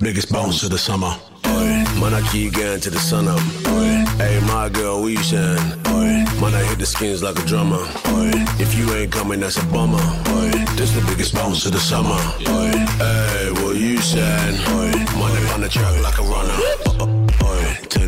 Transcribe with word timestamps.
Biggest 0.00 0.32
bounce 0.32 0.62
of 0.62 0.70
the 0.70 0.78
summer. 0.78 1.12
Oi. 1.44 1.84
Man, 1.98 2.14
I 2.14 2.22
keep 2.30 2.52
getting 2.52 2.80
to 2.82 2.88
the 2.88 3.00
sun 3.00 3.26
up. 3.26 3.40
Hey, 4.16 4.38
my 4.46 4.68
girl, 4.68 5.02
we 5.02 5.16
shine. 5.16 5.58
Oi. 5.88 6.22
Man, 6.40 6.54
I 6.54 6.62
hit 6.62 6.78
the 6.78 6.86
skins 6.86 7.20
like 7.20 7.36
a 7.36 7.44
drummer. 7.44 7.82
Oi. 8.14 8.30
If 8.60 8.78
you 8.78 8.88
ain't 8.94 9.10
coming, 9.10 9.40
that's 9.40 9.56
a 9.56 9.66
bummer. 9.66 9.98
Oi. 9.98 10.50
This 10.76 10.92
the 10.92 11.04
biggest 11.08 11.34
bounce 11.34 11.66
of 11.66 11.72
the 11.72 11.80
summer. 11.80 12.14
Oi. 12.14 12.70
Hey, 13.02 13.50
well, 13.54 13.74
you 13.74 13.98
shine. 13.98 14.54
Oi. 14.78 14.92
Man, 15.18 15.52
on 15.54 15.62
the 15.62 15.68
track 15.68 16.00
like 16.00 16.16
a 16.18 16.22
runner. 16.22 17.17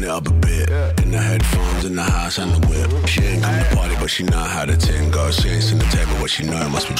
Turn 0.00 0.08
it 0.08 0.16
up 0.16 0.26
a 0.28 0.32
bit. 0.32 0.70
In 1.02 1.10
the 1.10 1.18
headphones, 1.18 1.84
in 1.84 1.94
the 1.94 2.02
house, 2.02 2.38
and 2.38 2.50
the 2.52 2.66
whip. 2.68 3.06
She 3.06 3.20
ain't 3.20 3.42
come 3.42 3.58
to 3.58 3.76
party, 3.76 3.96
but 4.00 4.08
she 4.08 4.22
know 4.22 4.38
how 4.38 4.64
to 4.64 4.74
tingle. 4.74 5.30
She 5.30 5.50
ain't 5.50 5.62
seen 5.62 5.78
the 5.78 5.84
table, 5.84 6.14
but 6.18 6.30
she 6.30 6.44
know 6.44 6.56
it 6.56 6.70
must 6.70 6.88
be. 6.88 6.96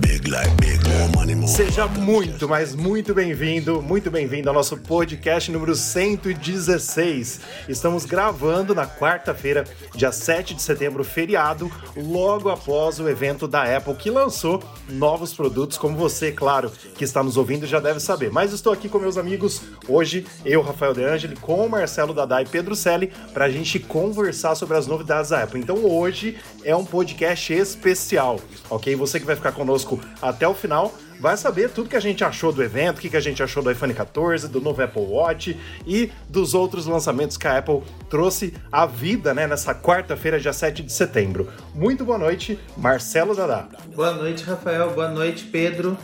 Big 0.00 0.28
like 0.28 0.56
big, 0.56 0.82
more 0.88 1.08
money, 1.08 1.34
more 1.34 1.48
Seja 1.48 1.86
muito, 1.86 2.48
mas 2.48 2.74
muito 2.74 3.14
bem-vindo, 3.14 3.82
muito 3.82 4.10
bem-vindo 4.10 4.48
ao 4.48 4.54
nosso 4.54 4.76
podcast 4.76 5.50
número 5.50 5.74
116. 5.74 7.40
Estamos 7.68 8.04
gravando 8.04 8.74
na 8.74 8.86
quarta-feira, 8.86 9.64
dia 9.94 10.10
7 10.10 10.54
de 10.54 10.62
setembro, 10.62 11.04
feriado, 11.04 11.70
logo 11.96 12.48
após 12.48 12.98
o 12.98 13.08
evento 13.08 13.46
da 13.46 13.76
Apple 13.76 13.94
que 13.94 14.10
lançou 14.10 14.62
novos 14.88 15.34
produtos, 15.34 15.78
como 15.78 15.96
você, 15.96 16.32
claro, 16.32 16.70
que 16.96 17.04
está 17.04 17.22
nos 17.22 17.36
ouvindo 17.36 17.66
já 17.66 17.80
deve 17.80 18.00
saber. 18.00 18.30
Mas 18.30 18.52
estou 18.52 18.72
aqui 18.72 18.88
com 18.88 18.98
meus 18.98 19.18
amigos 19.18 19.62
hoje, 19.88 20.26
eu, 20.44 20.62
Rafael 20.62 20.94
De 20.94 21.02
Angeli, 21.24 21.36
com 21.36 21.66
o 21.66 21.68
Marcelo 21.68 22.14
Dadá 22.14 22.42
e 22.42 22.46
Pedro 22.46 22.74
Selli, 22.74 23.12
para 23.32 23.46
a 23.46 23.50
gente 23.50 23.78
conversar 23.78 24.54
sobre 24.54 24.76
as 24.76 24.86
novidades 24.86 25.30
da 25.30 25.42
Apple. 25.42 25.60
Então 25.60 25.84
hoje 25.84 26.36
é 26.62 26.76
um 26.76 26.84
podcast 26.84 27.52
especial, 27.52 28.38
ok? 28.70 28.94
Você 28.94 29.18
que 29.18 29.26
vai 29.26 29.36
ficar 29.36 29.52
conosco 29.52 30.00
até 30.20 30.46
o 30.46 30.54
final 30.54 30.92
vai 31.20 31.36
saber 31.36 31.70
tudo 31.70 31.88
que 31.88 31.96
a 31.96 32.00
gente 32.00 32.24
achou 32.24 32.52
do 32.52 32.62
evento, 32.62 32.98
o 32.98 33.00
que, 33.00 33.08
que 33.08 33.16
a 33.16 33.20
gente 33.20 33.42
achou 33.42 33.62
do 33.62 33.70
iPhone 33.70 33.94
14, 33.94 34.48
do 34.48 34.60
novo 34.60 34.82
Apple 34.82 35.02
Watch 35.02 35.58
e 35.86 36.10
dos 36.28 36.54
outros 36.54 36.86
lançamentos 36.86 37.36
que 37.36 37.46
a 37.46 37.58
Apple 37.58 37.82
trouxe 38.10 38.52
à 38.70 38.84
vida 38.84 39.32
né, 39.32 39.46
nessa 39.46 39.74
quarta-feira, 39.74 40.38
dia 40.38 40.52
7 40.52 40.82
de 40.82 40.92
setembro. 40.92 41.48
Muito 41.74 42.04
boa 42.04 42.18
noite, 42.18 42.58
Marcelo 42.76 43.34
Dadá. 43.34 43.68
Boa 43.94 44.12
noite, 44.12 44.42
Rafael. 44.42 44.90
Boa 44.90 45.08
noite, 45.08 45.44
Pedro. 45.44 45.96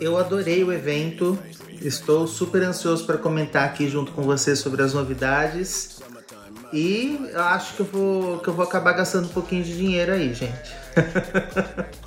Eu 0.00 0.16
adorei 0.16 0.62
o 0.62 0.72
evento. 0.72 1.36
Estou 1.80 2.26
super 2.26 2.62
ansioso 2.62 3.06
para 3.06 3.16
comentar 3.18 3.64
aqui 3.64 3.88
junto 3.88 4.12
com 4.12 4.22
você 4.22 4.56
sobre 4.56 4.82
as 4.82 4.94
novidades. 4.94 6.00
E 6.72 7.18
eu 7.32 7.42
acho 7.42 7.74
que 7.74 7.80
eu 7.80 7.86
vou, 7.86 8.38
que 8.40 8.48
eu 8.48 8.54
vou 8.54 8.64
acabar 8.64 8.92
gastando 8.92 9.26
um 9.26 9.32
pouquinho 9.32 9.64
de 9.64 9.76
dinheiro 9.76 10.12
aí, 10.12 10.34
gente. 10.34 10.74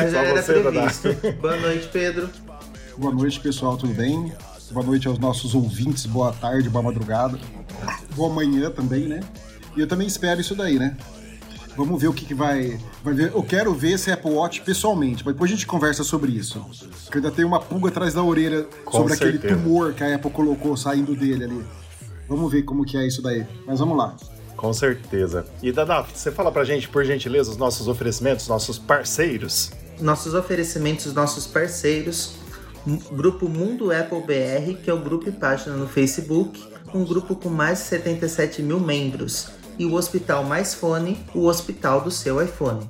Mas 0.00 0.12
já 0.12 0.22
era 0.22 0.42
previsto. 0.42 1.14
Boa 1.40 1.56
noite, 1.56 1.88
Pedro. 1.92 2.30
Boa 2.96 3.12
noite, 3.12 3.40
pessoal, 3.40 3.76
tudo 3.76 3.92
bem? 3.92 4.32
Boa 4.70 4.84
noite 4.84 5.06
aos 5.06 5.18
nossos 5.18 5.54
ouvintes, 5.54 6.06
boa 6.06 6.32
tarde, 6.32 6.68
boa 6.68 6.82
madrugada. 6.82 7.38
Boa 8.14 8.32
manhã 8.32 8.70
também, 8.70 9.06
né? 9.06 9.20
E 9.76 9.80
eu 9.80 9.86
também 9.86 10.06
espero 10.06 10.40
isso 10.40 10.54
daí, 10.54 10.78
né? 10.78 10.96
Vamos 11.76 12.00
ver 12.00 12.08
o 12.08 12.12
que, 12.12 12.24
que 12.24 12.34
vai, 12.34 12.80
vai 13.04 13.12
ver. 13.12 13.32
Eu 13.34 13.42
quero 13.42 13.74
ver 13.74 13.92
esse 13.92 14.10
Apple 14.10 14.30
Watch 14.30 14.62
pessoalmente, 14.62 15.22
mas 15.24 15.34
depois 15.34 15.50
a 15.50 15.54
gente 15.54 15.66
conversa 15.66 16.02
sobre 16.02 16.32
isso. 16.32 16.64
Porque 17.04 17.18
ainda 17.18 17.30
tem 17.30 17.44
uma 17.44 17.60
pulga 17.60 17.88
atrás 17.90 18.14
da 18.14 18.22
orelha 18.22 18.66
Com 18.84 18.92
sobre 18.92 19.14
certeza. 19.14 19.38
aquele 19.38 19.54
tumor 19.54 19.92
que 19.92 20.02
a 20.02 20.14
Apple 20.14 20.30
colocou 20.30 20.76
saindo 20.76 21.14
dele 21.14 21.44
ali. 21.44 21.64
Vamos 22.28 22.50
ver 22.50 22.62
como 22.62 22.84
que 22.84 22.96
é 22.96 23.06
isso 23.06 23.20
daí. 23.22 23.46
Mas 23.66 23.78
vamos 23.78 23.96
lá. 23.96 24.16
Com 24.56 24.72
certeza. 24.72 25.44
E 25.62 25.70
Dadá, 25.70 26.00
você 26.02 26.32
fala 26.32 26.50
pra 26.50 26.64
gente, 26.64 26.88
por 26.88 27.04
gentileza, 27.04 27.50
os 27.50 27.58
nossos 27.58 27.88
oferecimentos, 27.88 28.48
nossos 28.48 28.78
parceiros. 28.78 29.70
Nossos 30.00 30.32
oferecimentos, 30.32 31.12
nossos 31.12 31.46
parceiros. 31.46 32.36
Grupo 33.12 33.48
Mundo 33.48 33.92
Apple 33.92 34.20
BR, 34.22 34.80
que 34.82 34.88
é 34.88 34.94
o 34.94 34.98
grupo 34.98 35.28
e 35.28 35.32
página 35.32 35.76
no 35.76 35.86
Facebook, 35.86 36.62
um 36.94 37.04
grupo 37.04 37.34
com 37.34 37.48
mais 37.48 37.80
de 37.80 37.84
77 37.84 38.62
mil 38.62 38.80
membros. 38.80 39.48
E 39.78 39.84
o 39.84 39.94
Hospital 39.94 40.44
Mais 40.44 40.74
Fone, 40.74 41.18
o 41.34 41.46
hospital 41.46 42.00
do 42.00 42.10
seu 42.10 42.42
iPhone. 42.42 42.88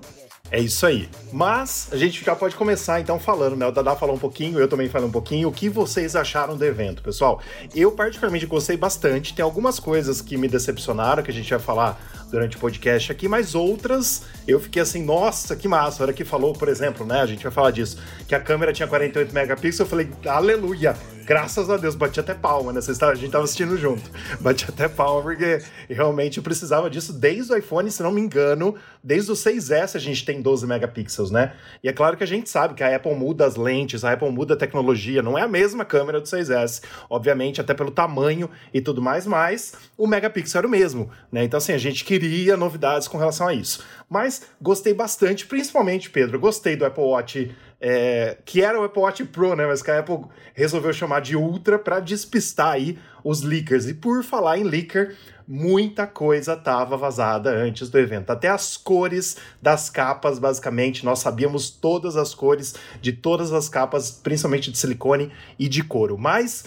É 0.50 0.60
isso 0.60 0.86
aí. 0.86 1.08
Mas 1.32 1.88
a 1.91 1.97
gente 1.97 2.24
já 2.24 2.36
pode 2.36 2.54
começar 2.54 3.00
então 3.00 3.19
falando, 3.19 3.56
né? 3.56 3.66
O 3.66 3.72
Dadá 3.72 3.97
falou 3.97 4.14
um 4.14 4.19
pouquinho, 4.19 4.60
eu 4.60 4.69
também 4.69 4.88
falei 4.88 5.08
um 5.08 5.10
pouquinho. 5.10 5.48
O 5.48 5.52
que 5.52 5.69
vocês 5.69 6.14
acharam 6.14 6.56
do 6.56 6.64
evento, 6.64 7.02
pessoal? 7.02 7.41
Eu 7.74 7.91
particularmente 7.92 8.47
gostei 8.47 8.76
bastante. 8.76 9.34
Tem 9.34 9.42
algumas 9.42 9.80
coisas 9.80 10.20
que 10.20 10.36
me 10.36 10.47
decepcionaram, 10.47 11.22
que 11.22 11.30
a 11.30 11.34
gente 11.34 11.50
vai 11.50 11.58
falar 11.58 12.00
durante 12.31 12.56
o 12.56 12.60
podcast 12.60 13.10
aqui, 13.12 13.28
mas 13.28 13.54
outras 13.54 14.25
eu 14.47 14.60
fiquei 14.60 14.82
assim, 14.82 15.03
nossa, 15.03 15.56
que 15.56 15.66
massa. 15.66 16.03
A 16.03 16.06
hora 16.06 16.12
que 16.12 16.25
falou, 16.25 16.53
por 16.53 16.69
exemplo, 16.69 17.04
né? 17.04 17.20
A 17.20 17.26
gente 17.26 17.42
vai 17.42 17.53
falar 17.53 17.70
disso, 17.70 17.98
que 18.28 18.34
a 18.34 18.41
câmera 18.41 18.72
tinha 18.72 18.87
48 18.87 19.34
megapixels, 19.34 19.81
eu 19.81 19.87
falei, 19.87 20.09
aleluia! 20.26 20.97
Graças 21.26 21.69
a 21.69 21.76
Deus, 21.76 21.97
bati 21.97 22.20
até 22.20 22.34
palma, 22.34 22.72
né? 22.72 22.81
Vocês 22.81 23.03
a 23.03 23.12
gente 23.16 23.32
tava 23.32 23.42
assistindo 23.42 23.76
junto. 23.76 24.09
Bati 24.41 24.66
até 24.69 24.86
palma, 24.88 25.22
porque 25.22 25.60
realmente 25.91 26.38
eu 26.38 26.42
precisava 26.42 26.88
disso 26.88 27.12
desde 27.12 27.53
o 27.53 27.56
iPhone, 27.56 27.91
se 27.91 28.00
não 28.00 28.12
me 28.12 28.20
engano, 28.20 28.76
desde 29.03 29.32
o 29.32 29.34
6S 29.34 29.97
a 29.97 29.98
gente 29.98 30.25
tem 30.25 30.41
12 30.41 30.65
megapixels, 30.69 31.32
né? 31.32 31.54
E 31.82 31.88
é 31.88 31.92
claro 31.92 32.16
que 32.16 32.22
a 32.22 32.26
gente 32.26 32.48
sabe 32.48 32.75
que 32.75 32.84
a 32.84 32.94
Apple 32.94 33.16
muda 33.16 33.44
as 33.44 33.56
lentes, 33.56 34.04
a 34.04 34.12
Apple 34.12 34.31
muda 34.31 34.54
a 34.54 34.56
tecnologia, 34.56 35.20
não 35.20 35.36
é 35.36 35.42
a 35.42 35.48
mesma 35.48 35.84
câmera 35.84 36.20
do 36.20 36.28
6S, 36.28 36.84
obviamente, 37.10 37.60
até 37.60 37.75
pelo 37.75 37.91
tamanho 37.91 38.48
e 38.72 38.81
tudo 38.81 39.03
mais, 39.03 39.26
mas 39.26 39.72
o 39.98 40.06
megapixel 40.06 40.60
era 40.60 40.69
o 40.69 40.70
mesmo, 40.70 41.10
né? 41.32 41.42
Então, 41.42 41.59
assim, 41.59 41.72
a 41.72 41.78
gente 41.78 42.04
queria 42.04 42.25
novidades 42.56 43.09
com 43.09 43.19
relação 43.19 43.48
a 43.48 43.54
isso. 43.54 43.84
Mas 44.09 44.42
gostei 44.60 44.94
bastante, 44.94 45.47
principalmente, 45.47 46.10
Pedro, 46.10 46.38
gostei 46.38 46.76
do 46.76 46.84
Apple 46.84 47.04
Watch 47.04 47.54
é, 47.81 48.38
que 48.44 48.62
era 48.62 48.81
o 48.81 48.84
Apple 48.84 49.03
Watch 49.03 49.25
Pro, 49.26 49.54
né? 49.54 49.66
Mas 49.66 49.82
que 49.82 49.91
a 49.91 49.98
Apple 49.98 50.25
resolveu 50.54 50.92
chamar 50.92 51.20
de 51.20 51.36
Ultra 51.36 51.78
para 51.78 52.00
despistar 52.00 52.72
aí 52.72 52.98
os 53.22 53.42
leakers. 53.42 53.86
E 53.86 53.94
por 53.94 54.25
falar 54.25 54.59
em 54.59 54.65
leaker, 54.65 55.15
muita 55.47 56.06
coisa 56.06 56.56
tava 56.56 56.97
vazada 56.97 57.50
antes 57.50 57.91
do 57.91 57.98
evento. 57.98 58.31
Até 58.31 58.48
as 58.48 58.76
cores 58.76 59.36
das 59.60 59.91
capas, 59.91 60.38
basicamente, 60.38 61.04
nós 61.04 61.19
sabíamos 61.19 61.70
todas 61.70 62.16
as 62.16 62.34
cores 62.34 62.75
de 63.00 63.12
todas 63.12 63.53
as 63.53 63.69
capas, 63.69 64.10
principalmente 64.10 64.70
de 64.70 64.78
silicone 64.78 65.31
e 65.59 65.69
de 65.69 65.84
couro. 65.84 66.16
Mas 66.16 66.65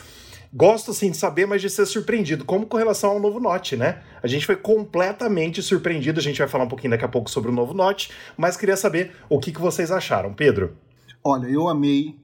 gosto 0.54 0.94
sim 0.94 1.12
de 1.12 1.18
saber, 1.18 1.46
mas 1.46 1.62
de 1.62 1.70
ser 1.70 1.86
surpreendido, 1.86 2.44
como 2.46 2.66
com 2.66 2.78
relação 2.78 3.12
ao 3.12 3.20
novo 3.20 3.40
Note, 3.40 3.76
né? 3.76 4.02
A 4.22 4.28
gente 4.28 4.46
foi 4.46 4.56
completamente 4.56 5.62
surpreendido. 5.62 6.20
A 6.20 6.24
gente 6.24 6.40
vai 6.40 6.48
falar 6.48 6.64
um 6.64 6.68
pouquinho 6.70 6.92
daqui 6.92 7.06
a 7.06 7.10
pouco 7.10 7.30
sobre 7.30 7.50
o 7.50 7.54
novo 7.54 7.74
Note, 7.74 8.12
mas 8.38 8.58
queria 8.58 8.76
saber 8.78 9.12
o 9.30 9.40
que, 9.40 9.52
que 9.52 9.62
vocês 9.62 9.92
acharam, 9.92 10.34
Pedro. 10.34 10.76
Olha, 11.24 11.48
eu 11.48 11.68
amei 11.68 12.16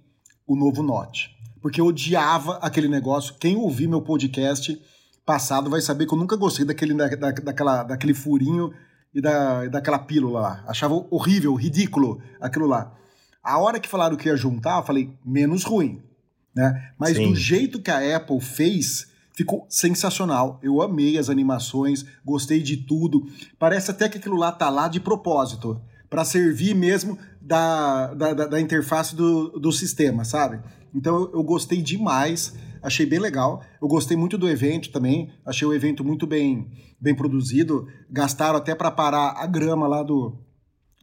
o 0.47 0.55
novo 0.55 0.81
Note. 0.83 1.35
Porque 1.61 1.81
eu 1.81 1.85
odiava 1.87 2.57
aquele 2.61 2.87
negócio. 2.87 3.35
Quem 3.39 3.55
ouvir 3.55 3.87
meu 3.87 4.01
podcast 4.01 4.79
passado 5.25 5.69
vai 5.69 5.81
saber 5.81 6.05
que 6.05 6.13
eu 6.13 6.17
nunca 6.17 6.35
gostei 6.35 6.63
daquele, 6.65 6.93
da, 6.93 7.07
da- 7.07 7.31
daquela, 7.31 7.83
daquele 7.83 8.13
furinho 8.13 8.71
e, 9.13 9.19
da, 9.19 9.65
daquela 9.67 9.97
pílula 9.97 10.39
lá. 10.41 10.63
Achava 10.67 10.93
horrível, 11.09 11.55
ridículo 11.55 12.21
aquilo 12.39 12.67
lá. 12.67 12.93
A 13.43 13.57
hora 13.59 13.79
que 13.79 13.89
falaram 13.89 14.15
que 14.15 14.27
ia 14.29 14.35
juntar, 14.37 14.77
eu 14.79 14.83
falei, 14.83 15.09
menos 15.25 15.63
ruim. 15.63 16.01
Né? 16.55 16.91
Mas 16.97 17.17
Sim. 17.17 17.29
do 17.29 17.35
jeito 17.35 17.81
que 17.81 17.91
a 17.91 18.15
Apple 18.15 18.39
fez, 18.39 19.07
ficou 19.33 19.65
sensacional. 19.69 20.59
Eu 20.63 20.81
amei 20.81 21.17
as 21.17 21.29
animações, 21.29 22.05
gostei 22.23 22.61
de 22.61 22.77
tudo. 22.77 23.27
Parece 23.59 23.91
até 23.91 24.07
que 24.07 24.17
aquilo 24.17 24.37
lá 24.37 24.51
tá 24.51 24.69
lá 24.69 24.87
de 24.87 24.99
propósito, 24.99 25.81
para 26.09 26.23
servir 26.23 26.73
mesmo 26.73 27.17
da, 27.41 28.13
da, 28.13 28.33
da- 28.33 28.61
interface 28.61 29.15
do, 29.15 29.49
do 29.59 29.71
sistema, 29.71 30.23
sabe? 30.23 30.59
Então 30.93 31.29
eu, 31.33 31.43
gostei 31.43 31.81
demais, 31.81 32.55
achei 32.81 33.05
bem 33.05 33.19
legal. 33.19 33.61
Eu 33.81 33.87
gostei 33.87 34.15
muito 34.15 34.37
do 34.37 34.47
evento 34.47 34.91
também, 34.91 35.29
achei 35.45 35.67
o 35.67 35.73
evento 35.73 36.05
muito 36.05 36.25
bem, 36.25 36.71
bem 37.01 37.13
produzido. 37.13 37.87
Gastaram 38.09 38.57
até 38.57 38.73
para 38.73 38.89
parar 38.89 39.35
a 39.37 39.45
grama 39.45 39.87
lá 39.87 40.01
do, 40.03 40.37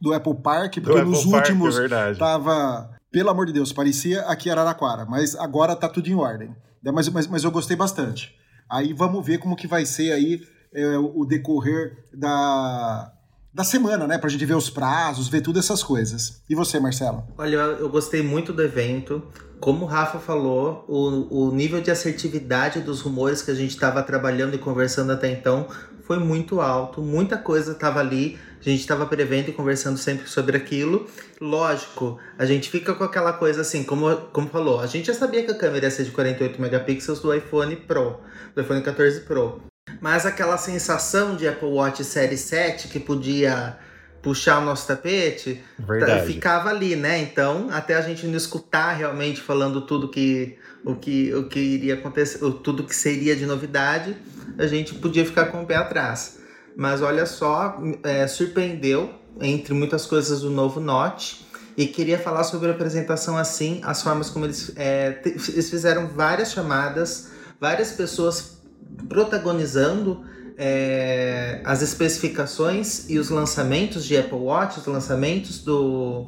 do 0.01 0.13
Apple 0.13 0.35
Park, 0.41 0.79
porque 0.81 0.97
Apple 0.97 1.11
nos 1.11 1.25
Park, 1.25 1.45
últimos 1.45 1.77
é 1.77 2.13
tava, 2.15 2.89
pelo 3.13 3.29
amor 3.29 3.45
de 3.45 3.53
Deus, 3.53 3.71
parecia 3.71 4.21
aqui 4.23 4.49
Araraquara, 4.49 5.05
mas 5.05 5.35
agora 5.35 5.75
tá 5.75 5.87
tudo 5.87 6.09
em 6.09 6.15
ordem. 6.15 6.53
Mas, 6.83 7.07
mas, 7.09 7.27
mas 7.27 7.43
eu 7.43 7.51
gostei 7.51 7.77
bastante. 7.77 8.35
Aí 8.67 8.91
vamos 8.91 9.23
ver 9.23 9.37
como 9.37 9.55
que 9.55 9.67
vai 9.67 9.85
ser 9.85 10.11
aí 10.11 10.41
é, 10.73 10.97
o 10.97 11.23
decorrer 11.23 12.05
da, 12.11 13.13
da 13.53 13.63
semana, 13.63 14.07
né? 14.07 14.17
Pra 14.17 14.29
gente 14.29 14.43
ver 14.45 14.55
os 14.55 14.69
prazos, 14.69 15.27
ver 15.27 15.41
todas 15.41 15.63
essas 15.63 15.83
coisas. 15.83 16.41
E 16.49 16.55
você, 16.55 16.79
Marcelo? 16.79 17.23
Olha, 17.37 17.55
eu 17.57 17.79
eu 17.81 17.89
gostei 17.89 18.23
muito 18.23 18.51
do 18.51 18.63
evento. 18.63 19.21
Como 19.59 19.85
o 19.85 19.87
Rafa 19.87 20.17
falou, 20.17 20.83
o, 20.89 21.47
o 21.47 21.55
nível 21.55 21.79
de 21.81 21.91
assertividade 21.91 22.81
dos 22.81 22.99
rumores 22.99 23.43
que 23.43 23.51
a 23.51 23.55
gente 23.55 23.69
estava 23.69 24.01
trabalhando 24.01 24.55
e 24.55 24.57
conversando 24.57 25.11
até 25.11 25.31
então 25.31 25.67
foi 26.01 26.17
muito 26.17 26.59
alto. 26.59 26.99
Muita 26.99 27.37
coisa 27.37 27.73
estava 27.73 27.99
ali. 27.99 28.39
A 28.65 28.69
gente 28.69 28.79
estava 28.79 29.05
prevendo 29.05 29.49
e 29.49 29.51
conversando 29.51 29.97
sempre 29.97 30.27
sobre 30.27 30.55
aquilo. 30.55 31.05
Lógico, 31.39 32.17
a 32.37 32.45
gente 32.45 32.69
fica 32.69 32.93
com 32.93 33.03
aquela 33.03 33.33
coisa 33.33 33.61
assim, 33.61 33.83
como, 33.83 34.15
como 34.31 34.47
falou, 34.47 34.79
a 34.79 34.87
gente 34.87 35.07
já 35.07 35.13
sabia 35.13 35.43
que 35.43 35.51
a 35.51 35.55
câmera 35.55 35.85
ia 35.85 35.91
ser 35.91 36.05
de 36.05 36.11
48 36.11 36.61
megapixels 36.61 37.19
do 37.19 37.33
iPhone 37.33 37.75
Pro, 37.75 38.19
do 38.55 38.61
iPhone 38.61 38.81
14 38.81 39.21
Pro. 39.21 39.61
Mas 39.99 40.25
aquela 40.25 40.57
sensação 40.57 41.35
de 41.35 41.47
Apple 41.47 41.67
Watch 41.67 42.03
Série 42.05 42.37
7 42.37 42.87
que 42.87 42.99
podia 42.99 43.77
puxar 44.21 44.59
o 44.59 44.65
nosso 44.65 44.87
tapete, 44.87 45.61
tá, 45.99 46.19
ficava 46.19 46.69
ali, 46.69 46.95
né? 46.95 47.19
Então, 47.19 47.67
até 47.69 47.95
a 47.95 48.01
gente 48.01 48.25
não 48.25 48.37
escutar 48.37 48.93
realmente 48.93 49.41
falando 49.41 49.81
tudo 49.81 50.07
que 50.07 50.57
o 50.85 50.95
que, 50.95 51.33
o 51.33 51.47
que 51.47 51.59
iria 51.59 51.93
acontecer, 51.95 52.39
tudo 52.63 52.83
que 52.83 52.95
seria 52.95 53.35
de 53.35 53.45
novidade, 53.45 54.15
a 54.57 54.67
gente 54.67 54.93
podia 54.95 55.25
ficar 55.25 55.45
com 55.45 55.63
o 55.63 55.65
pé 55.65 55.75
atrás. 55.75 56.39
Mas 56.75 57.01
olha 57.01 57.25
só, 57.25 57.79
é, 58.03 58.27
surpreendeu 58.27 59.13
entre 59.41 59.73
muitas 59.73 60.05
coisas 60.05 60.41
do 60.41 60.49
novo 60.49 60.79
Note 60.79 61.45
e 61.75 61.87
queria 61.87 62.19
falar 62.19 62.43
sobre 62.43 62.69
a 62.69 62.73
apresentação 62.73 63.37
assim, 63.37 63.81
as 63.83 64.01
formas 64.01 64.29
como 64.29 64.45
eles, 64.45 64.71
é, 64.75 65.21
eles 65.25 65.69
fizeram 65.69 66.07
várias 66.07 66.51
chamadas, 66.51 67.31
várias 67.59 67.91
pessoas 67.91 68.61
protagonizando 69.09 70.23
é, 70.57 71.61
as 71.63 71.81
especificações 71.81 73.09
e 73.09 73.17
os 73.17 73.29
lançamentos 73.29 74.05
de 74.05 74.15
Apple 74.15 74.37
Watch, 74.37 74.79
os 74.79 74.85
lançamentos 74.85 75.63
do, 75.63 76.27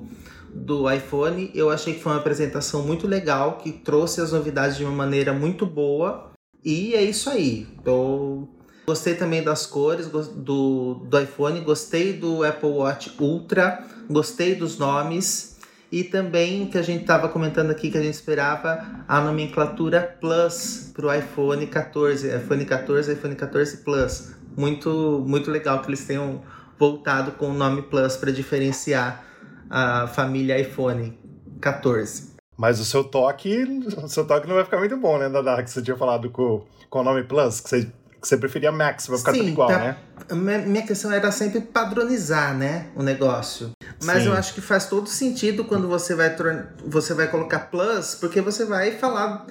do 0.53 0.91
iPhone. 0.91 1.51
Eu 1.53 1.69
achei 1.69 1.93
que 1.93 2.01
foi 2.01 2.11
uma 2.11 2.19
apresentação 2.19 2.81
muito 2.81 3.07
legal, 3.07 3.57
que 3.57 3.71
trouxe 3.71 4.21
as 4.21 4.31
novidades 4.31 4.77
de 4.77 4.83
uma 4.83 4.93
maneira 4.93 5.31
muito 5.31 5.65
boa. 5.65 6.31
E 6.63 6.95
é 6.95 7.03
isso 7.03 7.29
aí. 7.29 7.67
Eu 7.85 8.49
gostei 8.85 9.15
também 9.15 9.43
das 9.43 9.65
cores 9.65 10.07
do, 10.07 10.95
do 10.95 11.19
iPhone, 11.19 11.59
gostei 11.61 12.13
do 12.13 12.43
Apple 12.43 12.69
Watch 12.69 13.13
Ultra, 13.19 13.83
gostei 14.09 14.55
dos 14.55 14.77
nomes. 14.77 15.55
E 15.91 16.03
também 16.03 16.67
que 16.67 16.77
a 16.77 16.81
gente 16.81 17.01
estava 17.01 17.29
comentando 17.29 17.69
aqui, 17.69 17.89
que 17.89 17.97
a 17.97 18.01
gente 18.01 18.15
esperava 18.15 19.03
a 19.07 19.21
nomenclatura 19.21 20.17
Plus 20.19 20.91
para 20.93 21.05
o 21.05 21.13
iPhone 21.13 21.65
14, 21.67 22.35
iPhone 22.35 22.65
14, 22.65 23.13
iPhone 23.13 23.35
14 23.35 23.77
Plus. 23.77 24.31
Muito, 24.57 25.23
muito 25.25 25.51
legal 25.51 25.81
que 25.81 25.87
eles 25.87 26.05
tenham 26.05 26.41
voltado 26.77 27.33
com 27.33 27.49
o 27.49 27.53
nome 27.53 27.83
Plus 27.83 28.17
para 28.17 28.31
diferenciar 28.31 29.23
a 29.69 30.07
família 30.07 30.59
iPhone 30.59 31.17
14. 31.61 32.35
Mas 32.57 32.79
o 32.79 32.85
seu 32.85 33.03
toque, 33.03 33.63
o 34.01 34.07
seu 34.07 34.25
toque 34.25 34.47
não 34.47 34.55
vai 34.55 34.63
ficar 34.63 34.77
muito 34.77 34.97
bom, 34.97 35.17
né, 35.17 35.29
Dada? 35.29 35.61
Que 35.63 35.69
você 35.69 35.81
tinha 35.81 35.97
falado 35.97 36.29
com, 36.29 36.65
com 36.89 36.99
o 36.99 37.03
nome 37.03 37.23
Plus, 37.23 37.59
que 37.59 37.69
você, 37.69 37.91
que 38.25 38.29
você 38.29 38.37
preferia 38.37 38.71
Max, 38.71 39.05
vai 39.07 39.19
ficar 39.19 39.31
Sim, 39.31 39.37
tudo 39.39 39.49
igual, 39.49 39.69
tá, 39.69 39.77
né? 39.77 39.97
Minha 40.65 40.81
questão 40.81 41.11
era 41.11 41.31
sempre 41.31 41.61
padronizar, 41.61 42.57
né, 42.57 42.87
o 42.95 43.03
negócio. 43.03 43.71
Mas 44.03 44.23
Sim. 44.23 44.29
eu 44.29 44.33
acho 44.33 44.53
que 44.53 44.61
faz 44.61 44.87
todo 44.87 45.07
sentido 45.07 45.63
quando 45.63 45.87
você 45.87 46.15
vai, 46.15 46.35
você 46.85 47.13
vai 47.13 47.27
colocar 47.29 47.59
plus, 47.71 48.15
porque 48.15 48.41
você 48.41 48.65
vai 48.65 48.91
falar. 48.93 49.45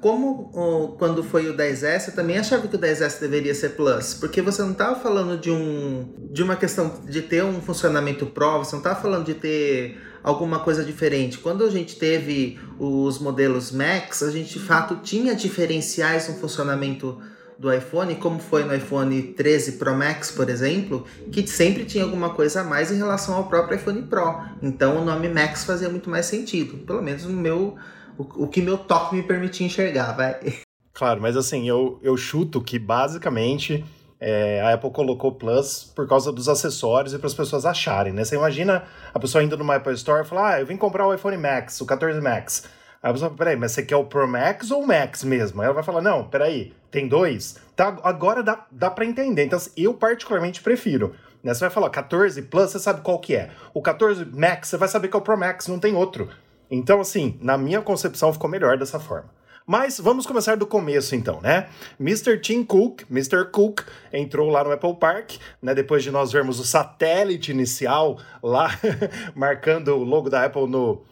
Como 0.00 0.50
o, 0.52 0.96
quando 0.98 1.22
foi 1.22 1.48
o 1.48 1.56
10S, 1.56 2.08
eu 2.08 2.14
também 2.14 2.38
achava 2.38 2.66
que 2.66 2.74
o 2.74 2.78
10S 2.78 3.20
deveria 3.20 3.54
ser 3.54 3.70
plus, 3.70 4.14
porque 4.14 4.42
você 4.42 4.62
não 4.62 4.72
estava 4.72 4.98
falando 4.98 5.38
de, 5.38 5.50
um, 5.50 6.12
de 6.30 6.42
uma 6.42 6.56
questão 6.56 7.00
de 7.04 7.22
ter 7.22 7.44
um 7.44 7.60
funcionamento 7.60 8.26
Pro, 8.26 8.58
você 8.58 8.72
não 8.72 8.80
estava 8.80 9.00
falando 9.00 9.26
de 9.26 9.34
ter 9.34 10.00
alguma 10.22 10.60
coisa 10.60 10.84
diferente. 10.84 11.38
Quando 11.38 11.64
a 11.64 11.70
gente 11.70 11.96
teve 11.96 12.58
os 12.78 13.18
modelos 13.18 13.70
Max, 13.70 14.22
a 14.22 14.30
gente 14.30 14.58
de 14.58 14.64
fato 14.64 14.96
tinha 14.96 15.34
diferenciais 15.34 16.28
no 16.28 16.34
funcionamento 16.34 17.20
do 17.62 17.72
iPhone, 17.72 18.16
como 18.16 18.40
foi 18.40 18.64
no 18.64 18.74
iPhone 18.74 19.22
13 19.22 19.72
Pro 19.78 19.94
Max, 19.94 20.32
por 20.32 20.50
exemplo, 20.50 21.06
que 21.30 21.46
sempre 21.46 21.84
tinha 21.84 22.02
alguma 22.02 22.30
coisa 22.30 22.62
a 22.62 22.64
mais 22.64 22.90
em 22.90 22.96
relação 22.96 23.36
ao 23.36 23.44
próprio 23.44 23.76
iPhone 23.76 24.02
Pro. 24.02 24.42
Então 24.60 25.00
o 25.00 25.04
nome 25.04 25.28
Max 25.28 25.64
fazia 25.64 25.88
muito 25.88 26.10
mais 26.10 26.26
sentido, 26.26 26.78
pelo 26.78 27.00
menos 27.00 27.24
no 27.24 27.40
meu 27.40 27.76
o, 28.18 28.44
o 28.44 28.48
que 28.48 28.60
meu 28.60 28.76
toque 28.76 29.14
me 29.14 29.22
permitia 29.22 29.64
enxergar, 29.64 30.12
vai. 30.12 30.40
Claro, 30.94 31.22
mas 31.22 31.38
assim, 31.38 31.66
eu, 31.66 31.98
eu 32.02 32.14
chuto 32.18 32.60
que 32.60 32.78
basicamente 32.78 33.82
é, 34.20 34.60
a 34.60 34.74
Apple 34.74 34.90
colocou 34.90 35.32
Plus 35.32 35.90
por 35.96 36.06
causa 36.06 36.30
dos 36.30 36.50
acessórios 36.50 37.14
e 37.14 37.18
para 37.18 37.28
as 37.28 37.34
pessoas 37.34 37.64
acharem, 37.64 38.12
né? 38.12 38.24
Você 38.24 38.36
imagina 38.36 38.84
a 39.14 39.18
pessoa 39.18 39.42
indo 39.42 39.56
numa 39.56 39.76
Apple 39.76 39.94
Store 39.94 40.22
e 40.22 40.28
falar, 40.28 40.54
ah, 40.54 40.60
eu 40.60 40.66
vim 40.66 40.76
comprar 40.76 41.06
o 41.06 41.14
iPhone 41.14 41.38
Max, 41.38 41.80
o 41.80 41.86
14 41.86 42.20
Max. 42.20 42.64
Aí 43.02 43.10
a 43.10 43.12
pessoa 43.12 43.30
peraí, 43.30 43.56
mas 43.56 43.72
você 43.72 43.82
quer 43.82 43.96
o 43.96 44.04
Pro 44.04 44.28
Max 44.28 44.70
ou 44.70 44.82
o 44.82 44.86
Max 44.86 45.24
mesmo? 45.24 45.60
Aí 45.60 45.66
ela 45.66 45.74
vai 45.74 45.82
falar, 45.82 46.00
não, 46.00 46.24
peraí, 46.24 46.72
tem 46.90 47.08
dois? 47.08 47.56
Tá, 47.74 47.98
agora 48.04 48.42
dá, 48.42 48.64
dá 48.70 48.90
para 48.90 49.04
entender. 49.04 49.44
Então, 49.44 49.56
assim, 49.56 49.72
eu 49.76 49.92
particularmente 49.92 50.62
prefiro. 50.62 51.12
Né? 51.42 51.52
Você 51.52 51.60
vai 51.60 51.70
falar 51.70 51.90
14 51.90 52.40
Plus, 52.42 52.70
você 52.70 52.78
sabe 52.78 53.00
qual 53.00 53.18
que 53.18 53.34
é. 53.34 53.50
O 53.74 53.82
14 53.82 54.24
Max, 54.26 54.68
você 54.68 54.76
vai 54.76 54.88
saber 54.88 55.08
que 55.08 55.16
é 55.16 55.18
o 55.18 55.22
Pro 55.22 55.36
Max, 55.36 55.66
não 55.66 55.80
tem 55.80 55.96
outro. 55.96 56.28
Então, 56.70 57.00
assim, 57.00 57.36
na 57.40 57.58
minha 57.58 57.82
concepção 57.82 58.32
ficou 58.32 58.48
melhor 58.48 58.78
dessa 58.78 59.00
forma. 59.00 59.28
Mas 59.66 59.98
vamos 60.00 60.26
começar 60.26 60.56
do 60.56 60.66
começo 60.66 61.14
então, 61.14 61.40
né? 61.40 61.68
Mr. 61.98 62.38
Tim 62.40 62.64
Cook, 62.64 63.02
Mr. 63.08 63.44
Cook, 63.50 63.82
entrou 64.12 64.50
lá 64.50 64.64
no 64.64 64.72
Apple 64.72 64.96
Park, 64.96 65.34
né? 65.60 65.72
Depois 65.72 66.02
de 66.02 66.10
nós 66.10 66.32
vermos 66.32 66.58
o 66.58 66.64
satélite 66.64 67.52
inicial 67.52 68.18
lá 68.42 68.70
marcando 69.36 69.94
o 69.94 70.02
logo 70.02 70.28
da 70.28 70.44
Apple 70.44 70.66
no, 70.66 71.04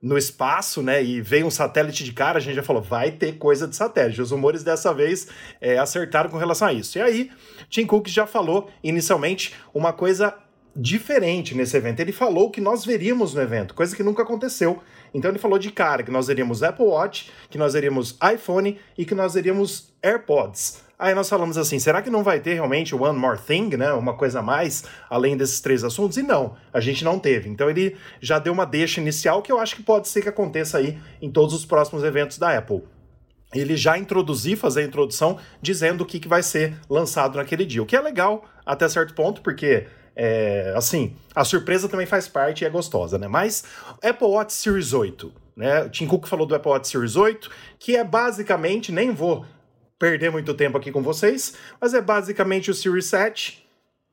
no 0.00 0.16
espaço, 0.16 0.82
né? 0.82 1.02
E 1.02 1.20
veio 1.20 1.46
um 1.46 1.50
satélite 1.50 2.04
de 2.04 2.12
cara, 2.12 2.38
a 2.38 2.40
gente 2.40 2.54
já 2.54 2.62
falou, 2.62 2.82
vai 2.82 3.10
ter 3.10 3.38
coisa 3.38 3.66
de 3.66 3.74
satélite. 3.74 4.20
Os 4.20 4.30
rumores 4.30 4.62
dessa 4.62 4.92
vez 4.92 5.28
é, 5.60 5.78
acertaram 5.78 6.30
com 6.30 6.36
relação 6.36 6.68
a 6.68 6.72
isso. 6.72 6.98
E 6.98 7.00
aí, 7.00 7.30
Tim 7.68 7.86
Cook 7.86 8.08
já 8.08 8.26
falou 8.26 8.70
inicialmente 8.82 9.54
uma 9.74 9.92
coisa 9.92 10.34
diferente 10.74 11.54
nesse 11.54 11.76
evento. 11.76 12.00
Ele 12.00 12.12
falou 12.12 12.50
que 12.50 12.60
nós 12.60 12.84
veríamos 12.84 13.34
no 13.34 13.40
evento, 13.40 13.74
coisa 13.74 13.96
que 13.96 14.02
nunca 14.02 14.22
aconteceu. 14.22 14.82
Então 15.14 15.30
ele 15.30 15.38
falou 15.38 15.58
de 15.58 15.70
cara 15.70 16.02
que 16.02 16.10
nós 16.10 16.26
veríamos 16.26 16.62
Apple 16.62 16.84
Watch, 16.84 17.30
que 17.48 17.58
nós 17.58 17.72
veríamos 17.74 18.18
iPhone 18.34 18.78
e 18.96 19.04
que 19.04 19.14
nós 19.14 19.34
veríamos 19.34 19.92
AirPods. 20.02 20.84
Aí 20.98 21.14
nós 21.14 21.28
falamos 21.28 21.58
assim, 21.58 21.78
será 21.78 22.00
que 22.00 22.08
não 22.08 22.22
vai 22.22 22.40
ter 22.40 22.54
realmente 22.54 22.94
One 22.94 23.18
More 23.18 23.38
Thing, 23.38 23.76
né? 23.76 23.92
Uma 23.92 24.14
coisa 24.14 24.38
a 24.38 24.42
mais, 24.42 24.84
além 25.10 25.36
desses 25.36 25.60
três 25.60 25.84
assuntos? 25.84 26.16
E 26.16 26.22
não, 26.22 26.56
a 26.72 26.80
gente 26.80 27.04
não 27.04 27.18
teve. 27.18 27.50
Então 27.50 27.68
ele 27.68 27.96
já 28.18 28.38
deu 28.38 28.52
uma 28.52 28.64
deixa 28.64 29.00
inicial 29.00 29.42
que 29.42 29.52
eu 29.52 29.58
acho 29.58 29.76
que 29.76 29.82
pode 29.82 30.08
ser 30.08 30.22
que 30.22 30.28
aconteça 30.28 30.78
aí 30.78 30.98
em 31.20 31.30
todos 31.30 31.54
os 31.54 31.66
próximos 31.66 32.02
eventos 32.02 32.38
da 32.38 32.56
Apple. 32.56 32.82
Ele 33.54 33.76
já 33.76 33.98
introduziu, 33.98 34.56
fazer 34.56 34.80
a 34.80 34.84
introdução, 34.84 35.38
dizendo 35.60 36.00
o 36.00 36.06
que, 36.06 36.18
que 36.18 36.28
vai 36.28 36.42
ser 36.42 36.76
lançado 36.88 37.36
naquele 37.36 37.66
dia. 37.66 37.82
O 37.82 37.86
que 37.86 37.94
é 37.94 38.00
legal 38.00 38.44
até 38.64 38.88
certo 38.88 39.14
ponto, 39.14 39.42
porque 39.42 39.86
é, 40.18 40.72
assim, 40.74 41.14
a 41.34 41.44
surpresa 41.44 41.90
também 41.90 42.06
faz 42.06 42.26
parte 42.26 42.62
e 42.62 42.64
é 42.64 42.70
gostosa, 42.70 43.18
né? 43.18 43.28
Mas 43.28 43.64
Apple 44.02 44.26
Watch 44.26 44.54
Series 44.54 44.94
8, 44.94 45.30
né? 45.54 45.82
O 45.82 45.90
Tim 45.90 46.06
Cook 46.06 46.26
falou 46.26 46.46
do 46.46 46.54
Apple 46.54 46.70
Watch 46.70 46.88
Series 46.88 47.16
8, 47.16 47.50
que 47.78 47.94
é 47.94 48.02
basicamente, 48.02 48.90
nem 48.90 49.12
vou 49.12 49.44
perder 49.98 50.30
muito 50.30 50.54
tempo 50.54 50.78
aqui 50.78 50.90
com 50.90 51.02
vocês, 51.02 51.54
mas 51.78 51.92
é 51.92 52.00
basicamente 52.00 52.70
o 52.70 52.74
Series 52.74 53.06
7 53.06 53.66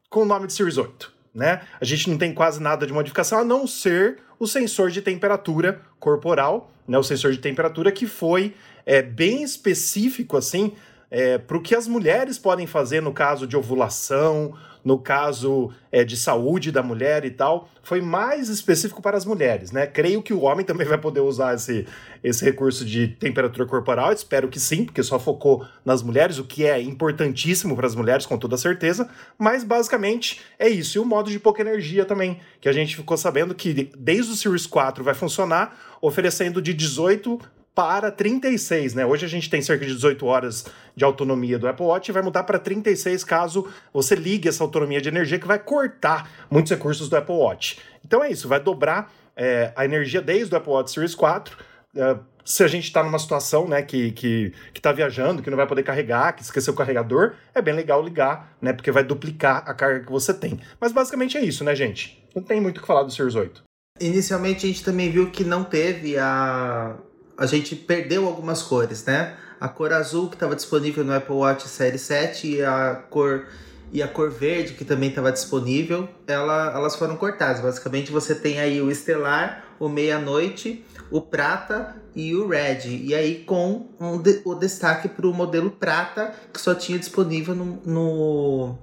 com 0.10 0.24
o 0.24 0.26
nome 0.26 0.48
de 0.48 0.54
Series 0.54 0.78
8, 0.78 1.12
né? 1.34 1.62
A 1.80 1.86
gente 1.86 2.10
não 2.10 2.18
tem 2.18 2.34
quase 2.34 2.62
nada 2.62 2.86
de 2.86 2.92
modificação, 2.92 3.40
a 3.40 3.46
não 3.46 3.66
ser 3.66 4.20
o 4.38 4.46
sensor 4.46 4.92
de 4.92 5.02
temperatura 5.02 5.82
corporal, 6.02 6.70
né? 6.86 6.98
O 6.98 7.04
sensor 7.04 7.32
de 7.32 7.38
temperatura 7.38 7.94
que 7.94 8.06
foi 8.06 8.54
é, 8.86 9.02
bem 9.02 9.42
específico, 9.42 10.36
assim, 10.36 10.74
é, 11.10 11.38
para 11.38 11.56
o 11.56 11.62
que 11.62 11.76
as 11.76 11.88
mulheres 11.88 12.38
podem 12.38 12.68
fazer 12.68 13.02
no 13.02 13.14
caso 13.14 13.48
de 13.48 13.56
ovulação, 13.56 14.54
no 14.84 15.00
caso 15.00 15.72
é, 15.92 16.04
de 16.04 16.18
saúde 16.18 16.72
da 16.72 16.84
mulher 16.84 17.24
e 17.26 17.32
tal, 17.32 17.70
foi 17.82 18.02
mais 18.02 18.50
específico 18.50 19.02
para 19.02 19.18
as 19.18 19.26
mulheres, 19.26 19.72
né? 19.72 19.88
Creio 19.88 20.22
que 20.22 20.34
o 20.34 20.42
homem 20.42 20.66
também 20.66 20.88
vai 20.88 20.98
poder 20.98 21.22
usar 21.22 21.56
esse, 21.56 21.86
esse 22.24 22.44
recurso 22.44 22.84
de 22.84 23.08
temperatura 23.08 23.66
corporal, 23.66 24.12
espero 24.12 24.48
que 24.48 24.60
sim, 24.60 24.86
porque 24.86 25.04
só 25.04 25.18
focou 25.20 25.66
nas 25.86 26.02
mulheres, 26.02 26.38
o 26.38 26.44
que 26.44 26.66
é 26.66 26.82
importantíssimo 26.82 27.76
para 27.76 27.88
as 27.88 27.96
mulheres, 27.96 28.26
com 28.26 28.38
toda 28.38 28.58
certeza, 28.58 29.10
mas 29.38 29.64
basicamente 29.64 30.42
é 30.60 30.68
isso. 30.68 30.98
E 30.98 31.02
o 31.02 31.06
modo 31.06 31.30
de 31.30 31.40
pouca 31.40 31.62
energia 31.62 32.06
também, 32.06 32.40
que 32.60 32.68
a 32.68 32.74
gente 32.74 32.96
ficou 32.96 33.18
sabendo 33.18 33.56
que 33.56 33.90
desde 33.98 34.32
o 34.32 34.36
Series 34.36 34.66
4 34.66 35.04
vai 35.04 35.14
funcionar, 35.14 35.78
oferecendo 36.02 36.62
de 36.62 36.74
18 36.74 37.40
para 37.76 38.12
36, 38.12 38.94
né? 38.94 39.06
Hoje 39.06 39.26
a 39.26 39.30
gente 39.30 39.50
tem 39.50 39.62
cerca 39.62 39.86
de 39.86 39.94
18 39.94 40.26
horas 40.26 40.66
de 40.96 41.04
autonomia 41.04 41.58
do 41.58 41.68
Apple 41.68 41.86
Watch 41.86 42.10
e 42.10 42.14
vai 42.14 42.22
mudar 42.22 42.44
para 42.44 42.60
36 42.60 43.24
caso 43.24 43.68
você 43.92 44.16
ligue 44.16 44.48
essa 44.48 44.64
autonomia 44.64 45.02
de 45.02 45.10
energia 45.10 45.40
que 45.40 45.48
vai 45.48 45.58
cortar 45.58 46.30
muitos 46.52 46.72
recursos 46.72 47.10
do 47.10 47.18
Apple 47.18 47.36
Watch. 47.36 47.80
Então 48.06 48.24
é 48.24 48.32
isso, 48.32 48.48
vai 48.48 48.60
dobrar 48.60 49.12
é, 49.36 49.72
a 49.76 49.86
energia 49.86 50.22
desde 50.22 50.54
o 50.54 50.58
Apple 50.58 50.72
Watch 50.72 50.92
Series 50.92 51.16
4. 51.16 51.58
É, 51.96 52.18
se 52.46 52.64
a 52.64 52.68
gente 52.68 52.84
está 52.84 53.02
numa 53.02 53.18
situação 53.18 53.68
né, 53.68 53.82
que, 53.82 54.12
que, 54.12 54.54
que 54.74 54.82
tá 54.82 54.92
viajando, 54.92 55.42
que 55.42 55.50
não 55.50 55.58
vai 55.58 55.66
poder 55.66 55.84
carregar, 55.84 56.34
que 56.34 56.44
esqueceu 56.44 56.74
o 56.74 56.76
carregador, 56.76 57.34
é 57.56 57.62
bem 57.62 57.74
legal 57.74 58.04
ligar, 58.04 58.56
né? 58.62 58.74
Porque 58.74 58.92
vai 58.92 59.04
duplicar 59.04 59.64
a 59.66 59.74
carga 59.74 60.06
que 60.06 60.12
você 60.12 60.34
tem. 60.34 60.60
Mas 60.80 60.92
basicamente 60.92 61.38
é 61.38 61.42
isso, 61.42 61.64
né, 61.64 61.74
gente? 61.74 62.22
Não 62.36 62.44
tem 62.44 62.60
muito 62.60 62.80
o 62.80 62.82
que 62.82 62.88
falar 62.88 63.04
do 63.04 63.12
Series 63.12 63.36
8. 63.36 63.64
Inicialmente 64.02 64.66
a 64.66 64.68
gente 64.68 64.84
também 64.84 65.10
viu 65.10 65.32
que 65.32 65.44
não 65.44 65.64
teve 65.64 66.18
a 66.18 66.98
a 67.38 67.46
gente 67.46 67.76
perdeu 67.76 68.26
algumas 68.26 68.62
cores, 68.62 69.06
né? 69.06 69.36
A 69.60 69.68
cor 69.68 69.94
azul 69.94 70.30
que 70.30 70.36
estava 70.36 70.56
disponível 70.56 71.04
no 71.04 71.14
Apple 71.14 71.36
Watch 71.36 71.68
Série 71.68 71.98
7 71.98 72.48
e 72.48 72.64
a 72.64 72.96
cor 73.10 73.46
e 73.92 74.02
a 74.02 74.08
cor 74.08 74.32
verde 74.32 74.74
que 74.74 74.84
também 74.84 75.10
estava 75.10 75.32
disponível, 75.32 76.10
ela, 76.26 76.74
elas 76.74 76.96
foram 76.96 77.16
cortadas. 77.16 77.62
Basicamente 77.62 78.12
você 78.12 78.34
tem 78.34 78.60
aí 78.60 78.82
o 78.82 78.90
estelar, 78.90 79.64
o 79.80 79.88
meia-noite, 79.88 80.84
o 81.12 81.22
prata 81.22 81.96
e 82.16 82.36
o 82.36 82.48
red. 82.48 82.88
E 82.88 83.14
aí 83.14 83.44
com 83.44 83.88
um 84.00 84.20
de, 84.20 84.42
o 84.44 84.56
destaque 84.56 85.08
para 85.08 85.28
o 85.28 85.34
modelo 85.34 85.70
prata 85.70 86.34
que 86.52 86.60
só 86.60 86.74
tinha 86.74 86.98
disponível 86.98 87.54
no, 87.54 87.80
no, 87.86 88.78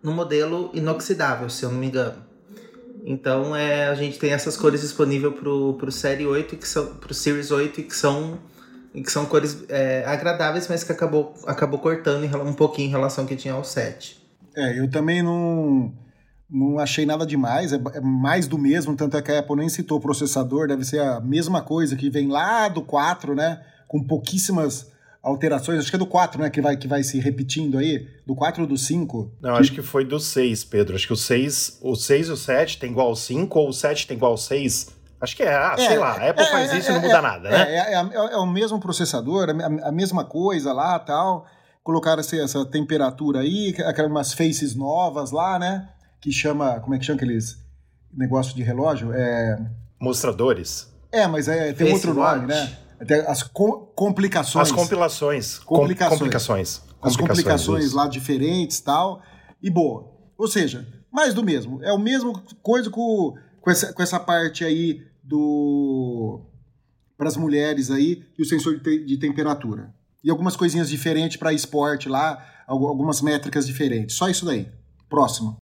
no 0.00 0.12
modelo 0.12 0.70
inoxidável, 0.72 1.50
se 1.50 1.64
eu 1.64 1.72
não 1.72 1.78
me 1.78 1.88
engano. 1.88 2.31
Então 3.04 3.54
é, 3.54 3.88
a 3.88 3.94
gente 3.94 4.18
tem 4.18 4.32
essas 4.32 4.56
cores 4.56 4.80
disponíveis 4.80 5.34
pro, 5.34 5.74
pro 5.74 5.90
Série 5.90 6.26
8 6.26 6.56
que 6.56 6.68
são 6.68 6.94
pro 6.96 7.12
Series 7.12 7.50
8 7.50 7.82
que 7.82 7.96
são 7.96 8.38
que 8.92 9.10
são 9.10 9.24
cores 9.24 9.64
é, 9.70 10.04
agradáveis, 10.06 10.68
mas 10.68 10.84
que 10.84 10.92
acabou, 10.92 11.34
acabou 11.46 11.78
cortando 11.78 12.24
um 12.46 12.52
pouquinho 12.52 12.88
em 12.88 12.90
relação 12.90 13.24
ao 13.24 13.28
que 13.28 13.34
tinha 13.34 13.54
ao 13.54 13.64
7. 13.64 14.20
É, 14.54 14.78
eu 14.78 14.90
também 14.90 15.22
não, 15.22 15.94
não 16.50 16.78
achei 16.78 17.06
nada 17.06 17.24
demais, 17.24 17.72
é, 17.72 17.80
é, 17.94 18.00
mais 18.00 18.46
do 18.46 18.58
mesmo, 18.58 18.94
tanto 18.94 19.16
é 19.16 19.22
que 19.22 19.32
a 19.32 19.38
Apple 19.38 19.56
nem 19.56 19.68
citou 19.70 19.96
o 19.96 20.00
processador, 20.00 20.68
deve 20.68 20.84
ser 20.84 21.00
a 21.00 21.20
mesma 21.20 21.62
coisa 21.62 21.96
que 21.96 22.10
vem 22.10 22.28
lá 22.28 22.68
do 22.68 22.82
4, 22.82 23.34
né? 23.34 23.62
Com 23.88 24.04
pouquíssimas 24.04 24.91
alterações, 25.22 25.78
acho 25.78 25.90
que 25.90 25.96
é 25.96 25.98
do 25.98 26.06
4, 26.06 26.40
né, 26.40 26.50
que 26.50 26.60
vai, 26.60 26.76
que 26.76 26.88
vai 26.88 27.02
se 27.02 27.20
repetindo 27.20 27.78
aí, 27.78 28.08
do 28.26 28.34
4 28.34 28.62
ou 28.62 28.68
do 28.68 28.76
5? 28.76 29.32
Não, 29.40 29.54
que... 29.54 29.60
acho 29.60 29.72
que 29.72 29.82
foi 29.82 30.04
do 30.04 30.18
6, 30.18 30.64
Pedro, 30.64 30.96
acho 30.96 31.06
que 31.06 31.12
o 31.12 31.16
6, 31.16 31.78
o 31.80 31.94
6 31.94 32.28
e 32.28 32.32
o 32.32 32.36
7 32.36 32.78
tem 32.78 32.90
igual 32.90 33.08
ao 33.08 33.16
5, 33.16 33.58
ou 33.58 33.68
o 33.68 33.72
7 33.72 34.06
tem 34.06 34.16
igual 34.16 34.32
ao 34.32 34.38
6, 34.38 35.02
Acho 35.22 35.36
que 35.36 35.44
é, 35.44 35.54
ah, 35.54 35.76
é, 35.78 35.86
sei 35.86 35.98
lá, 35.98 36.14
a 36.14 36.30
Apple 36.30 36.44
é, 36.44 36.50
faz 36.50 36.72
isso 36.72 36.90
e 36.90 36.94
não 36.94 36.98
é, 36.98 37.02
muda 37.02 37.18
é, 37.18 37.20
nada, 37.20 37.48
né? 37.48 37.76
É, 37.76 37.94
é, 37.94 38.36
o 38.36 38.44
mesmo 38.44 38.80
processador, 38.80 39.50
a, 39.50 39.88
a 39.88 39.92
mesma 39.92 40.24
coisa 40.24 40.72
lá 40.72 40.98
tal. 40.98 41.46
Colocaram 41.84 42.18
essa, 42.18 42.34
essa 42.34 42.66
temperatura 42.66 43.38
aí, 43.38 43.72
aquelas 43.86 44.32
faces 44.32 44.74
novas 44.74 45.30
lá, 45.30 45.60
né? 45.60 45.88
Que 46.20 46.32
chama. 46.32 46.80
Como 46.80 46.96
é 46.96 46.98
que 46.98 47.04
chama 47.04 47.18
aqueles 47.18 47.56
negócio 48.12 48.52
de 48.52 48.64
relógio? 48.64 49.12
É... 49.12 49.64
Mostradores. 50.00 50.92
É, 51.12 51.24
mas 51.28 51.46
é, 51.46 51.72
tem 51.72 51.92
Face 51.92 52.08
outro 52.08 52.20
watch. 52.20 52.40
nome, 52.40 52.52
né? 53.08 53.24
As 53.26 53.42
co 53.42 53.86
complicações. 53.94 54.68
As 54.68 54.72
compilações. 54.72 55.58
Complicações. 55.58 56.18
complicações. 56.18 56.82
As 57.00 57.16
complicações 57.16 57.92
lá 57.92 58.06
diferentes 58.06 58.80
tal. 58.80 59.22
E 59.62 59.70
boa. 59.70 60.10
Ou 60.36 60.48
seja, 60.48 60.86
mais 61.10 61.34
do 61.34 61.42
mesmo. 61.42 61.82
É 61.82 61.92
o 61.92 61.98
mesmo 61.98 62.40
coisa 62.62 62.90
com, 62.90 63.34
com, 63.60 63.70
essa, 63.70 63.92
com 63.92 64.02
essa 64.02 64.18
parte 64.18 64.64
aí 64.64 65.02
do 65.22 66.40
para 67.16 67.28
as 67.28 67.36
mulheres 67.36 67.90
aí 67.90 68.24
e 68.36 68.42
o 68.42 68.44
sensor 68.44 68.76
de, 68.76 68.82
te, 68.82 69.04
de 69.04 69.16
temperatura. 69.16 69.94
E 70.24 70.30
algumas 70.30 70.56
coisinhas 70.56 70.88
diferentes 70.88 71.36
para 71.36 71.52
esporte 71.52 72.08
lá, 72.08 72.44
algumas 72.66 73.20
métricas 73.20 73.66
diferentes. 73.66 74.16
Só 74.16 74.28
isso 74.28 74.44
daí. 74.44 74.68
Próximo. 75.08 75.61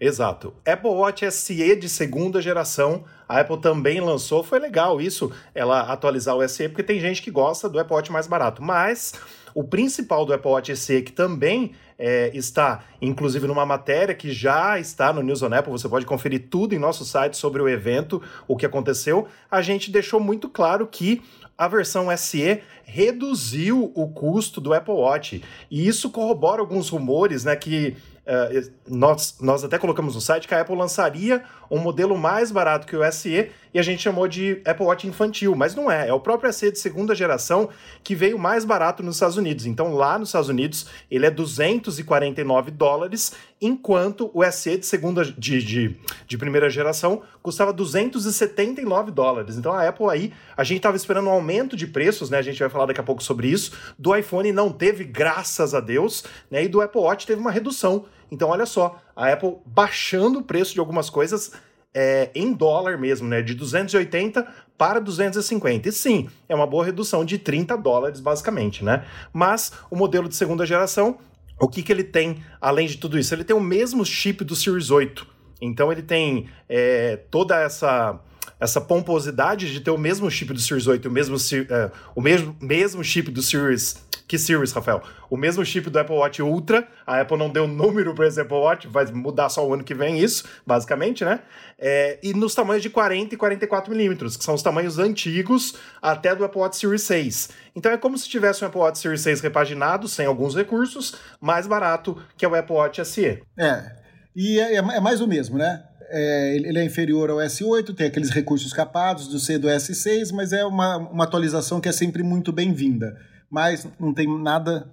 Exato. 0.00 0.54
Apple 0.64 0.90
Watch 0.90 1.28
SE 1.32 1.76
de 1.76 1.88
segunda 1.88 2.40
geração, 2.40 3.04
a 3.28 3.40
Apple 3.40 3.60
também 3.60 4.00
lançou, 4.00 4.44
foi 4.44 4.60
legal 4.60 5.00
isso, 5.00 5.32
ela 5.52 5.80
atualizar 5.80 6.36
o 6.36 6.48
SE, 6.48 6.68
porque 6.68 6.84
tem 6.84 7.00
gente 7.00 7.20
que 7.20 7.30
gosta 7.30 7.68
do 7.68 7.80
Apple 7.80 7.94
Watch 7.94 8.12
mais 8.12 8.28
barato, 8.28 8.62
mas 8.62 9.14
o 9.52 9.64
principal 9.64 10.24
do 10.24 10.32
Apple 10.32 10.50
Watch 10.50 10.76
SE, 10.76 11.02
que 11.02 11.10
também 11.10 11.72
é, 11.98 12.30
está, 12.32 12.84
inclusive, 13.02 13.48
numa 13.48 13.66
matéria 13.66 14.14
que 14.14 14.30
já 14.30 14.78
está 14.78 15.12
no 15.12 15.20
News 15.20 15.42
on 15.42 15.52
Apple, 15.52 15.72
você 15.72 15.88
pode 15.88 16.06
conferir 16.06 16.46
tudo 16.48 16.76
em 16.76 16.78
nosso 16.78 17.04
site 17.04 17.36
sobre 17.36 17.60
o 17.60 17.68
evento, 17.68 18.22
o 18.46 18.56
que 18.56 18.64
aconteceu. 18.64 19.26
A 19.50 19.60
gente 19.60 19.90
deixou 19.90 20.20
muito 20.20 20.48
claro 20.48 20.86
que 20.86 21.20
a 21.56 21.66
versão 21.66 22.06
SE 22.16 22.62
reduziu 22.84 23.90
o 23.96 24.08
custo 24.08 24.60
do 24.60 24.72
Apple 24.72 24.94
Watch. 24.94 25.42
E 25.68 25.88
isso 25.88 26.08
corrobora 26.08 26.60
alguns 26.60 26.88
rumores, 26.88 27.44
né, 27.44 27.56
que 27.56 27.96
uh, 28.28 28.72
nós, 28.86 29.36
nós 29.40 29.64
até 29.64 29.78
colocamos 29.78 30.14
no 30.14 30.20
site 30.20 30.46
que 30.46 30.54
a 30.54 30.60
Apple 30.60 30.76
lançaria 30.76 31.42
um 31.70 31.78
modelo 31.78 32.16
mais 32.16 32.50
barato 32.50 32.86
que 32.86 32.96
o 32.96 33.12
SE 33.12 33.50
e 33.72 33.78
a 33.78 33.82
gente 33.82 34.02
chamou 34.02 34.26
de 34.26 34.62
Apple 34.64 34.86
Watch 34.86 35.06
infantil, 35.06 35.54
mas 35.54 35.74
não 35.74 35.90
é, 35.90 36.08
é 36.08 36.12
o 36.12 36.20
próprio 36.20 36.52
SE 36.52 36.70
de 36.70 36.78
segunda 36.78 37.14
geração 37.14 37.68
que 38.02 38.14
veio 38.14 38.38
mais 38.38 38.64
barato 38.64 39.02
nos 39.02 39.16
Estados 39.16 39.36
Unidos. 39.36 39.66
Então 39.66 39.94
lá 39.94 40.18
nos 40.18 40.30
Estados 40.30 40.48
Unidos 40.48 40.86
ele 41.10 41.26
é 41.26 41.30
249 41.30 42.70
dólares, 42.70 43.32
enquanto 43.60 44.30
o 44.32 44.42
SE 44.50 44.78
de 44.78 44.86
segunda 44.86 45.24
de, 45.24 45.62
de, 45.62 45.96
de 46.26 46.38
primeira 46.38 46.70
geração 46.70 47.22
custava 47.42 47.72
279 47.72 49.10
dólares. 49.10 49.56
Então 49.56 49.72
a 49.72 49.86
Apple 49.86 50.06
aí, 50.10 50.32
a 50.56 50.64
gente 50.64 50.78
estava 50.78 50.96
esperando 50.96 51.26
um 51.26 51.32
aumento 51.32 51.76
de 51.76 51.86
preços, 51.86 52.30
né? 52.30 52.38
A 52.38 52.42
gente 52.42 52.58
vai 52.58 52.68
falar 52.68 52.86
daqui 52.86 53.00
a 53.00 53.04
pouco 53.04 53.22
sobre 53.22 53.48
isso. 53.48 53.72
Do 53.98 54.14
iPhone 54.16 54.50
não 54.52 54.70
teve, 54.70 55.04
graças 55.04 55.74
a 55.74 55.80
Deus, 55.80 56.24
né? 56.50 56.64
E 56.64 56.68
do 56.68 56.80
Apple 56.80 57.00
Watch 57.00 57.26
teve 57.26 57.40
uma 57.40 57.50
redução. 57.50 58.06
Então 58.30 58.48
olha 58.48 58.66
só, 58.66 59.00
a 59.14 59.32
Apple 59.32 59.56
baixando 59.64 60.40
o 60.40 60.42
preço 60.42 60.74
de 60.74 60.80
algumas 60.80 61.08
coisas 61.10 61.52
é, 61.94 62.30
em 62.34 62.52
dólar 62.52 62.98
mesmo, 62.98 63.26
né? 63.28 63.42
De 63.42 63.54
280 63.54 64.46
para 64.76 65.00
250. 65.00 65.88
E 65.88 65.92
sim, 65.92 66.28
é 66.48 66.54
uma 66.54 66.66
boa 66.66 66.84
redução 66.84 67.24
de 67.24 67.38
30 67.38 67.76
dólares, 67.76 68.20
basicamente, 68.20 68.84
né? 68.84 69.04
Mas 69.32 69.72
o 69.90 69.96
modelo 69.96 70.28
de 70.28 70.36
segunda 70.36 70.64
geração, 70.64 71.18
o 71.60 71.66
que, 71.68 71.82
que 71.82 71.90
ele 71.90 72.04
tem 72.04 72.42
além 72.60 72.86
de 72.86 72.98
tudo 72.98 73.18
isso? 73.18 73.34
Ele 73.34 73.44
tem 73.44 73.56
o 73.56 73.60
mesmo 73.60 74.04
chip 74.04 74.44
do 74.44 74.54
Series 74.54 74.90
8. 74.90 75.26
Então 75.60 75.90
ele 75.90 76.02
tem 76.02 76.48
é, 76.68 77.16
toda 77.30 77.58
essa 77.60 78.20
essa 78.60 78.80
pomposidade 78.80 79.72
de 79.72 79.80
ter 79.80 79.90
o 79.90 79.98
mesmo 79.98 80.28
chip 80.30 80.52
do 80.52 80.60
Series 80.60 80.86
8, 80.86 81.06
o 81.06 81.10
mesmo, 81.12 81.36
uh, 81.36 81.92
o 82.14 82.20
mesmo, 82.20 82.56
mesmo 82.60 83.04
chip 83.04 83.30
do 83.30 83.40
Series. 83.40 84.04
Que 84.28 84.38
Series, 84.38 84.72
Rafael? 84.72 85.02
O 85.30 85.38
mesmo 85.38 85.64
chip 85.64 85.88
do 85.88 85.98
Apple 85.98 86.14
Watch 86.14 86.42
Ultra. 86.42 86.86
A 87.06 87.22
Apple 87.22 87.38
não 87.38 87.48
deu 87.48 87.66
número 87.66 88.14
para 88.14 88.28
esse 88.28 88.38
Apple 88.38 88.58
Watch, 88.58 88.86
vai 88.86 89.06
mudar 89.06 89.48
só 89.48 89.66
o 89.66 89.72
ano 89.72 89.82
que 89.82 89.94
vem 89.94 90.20
isso, 90.20 90.44
basicamente, 90.66 91.24
né? 91.24 91.40
É, 91.78 92.18
e 92.22 92.34
nos 92.34 92.54
tamanhos 92.54 92.82
de 92.82 92.90
40 92.90 93.34
e 93.34 93.38
44 93.38 93.90
milímetros, 93.90 94.36
que 94.36 94.44
são 94.44 94.54
os 94.54 94.62
tamanhos 94.62 94.98
antigos 94.98 95.74
até 96.02 96.36
do 96.36 96.44
Apple 96.44 96.60
Watch 96.60 96.76
Series 96.76 97.02
6. 97.02 97.48
Então 97.74 97.90
é 97.90 97.96
como 97.96 98.18
se 98.18 98.28
tivesse 98.28 98.62
um 98.62 98.68
Apple 98.68 98.80
Watch 98.80 98.98
Series 98.98 99.22
6 99.22 99.40
repaginado, 99.40 100.06
sem 100.06 100.26
alguns 100.26 100.54
recursos, 100.54 101.16
mais 101.40 101.66
barato 101.66 102.22
que 102.36 102.44
é 102.44 102.48
o 102.48 102.54
Apple 102.54 102.76
Watch 102.76 103.02
SE. 103.06 103.42
É, 103.58 103.92
e 104.36 104.60
é, 104.60 104.74
é 104.74 105.00
mais 105.00 105.22
o 105.22 105.26
mesmo, 105.26 105.56
né? 105.56 105.82
é, 106.10 106.56
ele 106.56 106.78
é 106.78 106.84
inferior 106.84 107.30
ao 107.30 107.36
S8, 107.36 107.94
tem 107.94 108.06
aqueles 108.06 108.30
recursos 108.30 108.72
capados 108.72 109.28
do 109.28 109.38
C 109.38 109.58
do 109.58 109.68
S6, 109.68 110.32
mas 110.32 110.52
é 110.52 110.64
uma, 110.64 110.96
uma 110.96 111.24
atualização 111.24 111.80
que 111.80 111.88
é 111.88 111.92
sempre 111.92 112.22
muito 112.22 112.52
bem-vinda. 112.52 113.16
Mas 113.50 113.88
não 113.98 114.12
tem 114.12 114.26
nada 114.40 114.90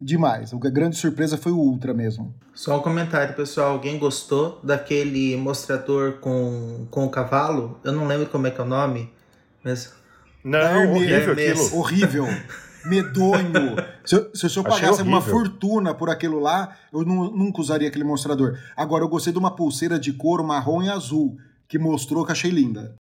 demais. 0.00 0.52
A 0.52 0.70
grande 0.70 0.96
surpresa 0.96 1.36
foi 1.36 1.52
o 1.52 1.58
Ultra 1.58 1.92
mesmo. 1.92 2.34
Só 2.54 2.78
um 2.78 2.82
comentário, 2.82 3.34
pessoal. 3.34 3.72
Alguém 3.72 3.98
gostou 3.98 4.58
daquele 4.62 5.36
mostrador 5.36 6.14
com, 6.14 6.86
com 6.90 7.04
o 7.04 7.10
cavalo? 7.10 7.78
Eu 7.84 7.92
não 7.92 8.06
lembro 8.06 8.26
como 8.26 8.46
é 8.46 8.50
que 8.50 8.60
é 8.60 8.64
o 8.64 8.66
nome, 8.66 9.12
mas... 9.62 9.92
Não, 10.42 10.58
é 10.58 10.86
horrível 10.86 11.32
aquilo. 11.32 11.76
Horrível. 11.76 12.26
medonho. 12.84 13.76
Se 14.04 14.14
eu, 14.14 14.30
se 14.34 14.56
eu 14.56 14.64
pagasse 14.64 15.02
uma 15.02 15.20
fortuna 15.20 15.94
por 15.94 16.08
aquilo 16.08 16.40
lá, 16.40 16.76
eu 16.92 17.04
não, 17.04 17.30
nunca 17.30 17.60
usaria 17.60 17.88
aquele 17.88 18.04
mostrador. 18.04 18.58
Agora, 18.76 19.04
eu 19.04 19.08
gostei 19.08 19.32
de 19.32 19.38
uma 19.38 19.54
pulseira 19.54 19.98
de 19.98 20.12
couro 20.12 20.42
marrom 20.44 20.82
e 20.82 20.88
azul, 20.88 21.36
que 21.68 21.78
mostrou 21.78 22.24
que 22.24 22.32
achei 22.32 22.50
linda. 22.50 22.94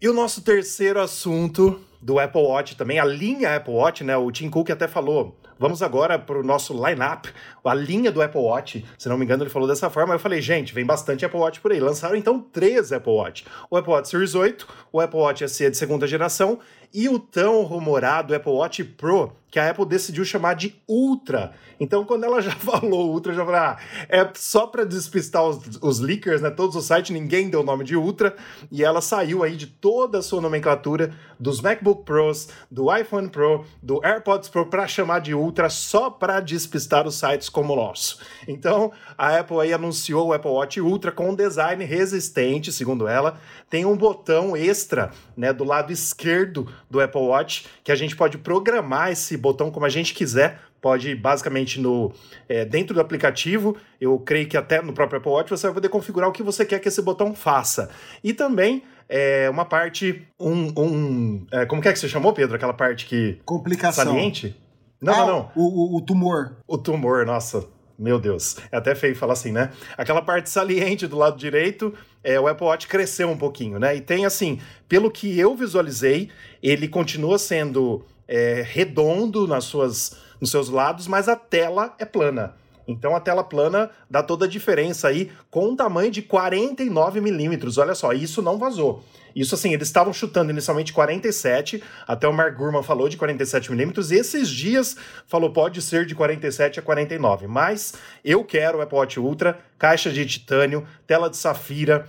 E 0.00 0.08
o 0.08 0.14
nosso 0.14 0.40
terceiro 0.42 1.00
assunto 1.00 1.80
do 2.02 2.18
Apple 2.18 2.42
Watch 2.42 2.76
também, 2.76 2.98
a 2.98 3.04
linha 3.04 3.56
Apple 3.56 3.72
Watch, 3.72 4.02
né? 4.02 4.16
O 4.16 4.30
Tim 4.32 4.50
Cook 4.50 4.70
até 4.70 4.88
falou. 4.88 5.36
Vamos 5.58 5.80
agora 5.80 6.18
para 6.18 6.40
o 6.40 6.42
nosso 6.42 6.74
line-up, 6.74 7.32
a 7.64 7.72
linha 7.72 8.10
do 8.10 8.20
Apple 8.20 8.40
Watch. 8.40 8.84
Se 8.98 9.08
não 9.08 9.16
me 9.16 9.24
engano, 9.24 9.44
ele 9.44 9.50
falou 9.50 9.68
dessa 9.68 9.88
forma. 9.88 10.12
Eu 10.12 10.18
falei, 10.18 10.40
gente, 10.40 10.74
vem 10.74 10.84
bastante 10.84 11.24
Apple 11.24 11.38
Watch 11.38 11.60
por 11.60 11.70
aí. 11.70 11.78
Lançaram 11.78 12.16
então 12.16 12.40
três 12.40 12.90
Apple 12.90 13.12
Watch: 13.12 13.44
o 13.70 13.76
Apple 13.76 13.92
Watch 13.92 14.08
Series 14.08 14.34
8, 14.34 14.66
o 14.92 15.00
Apple 15.00 15.20
Watch 15.20 15.48
SE 15.48 15.70
de 15.70 15.76
segunda 15.76 16.04
geração 16.04 16.58
e 16.92 17.08
o 17.08 17.18
tão 17.18 17.62
rumorado 17.62 18.34
Apple 18.34 18.52
Watch 18.52 18.84
Pro, 18.84 19.32
que 19.52 19.58
a 19.58 19.68
Apple 19.68 19.84
decidiu 19.84 20.24
chamar 20.24 20.54
de 20.54 20.74
Ultra. 20.88 21.52
Então, 21.78 22.04
quando 22.04 22.24
ela 22.24 22.40
já 22.42 22.52
falou 22.52 23.10
Ultra, 23.10 23.34
já 23.34 23.44
falei, 23.44 23.60
ah, 23.60 23.76
é 24.08 24.26
só 24.34 24.66
para 24.66 24.84
despistar 24.84 25.44
os, 25.44 25.78
os, 25.82 26.00
leakers, 26.00 26.40
né? 26.40 26.48
Todos 26.48 26.74
os 26.74 26.86
sites, 26.86 27.10
ninguém 27.10 27.50
deu 27.50 27.60
o 27.60 27.64
nome 27.64 27.84
de 27.84 27.94
Ultra. 27.94 28.34
E 28.70 28.82
ela 28.82 29.02
saiu 29.02 29.42
aí 29.42 29.54
de 29.54 29.66
toda 29.66 30.18
a 30.18 30.22
sua 30.22 30.40
nomenclatura 30.40 31.12
dos 31.38 31.60
MacBook 31.60 32.04
Pros, 32.04 32.48
do 32.70 32.94
iPhone 32.96 33.28
Pro, 33.28 33.66
do 33.82 34.00
AirPods 34.02 34.48
Pro 34.48 34.66
para 34.66 34.86
chamar 34.86 35.20
de 35.20 35.34
Ultra 35.34 35.68
só 35.68 36.08
para 36.08 36.40
despistar 36.40 37.06
os 37.06 37.16
sites 37.16 37.50
como 37.50 37.74
o 37.74 37.76
nosso. 37.76 38.20
Então, 38.48 38.90
a 39.18 39.38
Apple 39.38 39.60
aí 39.60 39.72
anunciou 39.72 40.28
o 40.28 40.32
Apple 40.32 40.50
Watch 40.50 40.80
Ultra 40.80 41.12
com 41.12 41.30
um 41.30 41.34
design 41.34 41.84
resistente, 41.84 42.72
segundo 42.72 43.06
ela. 43.06 43.38
Tem 43.68 43.84
um 43.84 43.96
botão 43.96 44.56
extra, 44.56 45.10
né, 45.36 45.52
do 45.52 45.64
lado 45.64 45.92
esquerdo 45.92 46.68
do 46.90 47.00
Apple 47.00 47.20
Watch, 47.20 47.66
que 47.82 47.92
a 47.92 47.94
gente 47.94 48.16
pode 48.16 48.38
programar 48.38 49.10
esse 49.10 49.36
botão 49.36 49.70
como 49.70 49.86
a 49.86 49.88
gente 49.88 50.14
quiser. 50.14 50.58
Pode 50.80 51.14
basicamente 51.14 51.80
no 51.80 52.12
é, 52.48 52.64
dentro 52.64 52.92
do 52.92 53.00
aplicativo, 53.00 53.76
eu 54.00 54.18
creio 54.18 54.48
que 54.48 54.56
até 54.56 54.82
no 54.82 54.92
próprio 54.92 55.18
Apple 55.18 55.30
Watch 55.30 55.50
você 55.50 55.68
vai 55.68 55.74
poder 55.74 55.88
configurar 55.88 56.28
o 56.28 56.32
que 56.32 56.42
você 56.42 56.64
quer 56.64 56.80
que 56.80 56.88
esse 56.88 57.00
botão 57.00 57.34
faça. 57.34 57.88
E 58.22 58.34
também 58.34 58.82
é, 59.08 59.48
uma 59.48 59.64
parte, 59.64 60.26
um, 60.40 60.72
um 60.76 61.46
é, 61.52 61.66
como 61.66 61.80
que 61.80 61.88
é 61.88 61.92
que 61.92 61.98
você 61.98 62.08
chamou, 62.08 62.32
Pedro? 62.32 62.56
Aquela 62.56 62.72
parte 62.72 63.06
que 63.06 63.40
complicação 63.44 64.06
saliente? 64.06 64.56
Não, 65.00 65.12
ah, 65.12 65.16
não, 65.18 65.26
não. 65.26 65.50
O, 65.54 65.96
o, 65.96 65.98
o 65.98 66.00
tumor. 66.00 66.56
O 66.66 66.78
tumor, 66.78 67.26
nossa. 67.26 67.68
Meu 67.98 68.18
Deus, 68.18 68.56
é 68.70 68.76
até 68.76 68.94
feio 68.94 69.14
falar 69.14 69.34
assim, 69.34 69.52
né? 69.52 69.70
Aquela 69.96 70.22
parte 70.22 70.50
saliente 70.50 71.06
do 71.06 71.16
lado 71.16 71.36
direito, 71.36 71.94
é, 72.24 72.38
o 72.40 72.48
Apple 72.48 72.66
Watch 72.66 72.86
cresceu 72.86 73.28
um 73.28 73.36
pouquinho, 73.36 73.78
né? 73.78 73.96
E 73.96 74.00
tem 74.00 74.24
assim, 74.24 74.60
pelo 74.88 75.10
que 75.10 75.38
eu 75.38 75.54
visualizei, 75.54 76.30
ele 76.62 76.88
continua 76.88 77.38
sendo 77.38 78.04
é, 78.26 78.64
redondo 78.66 79.46
nas 79.46 79.64
suas, 79.64 80.16
nos 80.40 80.50
seus 80.50 80.68
lados, 80.68 81.06
mas 81.06 81.28
a 81.28 81.36
tela 81.36 81.94
é 81.98 82.04
plana. 82.04 82.54
Então 82.86 83.14
a 83.14 83.20
tela 83.20 83.44
plana 83.44 83.90
dá 84.10 84.22
toda 84.22 84.46
a 84.46 84.48
diferença 84.48 85.08
aí 85.08 85.30
com 85.50 85.68
um 85.68 85.76
tamanho 85.76 86.10
de 86.10 86.22
49 86.22 87.20
milímetros. 87.20 87.78
Olha 87.78 87.94
só, 87.94 88.12
isso 88.12 88.42
não 88.42 88.58
vazou. 88.58 89.04
Isso 89.34 89.54
assim, 89.54 89.72
eles 89.72 89.88
estavam 89.88 90.12
chutando 90.12 90.50
inicialmente 90.50 90.92
47, 90.92 91.82
até 92.06 92.28
o 92.28 92.32
Mark 92.32 92.56
Gurman 92.56 92.82
falou 92.82 93.08
de 93.08 93.16
47 93.16 93.70
milímetros, 93.70 94.10
e 94.10 94.16
esses 94.16 94.48
dias 94.48 94.96
falou 95.26 95.52
pode 95.52 95.80
ser 95.82 96.06
de 96.06 96.14
47 96.14 96.80
a 96.80 96.82
49. 96.82 97.46
Mas 97.46 97.94
eu 98.24 98.44
quero 98.44 98.78
o 98.78 98.80
Apple 98.82 98.98
Watch 98.98 99.20
Ultra, 99.20 99.58
caixa 99.78 100.10
de 100.10 100.24
titânio, 100.26 100.86
tela 101.06 101.28
de 101.28 101.36
safira, 101.36 102.06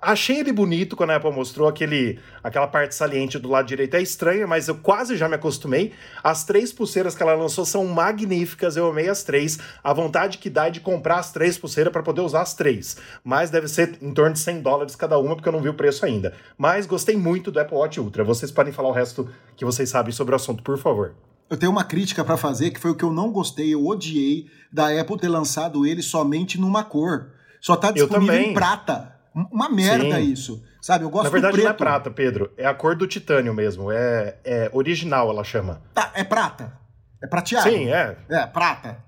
achei 0.00 0.38
ele 0.38 0.52
bonito 0.52 0.96
quando 0.96 1.10
a 1.10 1.16
Apple 1.16 1.32
mostrou 1.32 1.68
aquele, 1.68 2.18
aquela 2.42 2.66
parte 2.66 2.94
saliente 2.94 3.38
do 3.38 3.48
lado 3.48 3.66
direito. 3.66 3.94
É 3.94 4.02
estranha, 4.02 4.46
mas 4.46 4.68
eu 4.68 4.76
quase 4.76 5.16
já 5.16 5.28
me 5.28 5.34
acostumei. 5.34 5.92
As 6.22 6.44
três 6.44 6.72
pulseiras 6.72 7.14
que 7.14 7.22
ela 7.22 7.34
lançou 7.34 7.64
são 7.64 7.86
magníficas, 7.86 8.76
eu 8.76 8.88
amei 8.88 9.08
as 9.08 9.22
três. 9.22 9.58
A 9.82 9.92
vontade 9.92 10.38
que 10.38 10.48
dá 10.48 10.68
é 10.68 10.70
de 10.70 10.80
comprar 10.80 11.18
as 11.18 11.32
três 11.32 11.58
pulseiras 11.58 11.92
para 11.92 12.02
poder 12.02 12.20
usar 12.20 12.42
as 12.42 12.54
três. 12.54 12.96
Mas 13.24 13.50
deve 13.50 13.68
ser 13.68 13.98
em 14.00 14.12
torno 14.12 14.32
de 14.32 14.38
100 14.38 14.60
dólares 14.62 14.96
cada 14.96 15.18
uma, 15.18 15.34
porque 15.34 15.48
eu 15.48 15.52
não 15.52 15.60
vi 15.60 15.68
o 15.68 15.74
preço 15.74 16.04
ainda. 16.04 16.34
Mas 16.56 16.86
gostei 16.86 17.16
muito 17.16 17.50
do 17.50 17.60
Apple 17.60 17.76
Watch 17.76 18.00
Ultra. 18.00 18.24
Vocês 18.24 18.50
podem 18.50 18.72
falar 18.72 18.88
o 18.88 18.92
resto 18.92 19.28
que 19.56 19.64
vocês 19.64 19.88
sabem 19.88 20.12
sobre 20.12 20.34
o 20.34 20.36
assunto, 20.36 20.62
por 20.62 20.78
favor. 20.78 21.14
Eu 21.50 21.56
tenho 21.58 21.70
uma 21.70 21.84
crítica 21.84 22.24
para 22.24 22.36
fazer, 22.38 22.70
que 22.70 22.80
foi 22.80 22.92
o 22.92 22.94
que 22.94 23.04
eu 23.04 23.12
não 23.12 23.30
gostei, 23.30 23.74
eu 23.74 23.86
odiei 23.86 24.46
da 24.72 24.88
Apple 24.98 25.18
ter 25.18 25.28
lançado 25.28 25.84
ele 25.84 26.02
somente 26.02 26.58
numa 26.58 26.82
cor. 26.82 27.30
Só 27.60 27.76
tá 27.76 27.90
disponível 27.90 28.34
em 28.34 28.54
prata. 28.54 29.14
Uma 29.34 29.68
merda 29.68 30.16
Sim. 30.16 30.32
isso. 30.32 30.62
Sabe, 30.80 31.04
eu 31.04 31.10
gosto 31.10 31.24
Na 31.24 31.30
verdade, 31.30 31.62
não 31.62 31.70
é 31.70 31.72
prata, 31.72 32.10
Pedro. 32.10 32.52
É 32.56 32.66
a 32.66 32.74
cor 32.74 32.96
do 32.96 33.06
titânio 33.06 33.54
mesmo. 33.54 33.90
É, 33.90 34.36
é 34.44 34.70
original, 34.72 35.30
ela 35.30 35.44
chama. 35.44 35.80
Tá, 35.94 36.10
é 36.14 36.24
prata. 36.24 36.78
É 37.22 37.26
prateado. 37.26 37.70
Sim, 37.70 37.88
é. 37.88 38.16
É, 38.28 38.46
prata. 38.46 39.02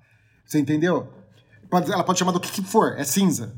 Você 0.47 0.59
entendeu? 0.59 1.09
Ela 1.71 2.04
pode 2.04 2.19
chamar 2.19 2.33
do 2.33 2.40
que 2.40 2.62
for, 2.62 2.95
é 2.97 3.04
cinza. 3.04 3.54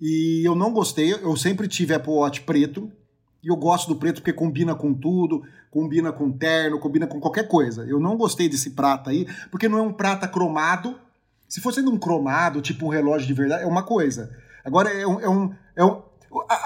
E 0.00 0.42
eu 0.46 0.54
não 0.54 0.72
gostei, 0.72 1.12
eu 1.12 1.36
sempre 1.36 1.68
tive 1.68 1.92
Apple 1.92 2.12
Watch 2.12 2.40
preto. 2.40 2.90
E 3.42 3.48
eu 3.48 3.56
gosto 3.56 3.88
do 3.88 3.96
preto 3.96 4.16
porque 4.16 4.32
combina 4.32 4.74
com 4.74 4.92
tudo, 4.92 5.42
combina 5.70 6.12
com 6.12 6.30
terno, 6.30 6.78
combina 6.78 7.06
com 7.06 7.20
qualquer 7.20 7.48
coisa. 7.48 7.84
Eu 7.84 8.00
não 8.00 8.16
gostei 8.16 8.48
desse 8.48 8.70
prata 8.70 9.10
aí, 9.10 9.26
porque 9.50 9.68
não 9.68 9.78
é 9.78 9.82
um 9.82 9.92
prata 9.92 10.26
cromado. 10.26 10.98
Se 11.48 11.60
fosse 11.60 11.80
um 11.80 11.98
cromado, 11.98 12.60
tipo 12.60 12.86
um 12.86 12.88
relógio 12.88 13.26
de 13.26 13.34
verdade, 13.34 13.64
é 13.64 13.66
uma 13.66 13.82
coisa. 13.82 14.30
Agora 14.64 14.90
é 14.90 15.06
um, 15.06 15.20
é 15.20 15.28
um, 15.28 15.54
é 15.80 15.84
um 15.84 16.02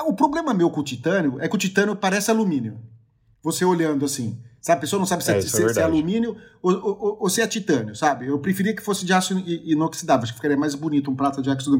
o 0.07 0.13
problema 0.13 0.53
meu 0.53 0.71
com 0.71 0.81
o 0.81 0.85
titânio 0.85 1.39
é 1.41 1.49
que 1.49 1.55
o 1.55 1.59
titânio 1.59 1.97
parece 1.97 2.31
alumínio. 2.31 2.79
Você 3.43 3.65
olhando 3.65 4.05
assim, 4.05 4.39
sabe? 4.61 4.79
A 4.79 4.81
pessoa 4.81 4.99
não 4.99 5.07
sabe 5.07 5.25
se 5.25 5.33
é, 5.33 5.39
é, 5.39 5.41
se, 5.41 5.63
é, 5.63 5.73
se 5.73 5.81
é 5.81 5.83
alumínio 5.83 6.37
ou, 6.63 6.73
ou, 6.73 7.17
ou, 7.21 7.31
se 7.31 7.41
é 7.41 7.47
titânio, 7.47 7.95
sabe? 7.95 8.27
Eu 8.27 8.39
preferia 8.39 8.75
que 8.75 8.83
fosse 8.83 9.05
de 9.05 9.13
aço 9.13 9.39
inoxidável, 9.39 10.25
acho 10.25 10.33
que 10.33 10.39
ficaria 10.39 10.57
mais 10.57 10.75
bonito 10.75 11.11
um 11.11 11.17
prato 11.17 11.43
de 11.43 11.51
aço 11.51 11.71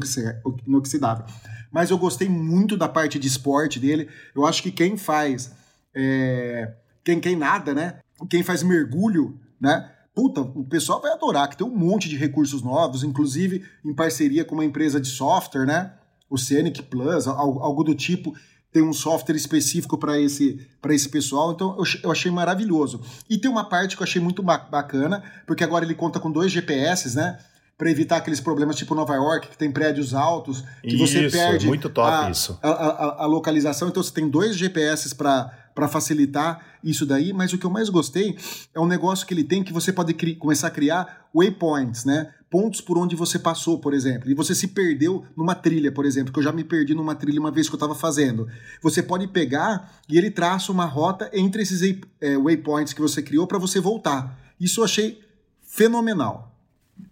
inoxidável. 0.65 1.25
Mas 1.71 1.89
eu 1.89 1.97
gostei 1.97 2.29
muito 2.29 2.77
da 2.77 2.87
parte 2.87 3.19
de 3.19 3.27
esporte 3.27 3.79
dele. 3.79 4.09
Eu 4.33 4.45
acho 4.45 4.63
que 4.63 4.71
quem 4.71 4.95
faz. 4.97 5.51
É, 5.93 6.73
quem, 7.03 7.19
quem 7.19 7.35
nada, 7.35 7.73
né? 7.73 7.99
Quem 8.29 8.43
faz 8.43 8.63
mergulho, 8.63 9.39
né? 9.59 9.91
Puta, 10.13 10.41
o 10.41 10.63
pessoal 10.63 11.01
vai 11.01 11.11
adorar, 11.11 11.49
que 11.49 11.57
tem 11.57 11.67
um 11.67 11.75
monte 11.75 12.07
de 12.07 12.15
recursos 12.15 12.61
novos, 12.61 13.03
inclusive 13.03 13.65
em 13.83 13.93
parceria 13.93 14.45
com 14.45 14.55
uma 14.55 14.63
empresa 14.63 14.99
de 14.99 15.09
software, 15.09 15.65
né? 15.65 15.91
Oceanic 16.29 16.81
Plus, 16.83 17.27
algo 17.27 17.83
do 17.83 17.95
tipo, 17.95 18.33
tem 18.71 18.83
um 18.83 18.93
software 18.93 19.35
específico 19.35 19.97
para 19.97 20.19
esse, 20.19 20.67
esse 20.89 21.09
pessoal, 21.09 21.53
então 21.53 21.77
eu, 21.77 21.83
eu 22.03 22.11
achei 22.11 22.29
maravilhoso. 22.29 23.01
E 23.29 23.37
tem 23.37 23.49
uma 23.49 23.69
parte 23.69 23.95
que 23.95 24.01
eu 24.01 24.05
achei 24.05 24.21
muito 24.21 24.43
bacana, 24.43 25.23
porque 25.47 25.63
agora 25.63 25.85
ele 25.85 25.95
conta 25.95 26.19
com 26.19 26.29
dois 26.31 26.51
GPS, 26.51 27.15
né? 27.15 27.39
para 27.77 27.91
evitar 27.91 28.17
aqueles 28.17 28.39
problemas 28.39 28.75
tipo 28.77 28.95
Nova 28.95 29.15
York, 29.15 29.49
que 29.49 29.57
tem 29.57 29.69
prédios 29.69 30.13
altos, 30.13 30.63
que 30.81 30.95
isso, 30.95 31.07
você 31.07 31.29
perde 31.29 31.67
muito 31.67 31.89
top 31.89 32.09
a, 32.09 32.29
isso. 32.29 32.57
A, 32.61 32.69
a, 32.69 33.23
a, 33.23 33.25
localização. 33.25 33.89
Então 33.89 34.01
você 34.01 34.13
tem 34.13 34.29
dois 34.29 34.55
GPS 34.55 35.13
para 35.13 35.87
facilitar 35.89 36.77
isso 36.83 37.05
daí, 37.05 37.33
mas 37.33 37.51
o 37.51 37.57
que 37.57 37.65
eu 37.65 37.69
mais 37.69 37.89
gostei 37.89 38.37
é 38.73 38.79
um 38.79 38.87
negócio 38.87 39.27
que 39.27 39.33
ele 39.33 39.43
tem 39.43 39.61
que 39.61 39.73
você 39.73 39.91
pode 39.91 40.13
começar 40.35 40.67
a 40.67 40.71
criar 40.71 41.27
waypoints, 41.35 42.05
né? 42.05 42.31
Pontos 42.55 42.79
por 42.79 42.97
onde 42.97 43.17
você 43.17 43.37
passou, 43.37 43.79
por 43.79 43.93
exemplo. 43.93 44.31
E 44.31 44.33
você 44.33 44.55
se 44.55 44.69
perdeu 44.69 45.25
numa 45.35 45.53
trilha, 45.53 45.91
por 45.91 46.05
exemplo, 46.05 46.31
que 46.31 46.39
eu 46.39 46.43
já 46.43 46.53
me 46.53 46.63
perdi 46.63 46.93
numa 46.93 47.13
trilha 47.13 47.37
uma 47.37 47.51
vez 47.51 47.67
que 47.67 47.75
eu 47.75 47.77
estava 47.77 47.93
fazendo. 47.93 48.47
Você 48.81 49.03
pode 49.03 49.27
pegar 49.27 49.93
e 50.07 50.17
ele 50.17 50.31
traça 50.31 50.71
uma 50.71 50.85
rota 50.85 51.29
entre 51.33 51.61
esses 51.61 51.81
é, 52.21 52.37
waypoints 52.37 52.93
que 52.93 53.01
você 53.01 53.21
criou 53.21 53.45
para 53.45 53.57
você 53.57 53.81
voltar. 53.81 54.39
Isso 54.57 54.79
eu 54.79 54.85
achei 54.85 55.19
fenomenal. 55.67 56.55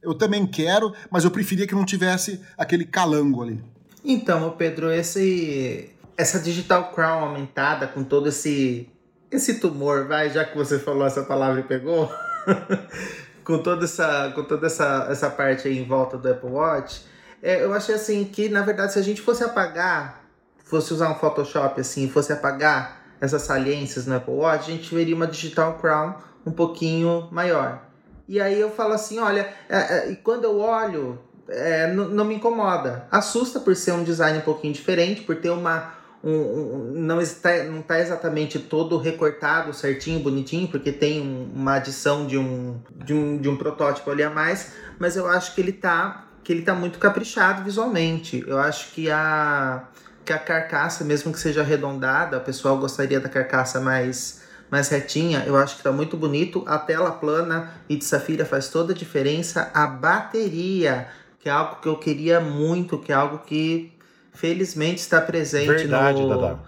Eu 0.01 0.13
também 0.13 0.47
quero, 0.47 0.93
mas 1.11 1.25
eu 1.25 1.31
preferia 1.31 1.67
que 1.67 1.75
não 1.75 1.83
tivesse 1.83 2.39
aquele 2.57 2.85
calango 2.85 3.43
ali. 3.43 3.61
Então, 4.05 4.49
Pedro, 4.57 4.89
esse 4.93 5.89
essa 6.15 6.39
digital 6.39 6.93
crown 6.93 7.25
aumentada 7.25 7.85
com 7.85 8.01
todo 8.01 8.29
esse 8.29 8.87
esse 9.29 9.59
tumor, 9.59 10.07
vai, 10.07 10.29
já 10.29 10.45
que 10.45 10.55
você 10.55 10.79
falou 10.79 11.05
essa 11.05 11.23
palavra 11.23 11.59
e 11.59 11.63
pegou, 11.63 12.09
com 13.43 13.57
toda 13.59 13.85
essa 13.85 14.31
com 14.33 14.43
toda 14.43 14.67
essa 14.67 15.07
essa 15.09 15.29
parte 15.29 15.67
aí 15.67 15.77
em 15.77 15.85
volta 15.85 16.17
do 16.17 16.29
Apple 16.29 16.49
Watch, 16.49 17.05
é, 17.41 17.63
eu 17.63 17.73
achei 17.73 17.95
assim 17.95 18.23
que 18.25 18.49
na 18.49 18.61
verdade 18.61 18.93
se 18.93 18.99
a 18.99 19.03
gente 19.03 19.21
fosse 19.21 19.43
apagar, 19.43 20.23
fosse 20.63 20.93
usar 20.93 21.09
um 21.09 21.15
Photoshop 21.15 21.79
assim, 21.79 22.09
fosse 22.09 22.31
apagar 22.31 23.03
essas 23.19 23.43
saliências 23.43 24.05
no 24.05 24.15
Apple 24.15 24.33
Watch, 24.33 24.69
a 24.69 24.73
gente 24.73 24.93
veria 24.93 25.15
uma 25.15 25.27
digital 25.27 25.77
crown 25.79 26.15
um 26.45 26.51
pouquinho 26.51 27.27
maior. 27.31 27.81
E 28.27 28.39
aí 28.39 28.59
eu 28.59 28.69
falo 28.71 28.93
assim, 28.93 29.19
olha, 29.19 29.47
é, 29.69 29.77
é, 29.77 30.11
e 30.11 30.15
quando 30.15 30.45
eu 30.45 30.59
olho, 30.59 31.19
é, 31.47 31.87
não 31.91 32.25
me 32.25 32.35
incomoda. 32.35 33.05
Assusta 33.11 33.59
por 33.59 33.75
ser 33.75 33.91
um 33.91 34.03
design 34.03 34.39
um 34.39 34.41
pouquinho 34.41 34.73
diferente, 34.73 35.21
por 35.21 35.35
ter 35.35 35.49
uma. 35.49 35.93
Um, 36.23 36.93
não 36.95 37.19
está 37.19 37.63
não 37.65 37.81
está 37.81 37.99
exatamente 37.99 38.57
todo 38.57 38.97
recortado 38.97 39.73
certinho, 39.73 40.21
bonitinho, 40.21 40.69
porque 40.69 40.91
tem 40.91 41.21
um, 41.21 41.51
uma 41.53 41.75
adição 41.75 42.25
de 42.25 42.37
um, 42.37 42.79
de, 43.03 43.13
um, 43.13 43.37
de 43.37 43.49
um 43.49 43.57
protótipo 43.57 44.09
ali 44.09 44.23
a 44.23 44.29
mais, 44.29 44.71
mas 44.97 45.17
eu 45.17 45.27
acho 45.27 45.53
que 45.53 45.59
ele 45.59 45.73
tá 45.73 46.29
que 46.43 46.51
ele 46.51 46.61
tá 46.61 46.73
muito 46.73 46.99
caprichado 46.99 47.63
visualmente. 47.63 48.43
Eu 48.47 48.57
acho 48.57 48.91
que 48.91 49.09
a 49.11 49.87
que 50.25 50.31
a 50.31 50.39
carcaça, 50.39 51.03
mesmo 51.03 51.33
que 51.33 51.39
seja 51.39 51.61
arredondada, 51.61 52.37
o 52.37 52.41
pessoal 52.41 52.77
gostaria 52.77 53.19
da 53.19 53.27
carcaça 53.27 53.79
mais 53.81 54.41
mais 54.71 54.89
retinha, 54.89 55.43
eu 55.45 55.55
acho 55.55 55.77
que 55.77 55.83
tá 55.83 55.91
muito 55.91 56.17
bonito. 56.17 56.63
A 56.65 56.79
tela 56.79 57.11
plana 57.11 57.71
e 57.87 57.95
de 57.95 58.03
safira 58.03 58.43
faz 58.43 58.69
toda 58.69 58.91
a 58.91 58.95
diferença. 58.95 59.69
A 59.71 59.85
bateria, 59.85 61.07
que 61.39 61.47
é 61.47 61.51
algo 61.51 61.79
que 61.79 61.87
eu 61.87 61.97
queria 61.97 62.39
muito, 62.39 62.97
que 62.97 63.11
é 63.11 63.15
algo 63.15 63.39
que 63.39 63.92
felizmente 64.33 64.99
está 64.99 65.21
presente 65.21 65.67
Verdade, 65.67 66.21
no, 66.21 66.29
Dada. 66.29 66.59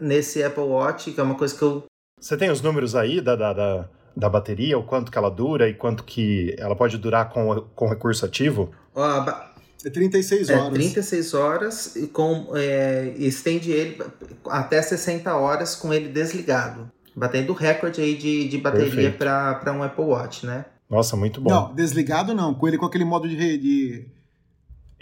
nesse 0.00 0.42
Apple 0.42 0.64
Watch, 0.64 1.12
que 1.12 1.20
é 1.20 1.22
uma 1.22 1.34
coisa 1.34 1.56
que 1.56 1.62
eu. 1.62 1.84
Você 2.20 2.36
tem 2.36 2.50
os 2.50 2.60
números 2.60 2.94
aí 2.94 3.20
da, 3.20 3.34
da, 3.34 3.52
da, 3.52 3.88
da 4.16 4.28
bateria, 4.28 4.78
o 4.78 4.84
quanto 4.84 5.10
que 5.10 5.18
ela 5.18 5.30
dura 5.30 5.68
e 5.68 5.74
quanto 5.74 6.04
que 6.04 6.54
ela 6.58 6.76
pode 6.76 6.96
durar 6.98 7.30
com, 7.30 7.62
com 7.74 7.88
recurso 7.88 8.24
ativo? 8.24 8.70
Ó, 8.94 9.02
a, 9.02 9.52
é 9.84 9.90
36 9.90 10.50
horas. 10.50 10.66
É 10.66 10.70
36 10.70 11.34
horas 11.34 11.96
e 11.96 12.06
com, 12.06 12.52
é, 12.54 13.12
estende 13.16 13.72
ele 13.72 14.02
até 14.48 14.80
60 14.80 15.34
horas 15.34 15.74
com 15.74 15.92
ele 15.92 16.08
desligado 16.08 16.90
batendo 17.14 17.52
recorde 17.52 18.00
aí 18.00 18.16
de, 18.16 18.48
de 18.48 18.58
bateria 18.58 19.12
para 19.12 19.72
um 19.72 19.82
Apple 19.82 20.04
Watch, 20.04 20.46
né? 20.46 20.64
Nossa, 20.88 21.16
muito 21.16 21.40
bom. 21.40 21.50
Não, 21.50 21.74
desligado 21.74 22.34
não, 22.34 22.54
com 22.54 22.68
ele 22.68 22.78
com 22.78 22.86
aquele 22.86 23.04
modo 23.04 23.28
de. 23.28 23.58
de... 23.58 24.06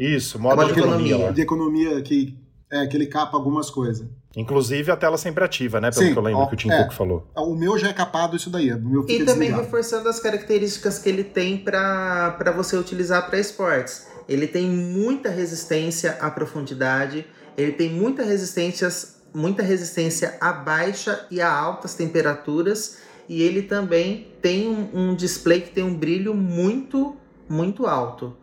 Isso, 0.00 0.38
modo, 0.38 0.64
de, 0.64 0.72
de 0.72 0.80
economia. 0.80 1.14
economia 1.14 1.32
de 1.32 1.40
economia 1.42 2.02
que, 2.02 2.38
é, 2.70 2.86
que 2.86 2.96
ele 2.96 3.06
capa 3.06 3.36
algumas 3.36 3.68
coisas. 3.68 4.08
Inclusive 4.36 4.90
a 4.92 4.96
tela 4.96 5.18
sempre 5.18 5.44
ativa, 5.44 5.80
né? 5.80 5.90
Pelo 5.90 6.06
Sim, 6.06 6.12
que 6.12 6.18
eu 6.18 6.22
lembro 6.22 6.40
ó, 6.40 6.46
que 6.46 6.54
o 6.54 6.56
Tim 6.56 6.70
é, 6.70 6.82
Cook 6.82 6.92
falou. 6.92 7.26
O 7.36 7.54
meu 7.54 7.76
já 7.76 7.88
é 7.88 7.92
capado 7.92 8.36
isso 8.36 8.48
daí. 8.48 8.72
O 8.72 8.80
meu 8.80 9.02
e 9.02 9.18
também 9.24 9.24
desligado. 9.24 9.62
reforçando 9.62 10.08
as 10.08 10.20
características 10.20 10.98
que 10.98 11.08
ele 11.08 11.24
tem 11.24 11.58
para 11.58 12.52
você 12.56 12.76
utilizar 12.76 13.28
para 13.28 13.38
esportes. 13.38 14.06
Ele 14.28 14.46
tem 14.46 14.70
muita 14.70 15.28
resistência 15.28 16.12
à 16.20 16.30
profundidade, 16.30 17.26
ele 17.58 17.72
tem 17.72 17.90
muita 17.90 18.22
resistências 18.22 19.18
muita 19.32 19.62
resistência 19.62 20.36
a 20.40 20.52
baixa 20.52 21.24
e 21.30 21.40
a 21.40 21.52
altas 21.52 21.94
temperaturas 21.94 22.98
e 23.28 23.42
ele 23.42 23.62
também 23.62 24.26
tem 24.42 24.68
um, 24.68 24.88
um 24.92 25.14
display 25.14 25.60
que 25.60 25.70
tem 25.70 25.84
um 25.84 25.94
brilho 25.94 26.34
muito 26.34 27.14
muito 27.48 27.86
alto 27.86 28.36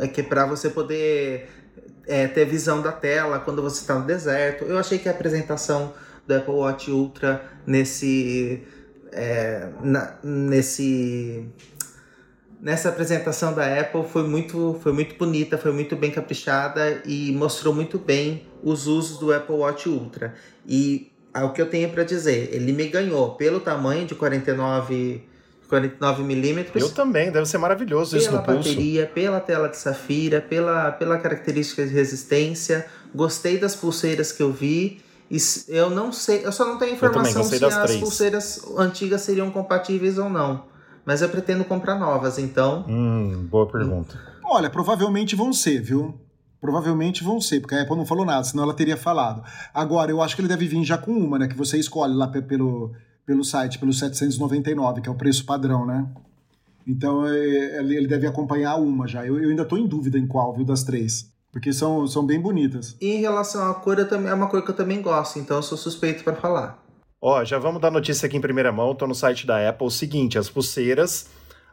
é 0.00 0.08
que 0.08 0.20
é 0.20 0.24
para 0.24 0.46
você 0.46 0.70
poder 0.70 1.48
é, 2.06 2.26
ter 2.26 2.44
visão 2.44 2.80
da 2.80 2.92
tela 2.92 3.38
quando 3.38 3.62
você 3.62 3.80
está 3.80 3.98
no 3.98 4.06
deserto 4.06 4.64
eu 4.64 4.78
achei 4.78 4.98
que 4.98 5.08
a 5.08 5.12
apresentação 5.12 5.92
do 6.26 6.34
Apple 6.34 6.54
Watch 6.54 6.90
Ultra 6.90 7.44
nesse 7.66 8.62
é, 9.12 9.68
na, 9.82 10.16
nesse 10.22 11.48
nessa 12.60 12.88
apresentação 12.88 13.54
da 13.54 13.80
Apple 13.80 14.04
foi 14.04 14.26
muito, 14.26 14.78
foi 14.82 14.92
muito 14.92 15.14
bonita, 15.16 15.58
foi 15.58 15.72
muito 15.72 15.94
bem 15.94 16.10
caprichada 16.10 17.02
e 17.04 17.32
mostrou 17.32 17.74
muito 17.74 17.98
bem 17.98 18.46
os 18.62 18.86
usos 18.86 19.18
do 19.18 19.32
Apple 19.32 19.56
Watch 19.56 19.88
Ultra. 19.88 20.34
E 20.66 21.12
o 21.34 21.50
que 21.50 21.60
eu 21.60 21.68
tenho 21.68 21.90
para 21.90 22.02
dizer, 22.02 22.48
ele 22.52 22.72
me 22.72 22.88
ganhou 22.88 23.34
pelo 23.34 23.60
tamanho 23.60 24.06
de 24.06 24.14
49 24.14 25.22
49mm. 25.70 26.66
Eu 26.74 26.90
também, 26.90 27.30
deve 27.30 27.46
ser 27.46 27.58
maravilhoso 27.58 28.16
isso 28.16 28.28
pela 28.28 28.40
no 28.40 28.44
pulso. 28.46 28.68
bateria, 28.70 29.06
pela 29.06 29.40
tela 29.40 29.68
de 29.68 29.76
safira, 29.76 30.40
pela, 30.40 30.92
pela 30.92 31.18
característica 31.18 31.86
de 31.86 31.92
resistência. 31.92 32.86
Gostei 33.14 33.58
das 33.58 33.74
pulseiras 33.74 34.32
que 34.32 34.42
eu 34.42 34.52
vi. 34.52 35.00
E 35.30 35.38
Eu 35.68 35.90
não 35.90 36.12
sei, 36.12 36.44
eu 36.44 36.52
só 36.52 36.64
não 36.64 36.78
tenho 36.78 36.94
informação 36.94 37.42
se 37.42 37.64
as 37.64 37.82
três. 37.84 38.00
pulseiras 38.00 38.62
antigas 38.78 39.22
seriam 39.22 39.50
compatíveis 39.50 40.18
ou 40.18 40.28
não. 40.30 40.64
Mas 41.04 41.22
eu 41.22 41.28
pretendo 41.28 41.64
comprar 41.64 41.96
novas, 41.98 42.38
então. 42.38 42.84
Hum, 42.88 43.46
boa 43.50 43.66
pergunta. 43.66 44.18
Olha, 44.44 44.70
provavelmente 44.70 45.34
vão 45.34 45.52
ser, 45.52 45.80
viu? 45.82 46.14
Provavelmente 46.60 47.22
vão 47.22 47.40
ser, 47.40 47.60
porque 47.60 47.74
a 47.74 47.82
Apple 47.82 47.96
não 47.96 48.06
falou 48.06 48.24
nada, 48.24 48.42
senão 48.44 48.64
ela 48.64 48.74
teria 48.74 48.96
falado. 48.96 49.42
Agora, 49.74 50.10
eu 50.10 50.22
acho 50.22 50.34
que 50.34 50.40
ele 50.42 50.48
deve 50.48 50.66
vir 50.66 50.82
já 50.84 50.96
com 50.98 51.12
uma, 51.12 51.38
né? 51.38 51.46
Que 51.48 51.56
você 51.56 51.76
escolhe 51.78 52.14
lá 52.14 52.26
pe- 52.28 52.42
pelo, 52.42 52.92
pelo 53.26 53.44
site, 53.44 53.78
pelo 53.78 53.92
799, 53.92 55.00
que 55.02 55.08
é 55.08 55.12
o 55.12 55.16
preço 55.16 55.44
padrão, 55.44 55.84
né? 55.84 56.06
Então, 56.86 57.26
é, 57.26 57.78
ele 57.80 58.06
deve 58.06 58.26
acompanhar 58.26 58.76
uma 58.76 59.08
já. 59.08 59.26
Eu, 59.26 59.42
eu 59.42 59.50
ainda 59.50 59.64
tô 59.64 59.76
em 59.76 59.86
dúvida 59.86 60.16
em 60.16 60.26
qual, 60.26 60.54
viu, 60.54 60.64
das 60.64 60.84
três. 60.84 61.34
Porque 61.50 61.72
são, 61.72 62.06
são 62.06 62.24
bem 62.24 62.40
bonitas. 62.40 62.96
E 63.00 63.08
em 63.14 63.20
relação 63.20 63.68
à 63.68 63.74
cor, 63.74 63.96
também, 64.06 64.30
é 64.30 64.34
uma 64.34 64.46
cor 64.46 64.62
que 64.62 64.70
eu 64.70 64.76
também 64.76 65.02
gosto, 65.02 65.38
então 65.38 65.56
eu 65.56 65.62
sou 65.62 65.76
suspeito 65.76 66.22
para 66.22 66.36
falar. 66.36 66.82
Ó, 67.20 67.44
já 67.44 67.58
vamos 67.58 67.80
dar 67.80 67.90
notícia 67.90 68.26
aqui 68.26 68.36
em 68.36 68.40
primeira 68.40 68.70
mão, 68.70 68.94
tô 68.94 69.06
no 69.06 69.14
site 69.14 69.46
da 69.46 69.68
Apple. 69.68 69.86
O 69.86 69.90
seguinte, 69.90 70.38
as 70.38 70.48
pulseiras, 70.48 71.28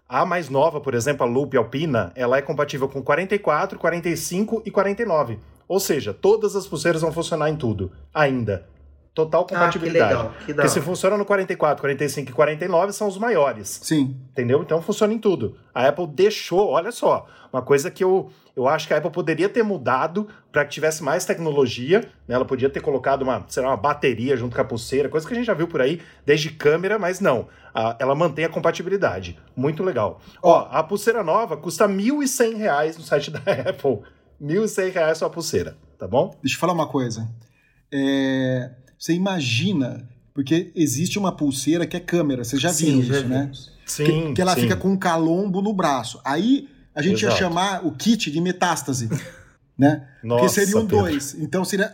a 0.09 0.25
mais 0.25 0.49
nova, 0.49 0.81
por 0.81 0.95
exemplo, 0.95 1.23
a 1.23 1.29
Loop 1.29 1.55
Alpina, 1.55 2.11
ela 2.15 2.37
é 2.37 2.41
compatível 2.41 2.87
com 2.89 3.03
44, 3.03 3.77
45 3.77 4.63
e 4.65 4.71
49. 4.71 5.37
Ou 5.67 5.79
seja, 5.79 6.13
todas 6.13 6.55
as 6.55 6.65
pulseiras 6.65 7.01
vão 7.01 7.11
funcionar 7.11 7.49
em 7.49 7.55
tudo, 7.55 7.91
ainda. 8.13 8.65
Total 9.13 9.41
Ah, 9.41 9.45
que 9.45 9.53
compatibilidade. 9.53 10.11
legal, 10.13 10.33
que 10.45 10.53
Porque 10.55 10.67
se 10.69 10.81
funciona 10.81 11.15
no 11.15 11.23
44, 11.23 11.79
45 11.81 12.31
e 12.31 12.33
49 12.33 12.91
são 12.93 13.07
os 13.07 13.17
maiores. 13.17 13.79
Sim. 13.83 14.17
Entendeu? 14.31 14.61
Então 14.63 14.81
funciona 14.81 15.13
em 15.13 15.19
tudo. 15.19 15.55
A 15.73 15.87
Apple 15.87 16.07
deixou, 16.07 16.67
olha 16.69 16.91
só, 16.91 17.27
uma 17.51 17.61
coisa 17.61 17.91
que 17.91 18.03
eu, 18.03 18.31
eu 18.55 18.67
acho 18.67 18.87
que 18.87 18.93
a 18.93 18.97
Apple 18.97 19.11
poderia 19.11 19.47
ter 19.47 19.61
mudado 19.61 20.27
para 20.51 20.65
que 20.65 20.71
tivesse 20.71 21.03
mais 21.03 21.25
tecnologia. 21.25 21.99
Né? 22.27 22.33
Ela 22.33 22.43
podia 22.43 22.71
ter 22.71 22.79
colocado 22.81 23.21
uma, 23.21 23.45
sei 23.49 23.61
lá, 23.61 23.69
uma 23.69 23.77
bateria 23.77 24.35
junto 24.35 24.55
com 24.55 24.61
a 24.63 24.65
pulseira, 24.65 25.07
coisa 25.09 25.27
que 25.27 25.33
a 25.33 25.37
gente 25.37 25.45
já 25.45 25.53
viu 25.53 25.67
por 25.67 25.79
aí, 25.79 26.01
desde 26.25 26.49
câmera, 26.49 26.97
mas 26.97 27.19
não. 27.19 27.47
A- 27.71 27.95
ela 27.99 28.15
mantém 28.15 28.45
a 28.45 28.49
compatibilidade. 28.49 29.39
Muito 29.55 29.83
legal. 29.83 30.19
Ó, 30.41 30.67
a 30.71 30.81
pulseira 30.81 31.23
nova 31.23 31.55
custa 31.55 31.87
1.100 31.87 32.55
reais 32.57 32.97
no 32.97 33.03
site 33.03 33.29
da 33.31 33.39
Apple. 33.39 33.99
1.100 34.41 34.91
reais 34.91 35.19
só 35.19 35.27
a 35.27 35.29
pulseira, 35.29 35.77
tá 35.99 36.07
bom? 36.07 36.35
Deixa 36.41 36.55
eu 36.55 36.59
falar 36.59 36.73
uma 36.73 36.87
coisa. 36.87 37.29
É, 37.91 38.71
você 39.03 39.11
imagina, 39.11 40.07
porque 40.33 40.71
existe 40.73 41.19
uma 41.19 41.35
pulseira 41.35 41.85
que 41.85 41.97
é 41.97 41.99
câmera, 41.99 42.45
você 42.45 42.57
já 42.57 42.71
Sim, 42.71 43.01
viu 43.01 43.01
isso, 43.01 43.27
né? 43.27 43.41
vimos. 43.41 43.69
que, 43.97 44.31
que 44.33 44.41
ela 44.41 44.55
fica 44.55 44.77
com 44.77 44.91
um 44.91 44.97
calombo 44.97 45.61
no 45.61 45.73
braço. 45.73 46.21
Aí 46.23 46.69
a 46.95 47.01
gente 47.01 47.25
Exato. 47.25 47.33
ia 47.33 47.37
chamar 47.37 47.85
o 47.85 47.91
kit 47.91 48.31
de 48.31 48.39
metástase, 48.39 49.09
né? 49.77 50.07
Nossa, 50.23 50.45
Porque 50.45 50.55
seriam 50.55 50.87
Pedro. 50.87 51.03
dois. 51.03 51.35
Então 51.37 51.65
seria, 51.65 51.93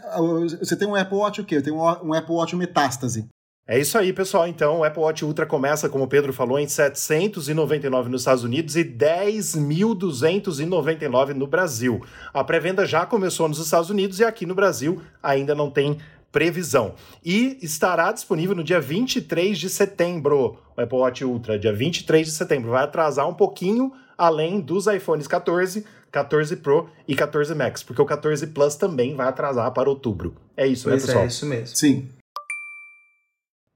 você 0.59 0.75
tem 0.75 0.87
um 0.87 0.93
Apple 0.93 1.17
Watch 1.17 1.41
o 1.41 1.45
quê? 1.45 1.57
Eu 1.57 1.63
tenho 1.63 1.77
um 1.77 2.13
Apple 2.13 2.35
Watch 2.35 2.55
metástase. 2.55 3.25
É 3.67 3.79
isso 3.79 3.97
aí, 3.97 4.13
pessoal. 4.13 4.47
Então, 4.47 4.79
o 4.79 4.83
Apple 4.83 5.01
Watch 5.01 5.23
Ultra 5.23 5.45
começa, 5.45 5.87
como 5.87 6.03
o 6.03 6.07
Pedro 6.07 6.33
falou, 6.33 6.57
em 6.57 6.67
799 6.67 8.09
nos 8.09 8.21
Estados 8.21 8.43
Unidos 8.43 8.75
e 8.75 8.83
10.299 8.83 11.35
no 11.35 11.45
Brasil. 11.45 12.03
A 12.33 12.43
pré-venda 12.43 12.83
já 12.83 13.05
começou 13.05 13.47
nos 13.47 13.59
Estados 13.59 13.91
Unidos 13.91 14.19
e 14.19 14.23
aqui 14.23 14.43
no 14.43 14.55
Brasil 14.55 14.99
ainda 15.21 15.53
não 15.53 15.69
tem 15.69 15.99
previsão. 16.31 16.95
E 17.23 17.57
estará 17.61 18.11
disponível 18.11 18.55
no 18.55 18.63
dia 18.63 18.79
23 18.79 19.57
de 19.57 19.69
setembro, 19.69 20.57
o 20.75 20.81
Apple 20.81 20.97
Watch 20.97 21.25
Ultra, 21.25 21.57
dia 21.59 21.73
23 21.73 22.27
de 22.27 22.33
setembro. 22.33 22.71
Vai 22.71 22.83
atrasar 22.83 23.27
um 23.27 23.33
pouquinho 23.33 23.91
além 24.17 24.59
dos 24.59 24.87
iPhones 24.87 25.27
14, 25.27 25.85
14 26.11 26.57
Pro 26.57 26.89
e 27.07 27.15
14 27.15 27.55
Max, 27.55 27.81
porque 27.83 28.01
o 28.01 28.05
14 28.05 28.47
Plus 28.47 28.75
também 28.75 29.15
vai 29.15 29.27
atrasar 29.27 29.71
para 29.71 29.89
outubro. 29.89 30.35
É 30.57 30.67
isso, 30.67 30.87
né, 30.89 30.95
Pois 30.95 31.05
pessoal? 31.05 31.23
é, 31.23 31.27
isso 31.27 31.45
mesmo. 31.45 31.75
Sim. 31.75 32.09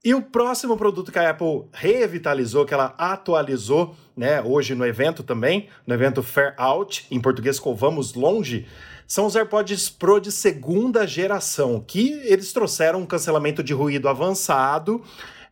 E 0.04 0.14
o 0.14 0.20
próximo 0.20 0.76
produto 0.76 1.10
que 1.10 1.18
a 1.18 1.30
Apple 1.30 1.64
revitalizou, 1.72 2.66
que 2.66 2.74
ela 2.74 2.94
atualizou, 2.98 3.96
né, 4.16 4.42
hoje 4.42 4.74
no 4.74 4.86
evento 4.86 5.22
também, 5.22 5.68
no 5.86 5.94
evento 5.94 6.22
Fair 6.22 6.54
Out, 6.56 7.06
em 7.10 7.20
português 7.20 7.56
ficou 7.56 7.74
Vamos 7.74 8.14
Longe, 8.14 8.66
são 9.06 9.26
os 9.26 9.36
AirPods 9.36 9.90
Pro 9.90 10.20
de 10.20 10.32
segunda 10.32 11.06
geração, 11.06 11.82
que 11.86 12.20
eles 12.24 12.52
trouxeram 12.52 13.00
um 13.00 13.06
cancelamento 13.06 13.62
de 13.62 13.74
ruído 13.74 14.08
avançado. 14.08 15.02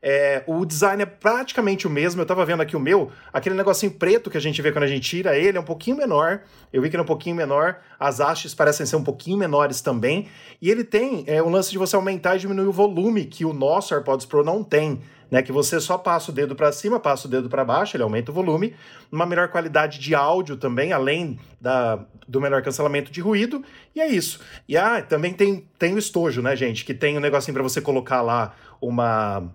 É, 0.04 0.42
o 0.48 0.64
design 0.64 1.00
é 1.00 1.06
praticamente 1.06 1.86
o 1.86 1.90
mesmo. 1.90 2.20
Eu 2.20 2.26
tava 2.26 2.44
vendo 2.44 2.60
aqui 2.60 2.76
o 2.76 2.80
meu, 2.80 3.12
aquele 3.32 3.54
negocinho 3.54 3.92
preto 3.92 4.28
que 4.28 4.36
a 4.36 4.40
gente 4.40 4.60
vê 4.60 4.72
quando 4.72 4.82
a 4.84 4.88
gente 4.88 5.08
tira 5.08 5.38
ele 5.38 5.56
é 5.56 5.60
um 5.60 5.64
pouquinho 5.64 5.96
menor. 5.96 6.40
Eu 6.72 6.82
vi 6.82 6.90
que 6.90 6.96
ele 6.96 7.02
é 7.02 7.04
um 7.04 7.06
pouquinho 7.06 7.36
menor. 7.36 7.76
As 8.00 8.18
hastes 8.18 8.52
parecem 8.52 8.84
ser 8.84 8.96
um 8.96 9.04
pouquinho 9.04 9.36
menores 9.36 9.80
também. 9.80 10.28
E 10.60 10.70
ele 10.70 10.82
tem 10.82 11.22
é, 11.28 11.40
um 11.40 11.50
lance 11.50 11.70
de 11.70 11.78
você 11.78 11.94
aumentar 11.94 12.34
e 12.34 12.40
diminuir 12.40 12.66
o 12.66 12.72
volume 12.72 13.26
que 13.26 13.44
o 13.44 13.52
nosso 13.52 13.94
AirPods 13.94 14.26
Pro 14.26 14.42
não 14.42 14.64
tem. 14.64 15.00
Né, 15.32 15.40
que 15.40 15.50
você 15.50 15.80
só 15.80 15.96
passa 15.96 16.30
o 16.30 16.34
dedo 16.34 16.54
para 16.54 16.70
cima, 16.70 17.00
passa 17.00 17.26
o 17.26 17.30
dedo 17.30 17.48
para 17.48 17.64
baixo, 17.64 17.96
ele 17.96 18.02
aumenta 18.02 18.30
o 18.30 18.34
volume, 18.34 18.76
uma 19.10 19.24
melhor 19.24 19.48
qualidade 19.48 19.98
de 19.98 20.14
áudio 20.14 20.58
também, 20.58 20.92
além 20.92 21.40
da, 21.58 22.04
do 22.28 22.38
menor 22.38 22.60
cancelamento 22.60 23.10
de 23.10 23.22
ruído, 23.22 23.64
e 23.96 24.00
é 24.02 24.06
isso. 24.06 24.40
E 24.68 24.76
ah, 24.76 25.00
também 25.00 25.32
tem, 25.32 25.66
tem 25.78 25.94
o 25.94 25.98
estojo, 25.98 26.42
né, 26.42 26.54
gente? 26.54 26.84
Que 26.84 26.92
tem 26.92 27.16
um 27.16 27.20
negocinho 27.20 27.54
para 27.54 27.62
você 27.62 27.80
colocar 27.80 28.20
lá 28.20 28.54
uma. 28.78 29.50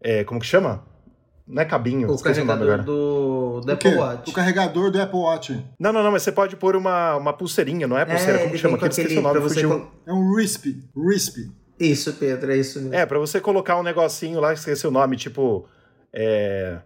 é, 0.00 0.24
como 0.24 0.40
que 0.40 0.46
chama? 0.46 0.82
Não 1.46 1.62
é 1.62 1.64
cabinho, 1.64 2.10
O 2.10 2.14
o 2.14 2.20
carregador 2.20 2.64
agora. 2.64 2.82
do, 2.82 3.60
do 3.60 3.68
O? 3.68 3.72
Apple 3.72 3.94
Watch. 3.94 4.30
O 4.30 4.32
carregador 4.32 4.90
do 4.90 5.00
Apple 5.00 5.20
Watch. 5.20 5.64
Não, 5.78 5.92
não, 5.92 6.02
não, 6.02 6.10
mas 6.10 6.24
você 6.24 6.32
pode 6.32 6.56
pôr 6.56 6.74
uma, 6.74 7.14
uma 7.14 7.32
pulseirinha, 7.32 7.86
não 7.86 7.96
é 7.96 8.04
pulseira? 8.04 8.38
como 8.38 8.50
ele 8.50 8.56
que 8.56 8.58
chama? 8.58 8.76
Aquele 8.76 8.90
esqueci 8.90 9.18
o 9.18 9.22
nome, 9.22 9.38
você 9.38 9.62
fugiu. 9.62 9.88
É 10.04 10.12
um 10.12 10.34
RISP. 10.34 10.82
RISP. 10.96 11.48
Isso, 11.78 12.12
Pedro, 12.14 12.52
é 12.52 12.56
isso 12.56 12.80
mesmo. 12.80 12.94
É, 12.94 13.04
pra 13.04 13.18
você 13.18 13.40
colocar 13.40 13.78
um 13.78 13.82
negocinho 13.82 14.40
lá, 14.40 14.52
esqueci 14.52 14.86
o 14.86 14.90
nome, 14.90 15.16
tipo. 15.16 15.68
É... 16.12 16.78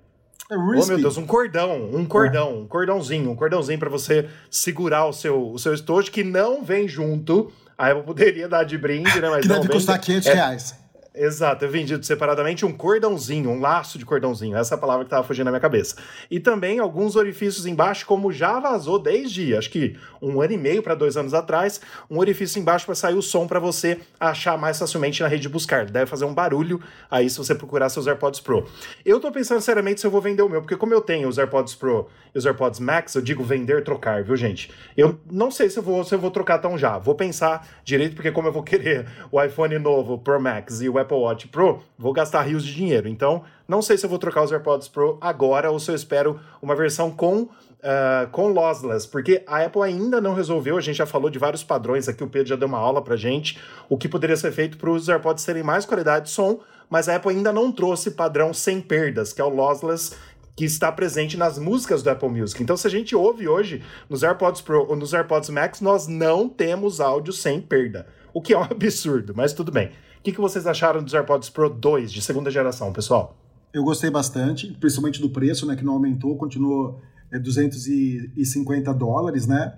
É 0.50 0.56
Oh, 0.56 0.86
meu 0.86 0.98
Deus, 0.98 1.16
um 1.16 1.24
cordão, 1.26 1.90
um 1.94 2.04
cordão, 2.04 2.62
um 2.62 2.66
cordãozinho, 2.66 3.30
um 3.30 3.36
cordãozinho 3.36 3.78
pra 3.78 3.88
você 3.88 4.28
segurar 4.50 5.06
o 5.06 5.12
seu, 5.12 5.52
o 5.52 5.58
seu 5.60 5.72
estojo 5.72 6.10
que 6.10 6.24
não 6.24 6.64
vem 6.64 6.88
junto. 6.88 7.52
Aí 7.78 7.92
eu 7.92 8.02
poderia 8.02 8.48
dar 8.48 8.64
de 8.64 8.76
brinde, 8.76 9.20
né? 9.20 9.30
Mas 9.30 9.42
que 9.42 9.48
não 9.48 9.56
deve 9.56 9.68
vem. 9.68 9.76
custar 9.76 10.00
500 10.00 10.26
É, 10.26 10.34
reais. 10.34 10.74
Exato, 11.22 11.66
é 11.66 11.68
vendido 11.68 12.02
separadamente 12.02 12.64
um 12.64 12.72
cordãozinho, 12.72 13.50
um 13.50 13.60
laço 13.60 13.98
de 13.98 14.06
cordãozinho. 14.06 14.56
Essa 14.56 14.74
é 14.74 14.76
a 14.76 14.78
palavra 14.78 15.04
que 15.04 15.08
estava 15.08 15.22
fugindo 15.22 15.44
na 15.44 15.50
minha 15.50 15.60
cabeça. 15.60 15.96
E 16.30 16.40
também 16.40 16.78
alguns 16.78 17.14
orifícios 17.14 17.66
embaixo, 17.66 18.06
como 18.06 18.32
já 18.32 18.58
vazou 18.58 18.98
desde, 18.98 19.54
acho 19.54 19.68
que 19.68 19.98
um 20.22 20.40
ano 20.40 20.54
e 20.54 20.56
meio 20.56 20.82
para 20.82 20.94
dois 20.94 21.18
anos 21.18 21.34
atrás, 21.34 21.78
um 22.10 22.16
orifício 22.16 22.58
embaixo 22.58 22.86
para 22.86 22.94
sair 22.94 23.16
o 23.16 23.20
som 23.20 23.46
para 23.46 23.60
você 23.60 24.00
achar 24.18 24.56
mais 24.56 24.78
facilmente 24.78 25.20
na 25.20 25.28
rede 25.28 25.42
de 25.42 25.50
buscar. 25.50 25.84
Deve 25.84 26.06
fazer 26.06 26.24
um 26.24 26.32
barulho 26.32 26.80
aí 27.10 27.28
se 27.28 27.36
você 27.36 27.54
procurar 27.54 27.90
seus 27.90 28.06
AirPods 28.06 28.40
Pro. 28.40 28.66
Eu 29.04 29.20
tô 29.20 29.30
pensando 29.30 29.60
seriamente 29.60 30.00
se 30.00 30.06
eu 30.06 30.10
vou 30.10 30.22
vender 30.22 30.40
o 30.40 30.48
meu, 30.48 30.62
porque 30.62 30.76
como 30.78 30.94
eu 30.94 31.02
tenho 31.02 31.28
os 31.28 31.36
AirPods 31.36 31.74
Pro 31.74 32.08
e 32.34 32.38
os 32.38 32.46
AirPods 32.46 32.80
Max, 32.80 33.14
eu 33.14 33.22
digo 33.22 33.42
vender, 33.42 33.84
trocar, 33.84 34.22
viu, 34.22 34.36
gente? 34.36 34.70
Eu 34.96 35.18
não 35.30 35.50
sei 35.50 35.68
se 35.68 35.78
eu 35.78 35.82
vou, 35.82 36.04
se 36.04 36.14
eu 36.14 36.18
vou 36.18 36.30
trocar 36.30 36.58
tão 36.58 36.76
já. 36.76 36.98
Vou 36.98 37.14
pensar 37.14 37.66
direito, 37.84 38.14
porque 38.14 38.30
como 38.30 38.48
eu 38.48 38.52
vou 38.52 38.62
querer 38.64 39.06
o 39.30 39.42
iPhone 39.42 39.78
novo, 39.78 40.18
Pro 40.18 40.40
Max 40.40 40.80
e 40.80 40.88
o 40.88 40.98
Apple 40.98 41.16
Watch 41.16 41.48
Pro, 41.48 41.82
vou 41.98 42.12
gastar 42.12 42.42
rios 42.42 42.64
de 42.64 42.74
dinheiro. 42.74 43.08
Então, 43.08 43.42
não 43.66 43.82
sei 43.82 43.96
se 43.96 44.06
eu 44.06 44.10
vou 44.10 44.18
trocar 44.18 44.42
os 44.42 44.52
AirPods 44.52 44.88
Pro 44.88 45.18
agora 45.20 45.70
ou 45.70 45.78
se 45.78 45.90
eu 45.90 45.94
espero 45.94 46.40
uma 46.62 46.74
versão 46.74 47.10
com 47.10 47.48
ah, 47.82 48.28
com 48.30 48.48
lossless, 48.48 49.08
porque 49.08 49.42
a 49.46 49.64
Apple 49.64 49.82
ainda 49.82 50.20
não 50.20 50.34
resolveu, 50.34 50.76
a 50.76 50.82
gente 50.82 50.96
já 50.96 51.06
falou 51.06 51.30
de 51.30 51.38
vários 51.38 51.64
padrões 51.64 52.08
aqui, 52.08 52.22
o 52.22 52.28
Pedro 52.28 52.48
já 52.48 52.56
deu 52.56 52.68
uma 52.68 52.78
aula 52.78 53.00
pra 53.00 53.16
gente, 53.16 53.58
o 53.88 53.96
que 53.96 54.06
poderia 54.06 54.36
ser 54.36 54.52
feito 54.52 54.76
para 54.76 54.90
os 54.90 55.08
AirPods 55.08 55.44
terem 55.44 55.62
mais 55.62 55.86
qualidade 55.86 56.26
de 56.26 56.30
som, 56.30 56.60
mas 56.90 57.08
a 57.08 57.16
Apple 57.16 57.30
ainda 57.30 57.52
não 57.52 57.72
trouxe 57.72 58.10
padrão 58.10 58.52
sem 58.52 58.82
perdas, 58.82 59.32
que 59.32 59.40
é 59.40 59.44
o 59.44 59.48
lossless 59.48 60.14
que 60.60 60.66
está 60.66 60.92
presente 60.92 61.38
nas 61.38 61.58
músicas 61.58 62.02
do 62.02 62.10
Apple 62.10 62.28
Music. 62.28 62.62
Então, 62.62 62.76
se 62.76 62.86
a 62.86 62.90
gente 62.90 63.16
ouve 63.16 63.48
hoje 63.48 63.82
nos 64.10 64.22
AirPods 64.22 64.60
Pro 64.60 64.86
ou 64.86 64.94
nos 64.94 65.14
AirPods 65.14 65.48
Max, 65.48 65.80
nós 65.80 66.06
não 66.06 66.50
temos 66.50 67.00
áudio 67.00 67.32
sem 67.32 67.62
perda, 67.62 68.06
o 68.34 68.42
que 68.42 68.52
é 68.52 68.58
um 68.58 68.64
absurdo, 68.70 69.32
mas 69.34 69.54
tudo 69.54 69.72
bem. 69.72 69.88
O 70.18 70.22
que, 70.22 70.32
que 70.32 70.40
vocês 70.40 70.66
acharam 70.66 71.02
dos 71.02 71.14
AirPods 71.14 71.48
Pro 71.48 71.70
2 71.70 72.12
de 72.12 72.20
segunda 72.20 72.50
geração, 72.50 72.92
pessoal? 72.92 73.38
Eu 73.72 73.82
gostei 73.82 74.10
bastante, 74.10 74.70
principalmente 74.78 75.18
do 75.18 75.30
preço, 75.30 75.66
né? 75.66 75.74
Que 75.74 75.82
não 75.82 75.94
aumentou, 75.94 76.36
continuou 76.36 77.00
é, 77.32 77.38
250 77.38 78.92
dólares, 78.92 79.46
né? 79.46 79.72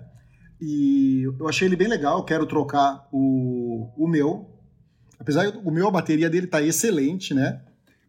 E 0.59 1.23
eu 1.39 1.47
achei 1.47 1.65
ele 1.65 1.77
bem 1.77 1.87
legal, 1.87 2.25
quero 2.25 2.45
trocar 2.45 3.07
o, 3.09 3.89
o 3.95 4.05
meu. 4.05 4.49
Apesar 5.17 5.49
do 5.49 5.71
meu, 5.71 5.87
a 5.87 5.91
bateria 5.91 6.29
dele 6.29 6.47
tá 6.47 6.61
excelente, 6.61 7.33
né? 7.33 7.61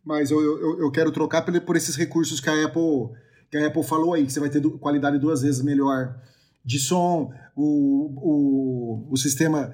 Mas 0.05 0.31
eu, 0.31 0.41
eu, 0.41 0.81
eu 0.81 0.91
quero 0.91 1.11
trocar 1.11 1.43
por, 1.43 1.59
por 1.61 1.77
esses 1.77 1.97
recursos 1.97 2.41
que 2.41 2.51
a 2.51 2.65
Apple 2.65 3.11
que 3.51 3.59
a 3.59 3.69
Apple 3.69 3.85
falou 3.85 4.15
aí, 4.15 4.27
que 4.27 4.33
você 4.33 4.41
vai 4.41 4.51
ter 4.51 4.61
qualidade 4.79 5.19
duas 5.19 5.43
vezes 5.43 5.63
melhor 5.63 6.17
de 6.65 6.79
som, 6.79 7.33
o, 7.55 9.07
o, 9.07 9.13
o 9.13 9.17
sistema 9.17 9.73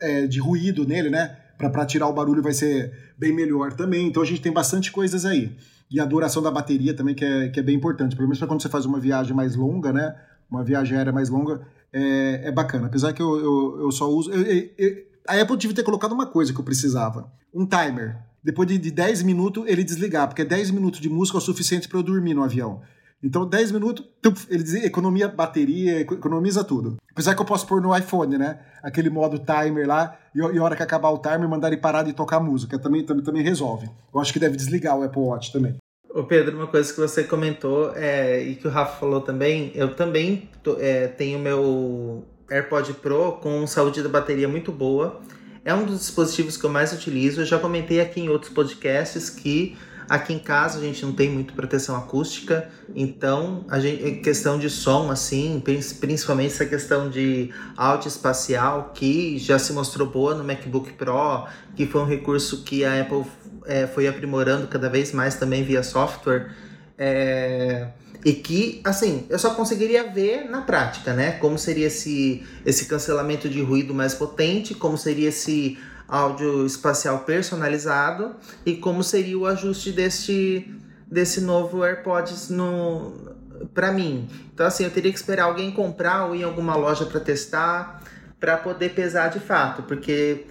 é, 0.00 0.26
de 0.26 0.40
ruído 0.40 0.86
nele, 0.86 1.08
né? 1.08 1.36
Para 1.56 1.86
tirar 1.86 2.06
o 2.06 2.12
barulho 2.12 2.42
vai 2.42 2.52
ser 2.52 2.92
bem 3.16 3.32
melhor 3.32 3.72
também. 3.72 4.06
Então 4.06 4.22
a 4.22 4.26
gente 4.26 4.40
tem 4.40 4.52
bastante 4.52 4.92
coisas 4.92 5.24
aí. 5.24 5.56
E 5.90 5.98
a 5.98 6.04
duração 6.04 6.42
da 6.42 6.50
bateria 6.50 6.94
também, 6.94 7.14
que 7.14 7.24
é, 7.24 7.48
que 7.48 7.58
é 7.58 7.62
bem 7.62 7.76
importante. 7.76 8.14
Pelo 8.14 8.28
menos 8.28 8.38
para 8.38 8.46
quando 8.46 8.62
você 8.62 8.68
faz 8.68 8.84
uma 8.84 9.00
viagem 9.00 9.34
mais 9.34 9.56
longa, 9.56 9.92
né? 9.92 10.14
Uma 10.50 10.62
viagem 10.62 10.96
aérea 10.96 11.12
mais 11.12 11.28
longa, 11.28 11.66
é, 11.92 12.48
é 12.48 12.52
bacana. 12.52 12.86
Apesar 12.86 13.12
que 13.12 13.22
eu, 13.22 13.36
eu, 13.38 13.80
eu 13.84 13.90
só 13.90 14.08
uso. 14.08 14.30
Eu, 14.30 14.70
eu, 14.76 15.08
a 15.26 15.40
Apple 15.40 15.56
devia 15.56 15.74
ter 15.74 15.82
colocado 15.82 16.12
uma 16.12 16.26
coisa 16.26 16.52
que 16.52 16.60
eu 16.60 16.64
precisava: 16.64 17.32
um 17.54 17.66
timer. 17.66 18.18
Depois 18.42 18.68
de, 18.68 18.78
de 18.78 18.90
10 18.90 19.22
minutos, 19.22 19.64
ele 19.66 19.82
desligar, 19.84 20.28
porque 20.28 20.44
10 20.44 20.70
minutos 20.70 21.00
de 21.00 21.08
música 21.08 21.38
é 21.38 21.40
o 21.40 21.42
suficiente 21.42 21.88
para 21.88 21.98
eu 21.98 22.02
dormir 22.02 22.34
no 22.34 22.44
avião. 22.44 22.80
Então, 23.22 23.44
10 23.44 23.72
minutos, 23.72 24.04
ele 24.48 24.62
diz, 24.62 24.74
economia 24.74 25.26
bateria, 25.26 26.00
economiza 26.00 26.62
tudo. 26.62 26.96
Apesar 27.10 27.34
que 27.34 27.42
eu 27.42 27.46
posso 27.46 27.66
pôr 27.66 27.80
no 27.82 27.96
iPhone, 27.96 28.38
né? 28.38 28.60
Aquele 28.80 29.10
modo 29.10 29.40
timer 29.40 29.88
lá, 29.88 30.16
e, 30.32 30.40
a 30.40 30.62
hora 30.62 30.76
que 30.76 30.82
acabar 30.84 31.10
o 31.10 31.18
timer, 31.18 31.48
mandar 31.48 31.66
ele 31.68 31.78
parar 31.78 32.04
de 32.04 32.12
tocar 32.12 32.38
música. 32.38 32.78
Também, 32.78 33.04
também, 33.04 33.24
também 33.24 33.42
resolve. 33.42 33.90
Eu 34.14 34.20
acho 34.20 34.32
que 34.32 34.38
deve 34.38 34.56
desligar 34.56 34.96
o 34.96 35.02
Apple 35.02 35.20
Watch 35.20 35.52
também. 35.52 35.74
Ô 36.10 36.22
Pedro, 36.22 36.56
uma 36.56 36.68
coisa 36.68 36.92
que 36.92 37.00
você 37.00 37.24
comentou 37.24 37.92
é, 37.96 38.40
e 38.40 38.54
que 38.54 38.66
o 38.66 38.70
Rafa 38.70 38.98
falou 38.98 39.20
também, 39.20 39.72
eu 39.74 39.94
também 39.94 40.48
tô, 40.62 40.76
é, 40.78 41.08
tenho 41.08 41.38
meu 41.38 42.24
AirPod 42.48 42.94
Pro 42.94 43.32
com 43.42 43.66
saúde 43.66 44.02
da 44.02 44.08
bateria 44.08 44.48
muito 44.48 44.70
boa. 44.70 45.20
É 45.68 45.74
um 45.74 45.84
dos 45.84 45.98
dispositivos 45.98 46.56
que 46.56 46.64
eu 46.64 46.70
mais 46.70 46.94
utilizo. 46.94 47.42
Eu 47.42 47.44
já 47.44 47.58
comentei 47.58 48.00
aqui 48.00 48.22
em 48.22 48.30
outros 48.30 48.50
podcasts 48.50 49.28
que 49.28 49.76
Aqui 50.08 50.32
em 50.32 50.38
casa 50.38 50.78
a 50.78 50.80
gente 50.80 51.04
não 51.04 51.12
tem 51.12 51.28
muito 51.28 51.52
proteção 51.52 51.94
acústica, 51.94 52.70
então 52.96 53.66
a 53.68 53.78
gente, 53.78 54.22
questão 54.22 54.58
de 54.58 54.70
som, 54.70 55.10
assim, 55.10 55.62
principalmente 56.00 56.54
essa 56.54 56.64
questão 56.64 57.10
de 57.10 57.52
áudio 57.76 58.08
espacial, 58.08 58.92
que 58.94 59.36
já 59.38 59.58
se 59.58 59.70
mostrou 59.74 60.08
boa 60.08 60.34
no 60.34 60.42
MacBook 60.42 60.94
Pro, 60.94 61.46
que 61.76 61.84
foi 61.86 62.00
um 62.00 62.06
recurso 62.06 62.64
que 62.64 62.86
a 62.86 63.02
Apple 63.02 63.22
é, 63.66 63.86
foi 63.86 64.08
aprimorando 64.08 64.66
cada 64.66 64.88
vez 64.88 65.12
mais 65.12 65.34
também 65.34 65.62
via 65.62 65.82
software. 65.82 66.52
É, 66.96 67.88
e 68.24 68.32
que, 68.32 68.80
assim, 68.84 69.26
eu 69.28 69.38
só 69.38 69.54
conseguiria 69.54 70.10
ver 70.10 70.48
na 70.50 70.62
prática, 70.62 71.12
né? 71.12 71.32
Como 71.32 71.58
seria 71.58 71.86
esse, 71.86 72.42
esse 72.66 72.86
cancelamento 72.86 73.48
de 73.48 73.62
ruído 73.62 73.94
mais 73.94 74.14
potente, 74.14 74.74
como 74.74 74.98
seria 74.98 75.28
esse 75.28 75.78
áudio 76.08 76.66
espacial 76.66 77.20
personalizado 77.20 78.34
e 78.64 78.76
como 78.76 79.04
seria 79.04 79.38
o 79.38 79.46
ajuste 79.46 79.92
deste, 79.92 80.74
desse 81.06 81.40
novo 81.42 81.84
AirPods 81.84 82.48
no 82.48 83.36
para 83.74 83.92
mim. 83.92 84.28
Então 84.54 84.66
assim, 84.66 84.84
eu 84.84 84.90
teria 84.90 85.12
que 85.12 85.18
esperar 85.18 85.44
alguém 85.44 85.70
comprar 85.70 86.26
ou 86.26 86.34
ir 86.34 86.40
em 86.40 86.44
alguma 86.44 86.76
loja 86.76 87.04
para 87.04 87.20
testar 87.20 88.02
para 88.40 88.56
poder 88.56 88.90
pesar 88.90 89.28
de 89.28 89.40
fato, 89.40 89.82
porque 89.82 90.46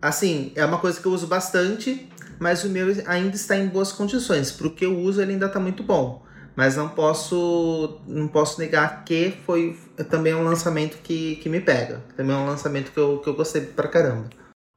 assim, 0.00 0.52
é 0.54 0.64
uma 0.64 0.78
coisa 0.78 0.98
que 0.98 1.06
eu 1.06 1.12
uso 1.12 1.26
bastante, 1.26 2.08
mas 2.38 2.64
o 2.64 2.68
meu 2.70 2.86
ainda 3.06 3.36
está 3.36 3.56
em 3.56 3.68
boas 3.68 3.92
condições. 3.92 4.50
Para 4.50 4.66
o 4.66 4.98
uso, 4.98 5.20
ele 5.20 5.32
ainda 5.32 5.46
está 5.46 5.60
muito 5.60 5.82
bom. 5.82 6.24
Mas 6.56 6.76
não 6.76 6.88
posso 6.88 8.00
não 8.06 8.28
posso 8.28 8.60
negar 8.60 9.04
que 9.04 9.32
foi 9.46 9.78
também 10.08 10.34
um 10.34 10.42
lançamento 10.42 10.98
que, 11.02 11.36
que 11.36 11.48
me 11.48 11.60
pega. 11.60 12.02
Também 12.16 12.34
é 12.34 12.38
um 12.38 12.46
lançamento 12.46 12.92
que 12.92 12.98
eu, 12.98 13.18
que 13.18 13.28
eu 13.28 13.34
gostei 13.34 13.62
pra 13.62 13.88
caramba. 13.88 14.28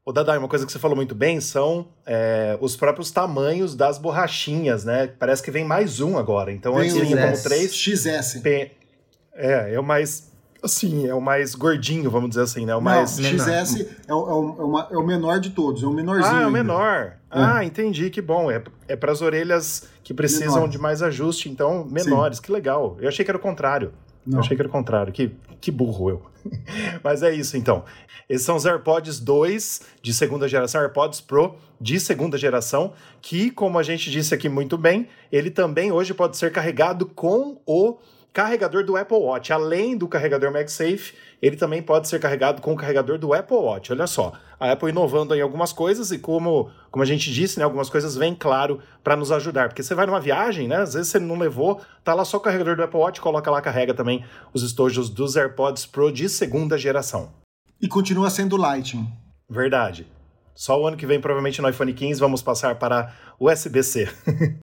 O 0.06 0.12
Dadai, 0.12 0.38
uma 0.38 0.50
coisa 0.50 0.66
que 0.66 0.72
você 0.72 0.80
falou 0.80 0.98
muito 0.98 1.16
bem 1.16 1.40
são 1.40 1.88
é, 2.06 2.58
os 2.60 2.76
próprios 2.76 3.10
tamanhos 3.10 3.74
das 3.74 3.98
borrachinhas, 3.98 4.84
né? 4.84 5.08
Parece 5.08 5.42
que 5.42 5.50
vem 5.50 5.64
mais 5.64 6.02
um 6.02 6.18
agora. 6.18 6.52
Então 6.52 6.76
vem 6.76 6.90
antes 6.90 7.02
vinha 7.02 7.16
como 7.16 7.42
três. 7.42 7.74
XS. 7.74 8.42
É, 9.34 9.74
é 9.74 9.80
o 9.80 9.84
mais. 9.84 10.33
Assim, 10.64 11.08
é 11.08 11.14
o 11.14 11.20
mais 11.20 11.56
gordinho, 11.56 12.10
vamos 12.10 12.30
dizer 12.30 12.44
assim, 12.44 12.66
né? 12.66 12.74
O 12.74 12.78
Não, 12.78 12.82
mais. 12.82 13.20
XS 13.20 13.86
é 14.08 14.14
o, 14.14 14.30
é, 14.30 14.34
o, 14.64 14.80
é, 14.80 14.88
é 14.94 14.98
o 14.98 15.06
menor 15.06 15.40
de 15.40 15.50
todos, 15.50 15.84
é 15.84 15.86
o 15.86 15.92
menorzinho. 15.92 16.26
Ah, 16.26 16.42
é 16.42 16.44
o 16.44 16.48
ainda. 16.48 16.52
menor. 16.52 17.14
Ah, 17.30 17.66
entendi, 17.66 18.10
que 18.10 18.22
bom. 18.22 18.50
É, 18.50 18.64
é 18.88 18.96
para 18.96 19.12
as 19.12 19.22
orelhas 19.22 19.90
que 20.04 20.14
precisam 20.14 20.56
Menor. 20.56 20.70
de 20.70 20.78
mais 20.78 21.02
ajuste, 21.02 21.50
então 21.50 21.86
menores. 21.86 22.40
Que 22.40 22.52
legal. 22.52 22.96
Eu 23.00 23.10
achei 23.10 23.26
que 23.26 23.32
era 23.32 23.38
o 23.38 23.42
contrário. 23.42 23.92
Não. 24.26 24.38
Eu 24.38 24.40
achei 24.42 24.56
que 24.56 24.62
era 24.62 24.70
o 24.70 24.72
contrário. 24.72 25.12
Que, 25.12 25.32
que 25.60 25.72
burro 25.72 26.10
eu. 26.10 26.22
Mas 27.04 27.24
é 27.24 27.34
isso 27.34 27.58
então. 27.58 27.84
Esses 28.30 28.46
são 28.46 28.56
os 28.56 28.66
AirPods 28.66 29.20
2 29.20 29.82
de 30.02 30.14
segunda 30.14 30.48
geração, 30.48 30.82
AirPods 30.82 31.22
Pro 31.22 31.56
de 31.80 32.00
segunda 32.00 32.38
geração, 32.38 32.94
que, 33.22 33.52
como 33.52 33.78
a 33.78 33.84
gente 33.84 34.10
disse 34.10 34.34
aqui 34.34 34.48
muito 34.48 34.78
bem, 34.78 35.10
ele 35.32 35.52
também 35.52 35.92
hoje 35.92 36.14
pode 36.14 36.38
ser 36.38 36.52
carregado 36.52 37.06
com 37.06 37.60
o 37.66 37.98
carregador 38.34 38.84
do 38.84 38.98
Apple 38.98 39.18
Watch. 39.18 39.54
Além 39.54 39.96
do 39.96 40.08
carregador 40.08 40.52
MagSafe, 40.52 41.14
ele 41.42 41.56
também 41.56 41.82
pode 41.82 42.08
ser 42.08 42.20
carregado 42.20 42.62
com 42.62 42.74
o 42.74 42.76
carregador 42.76 43.20
do 43.20 43.34
Apple 43.34 43.56
Watch. 43.56 43.92
Olha 43.92 44.08
só, 44.08 44.34
a 44.60 44.72
Apple 44.72 44.90
inovando 44.90 45.34
aí 45.34 45.42
algumas 45.42 45.72
coisas 45.72 46.12
e 46.12 46.18
como, 46.18 46.72
como 46.90 47.04
a 47.04 47.06
gente 47.06 47.32
disse, 47.32 47.60
né, 47.60 47.64
algumas 47.64 47.90
coisas 47.90 48.16
vêm 48.16 48.34
claro 48.34 48.80
para 49.04 49.16
nos 49.16 49.32
ajudar. 49.32 49.70
Porque 49.70 49.84
você 49.84 49.94
vai 49.94 50.08
numa 50.08 50.20
viagem, 50.20 50.68
né, 50.68 50.78
às 50.78 50.96
vezes 50.96 51.10
você 51.10 51.20
não 51.20 51.38
levou, 51.38 51.80
tá 52.04 52.14
lá 52.14 52.26
só 52.26 52.38
o 52.38 52.42
carregador 52.42 52.76
do 52.76 52.84
Apple 52.84 53.00
Watch, 53.00 53.22
coloca 53.22 53.52
lá, 53.52 53.62
carrega 53.62 53.94
também 53.94 54.26
os 54.52 54.64
estojos 54.64 55.10
dos 55.10 55.36
AirPods 55.36 55.86
Pro 55.86 56.12
de 56.12 56.28
segunda 56.28 56.78
geração. 56.78 57.32
E 57.80 57.88
continua 57.88 58.30
sendo 58.30 58.58
Lightning. 58.58 59.08
Verdade. 59.50 60.08
Só 60.56 60.80
o 60.80 60.88
ano 60.88 60.98
que 60.98 61.06
vem, 61.06 61.20
provavelmente 61.20 61.62
no 61.62 61.70
iPhone 61.70 61.94
15, 61.94 62.20
vamos 62.20 62.42
passar 62.42 62.76
para 62.76 63.14
USB-C. 63.40 64.08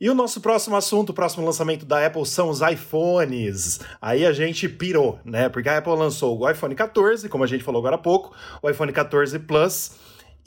E 0.00 0.08
o 0.08 0.14
nosso 0.14 0.40
próximo 0.40 0.76
assunto, 0.76 1.10
o 1.10 1.14
próximo 1.14 1.44
lançamento 1.44 1.84
da 1.84 2.06
Apple 2.06 2.24
são 2.24 2.48
os 2.48 2.60
iPhones. 2.60 3.80
Aí 4.00 4.24
a 4.24 4.32
gente 4.32 4.68
pirou, 4.68 5.18
né? 5.24 5.48
Porque 5.48 5.68
a 5.68 5.78
Apple 5.78 5.92
lançou 5.96 6.38
o 6.38 6.48
iPhone 6.48 6.72
14, 6.72 7.28
como 7.28 7.42
a 7.42 7.48
gente 7.48 7.64
falou 7.64 7.80
agora 7.80 7.96
há 7.96 7.98
pouco, 7.98 8.32
o 8.62 8.70
iPhone 8.70 8.92
14 8.92 9.36
Plus 9.40 9.90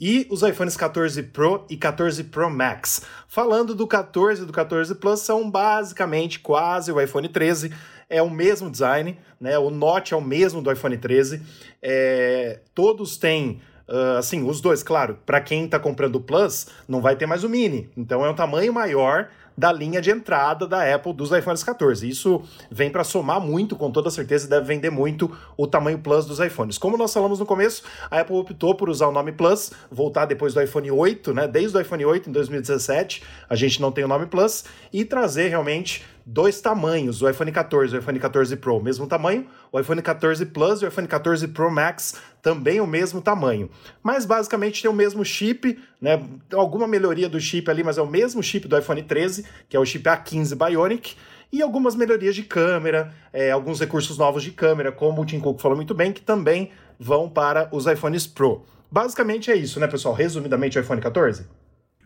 e 0.00 0.26
os 0.30 0.42
iPhones 0.42 0.74
14 0.74 1.22
Pro 1.24 1.66
e 1.68 1.76
14 1.76 2.24
Pro 2.24 2.48
Max. 2.48 3.02
Falando 3.28 3.74
do 3.74 3.86
14 3.86 4.42
e 4.42 4.46
do 4.46 4.54
14 4.54 4.94
Plus, 4.94 5.20
são 5.20 5.50
basicamente 5.50 6.40
quase 6.40 6.90
o 6.90 6.98
iPhone 6.98 7.28
13. 7.28 7.74
É 8.08 8.22
o 8.22 8.30
mesmo 8.30 8.70
design, 8.70 9.18
né? 9.38 9.58
O 9.58 9.68
Note 9.68 10.14
é 10.14 10.16
o 10.16 10.22
mesmo 10.22 10.62
do 10.62 10.72
iPhone 10.72 10.96
13. 10.96 11.42
É, 11.82 12.60
todos 12.74 13.18
têm 13.18 13.60
Uh, 13.88 14.16
assim, 14.16 14.42
os 14.48 14.60
dois, 14.60 14.82
claro, 14.82 15.18
para 15.26 15.40
quem 15.40 15.66
está 15.66 15.78
comprando 15.78 16.16
o 16.16 16.20
Plus, 16.20 16.66
não 16.88 17.02
vai 17.02 17.14
ter 17.14 17.26
mais 17.26 17.44
o 17.44 17.48
Mini. 17.48 17.90
Então 17.94 18.24
é 18.24 18.30
um 18.30 18.34
tamanho 18.34 18.72
maior 18.72 19.28
da 19.56 19.72
linha 19.72 20.00
de 20.00 20.10
entrada 20.10 20.66
da 20.66 20.94
Apple 20.94 21.12
dos 21.12 21.30
iPhones 21.30 21.62
14. 21.62 22.08
Isso 22.08 22.42
vem 22.70 22.90
para 22.90 23.04
somar 23.04 23.40
muito, 23.40 23.76
com 23.76 23.90
toda 23.90 24.10
certeza, 24.10 24.48
deve 24.48 24.66
vender 24.66 24.90
muito 24.90 25.30
o 25.56 25.66
tamanho 25.66 25.98
Plus 25.98 26.26
dos 26.26 26.40
iPhones. 26.40 26.78
Como 26.78 26.96
nós 26.96 27.12
falamos 27.12 27.38
no 27.38 27.46
começo, 27.46 27.82
a 28.10 28.20
Apple 28.20 28.36
optou 28.36 28.74
por 28.74 28.88
usar 28.88 29.08
o 29.08 29.12
nome 29.12 29.32
Plus, 29.32 29.70
voltar 29.90 30.26
depois 30.26 30.54
do 30.54 30.62
iPhone 30.62 30.90
8, 30.90 31.34
né? 31.34 31.48
Desde 31.48 31.76
o 31.76 31.80
iPhone 31.80 32.04
8 32.04 32.30
em 32.30 32.32
2017, 32.32 33.22
a 33.48 33.54
gente 33.54 33.80
não 33.80 33.92
tem 33.92 34.04
o 34.04 34.08
nome 34.08 34.26
Plus, 34.26 34.64
e 34.92 35.04
trazer 35.04 35.48
realmente 35.48 36.04
dois 36.24 36.60
tamanhos, 36.60 37.22
o 37.22 37.28
iPhone 37.28 37.50
14 37.50 37.94
e 37.94 37.98
o 37.98 38.00
iPhone 38.00 38.18
14 38.18 38.56
Pro, 38.56 38.82
mesmo 38.82 39.06
tamanho, 39.06 39.46
o 39.70 39.78
iPhone 39.78 40.00
14 40.00 40.46
Plus 40.46 40.82
e 40.82 40.84
o 40.84 40.88
iPhone 40.88 41.06
14 41.06 41.48
Pro 41.48 41.70
Max 41.70 42.16
também 42.40 42.80
o 42.80 42.86
mesmo 42.86 43.20
tamanho. 43.20 43.70
Mas 44.02 44.24
basicamente 44.24 44.82
tem 44.82 44.90
o 44.90 44.94
mesmo 44.94 45.24
chip, 45.24 45.78
né? 46.00 46.22
Alguma 46.52 46.86
melhoria 46.86 47.28
do 47.28 47.40
chip 47.40 47.70
ali, 47.70 47.84
mas 47.84 47.98
é 47.98 48.02
o 48.02 48.06
mesmo 48.06 48.42
chip 48.42 48.66
do 48.66 48.76
iPhone 48.76 49.02
13, 49.02 49.44
que 49.68 49.76
é 49.76 49.80
o 49.80 49.84
chip 49.84 50.04
A15 50.04 50.56
Bionic, 50.56 51.14
e 51.52 51.60
algumas 51.60 51.94
melhorias 51.94 52.34
de 52.34 52.42
câmera, 52.42 53.12
é, 53.32 53.50
alguns 53.50 53.78
recursos 53.78 54.16
novos 54.16 54.42
de 54.42 54.50
câmera, 54.50 54.90
como 54.90 55.20
o 55.20 55.26
Tim 55.26 55.38
Cook 55.38 55.60
falou 55.60 55.76
muito 55.76 55.94
bem, 55.94 56.10
que 56.10 56.22
também 56.22 56.70
vão 56.98 57.28
para 57.28 57.68
os 57.70 57.86
iPhones 57.86 58.26
Pro. 58.26 58.64
Basicamente 58.90 59.50
é 59.50 59.56
isso, 59.56 59.78
né, 59.78 59.86
pessoal? 59.86 60.14
Resumidamente, 60.14 60.78
o 60.78 60.80
iPhone 60.80 61.00
14? 61.00 61.46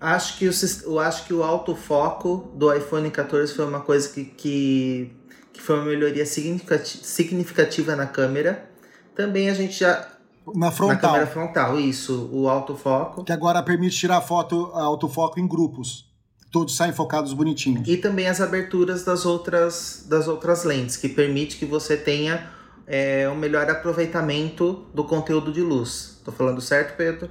Acho 0.01 0.37
que, 0.39 0.47
o, 0.49 0.53
eu 0.85 0.99
acho 1.01 1.25
que 1.25 1.33
o 1.33 1.43
autofoco 1.43 2.51
do 2.55 2.73
iPhone 2.75 3.11
14 3.11 3.55
foi 3.55 3.65
uma 3.65 3.81
coisa 3.81 4.09
que, 4.11 4.25
que, 4.25 5.11
que 5.53 5.63
foi 5.63 5.77
uma 5.77 5.87
melhoria 5.87 6.27
significati- 6.27 7.01
significativa 7.03 7.97
na 7.97 8.07
câmera. 8.07 8.69
Também 9.15 9.49
a 9.49 9.55
gente 9.55 9.81
já. 9.81 10.07
Na 10.55 10.67
Na 10.67 10.71
frontal. 10.71 11.13
câmera 11.13 11.27
frontal, 11.27 11.81
isso, 11.81 12.29
o 12.33 12.49
autofoco. 12.49 13.25
Que 13.25 13.33
agora 13.33 13.63
permite 13.63 13.97
tirar 13.97 14.21
foto 14.21 14.67
autofoco 14.75 15.41
em 15.41 15.49
grupos. 15.49 16.05
Todos 16.53 16.77
saem 16.77 16.93
focados 16.93 17.33
bonitinhos. 17.33 17.89
E 17.89 17.97
também 17.97 18.29
as 18.29 18.41
aberturas 18.41 19.03
das 19.03 19.27
outras, 19.27 20.05
das 20.09 20.29
outras 20.29 20.63
lentes, 20.65 20.97
que 20.97 21.09
permite 21.09 21.57
que 21.57 21.65
você 21.65 21.97
tenha 21.97 22.49
é, 22.87 23.29
um 23.29 23.35
melhor 23.35 23.69
aproveitamento 23.69 24.85
do 24.95 25.05
conteúdo 25.05 25.51
de 25.53 25.63
luz. 25.63 26.21
Tô 26.25 26.31
falando 26.31 26.61
certo, 26.61 26.97
Pedro? 26.97 27.29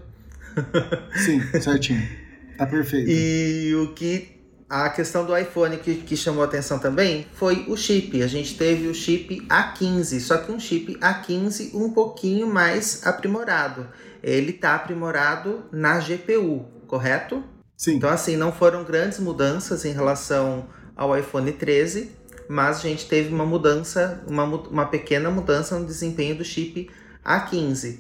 Sim, 1.24 1.42
certinho. 1.62 2.06
Tá 2.58 2.66
perfeito. 2.66 3.10
E 3.10 3.76
o 3.76 3.94
que 3.94 4.36
a 4.70 4.90
questão 4.90 5.26
do 5.26 5.38
iPhone 5.38 5.78
que, 5.78 5.96
que 5.96 6.18
chamou 6.18 6.42
a 6.42 6.46
atenção 6.46 6.80
também 6.80 7.26
foi 7.34 7.66
o 7.68 7.78
chip. 7.78 8.22
A 8.22 8.28
gente 8.28 8.58
teve 8.58 8.88
o 8.88 8.96
chip 8.96 9.46
A15, 9.48 10.20
só 10.20 10.38
que 10.38 10.52
um 10.52 10.60
chip 10.60 10.96
A15 10.96 11.74
um 11.74 11.92
pouquinho 11.92 12.48
mais 12.48 13.06
aprimorado. 13.06 13.88
Ele 14.24 14.52
tá 14.52 14.76
aprimorado 14.76 15.66
na 15.72 16.00
GPU, 16.00 16.66
correto? 16.88 17.44
Sim. 17.78 17.96
Então, 17.96 18.10
assim, 18.10 18.36
não 18.36 18.52
foram 18.52 18.84
grandes 18.84 19.20
mudanças 19.20 19.86
em 19.86 19.92
relação 19.92 20.68
ao 20.96 21.18
iPhone 21.18 21.52
13, 21.52 22.12
mas 22.50 22.78
a 22.78 22.82
gente 22.82 23.08
teve 23.08 23.34
uma 23.34 23.46
mudança, 23.46 24.24
uma, 24.28 24.46
uma 24.46 24.86
pequena 24.88 25.30
mudança 25.30 25.78
no 25.78 25.86
desempenho 25.86 26.36
do 26.36 26.44
chip 26.44 26.90
A15. 27.24 28.00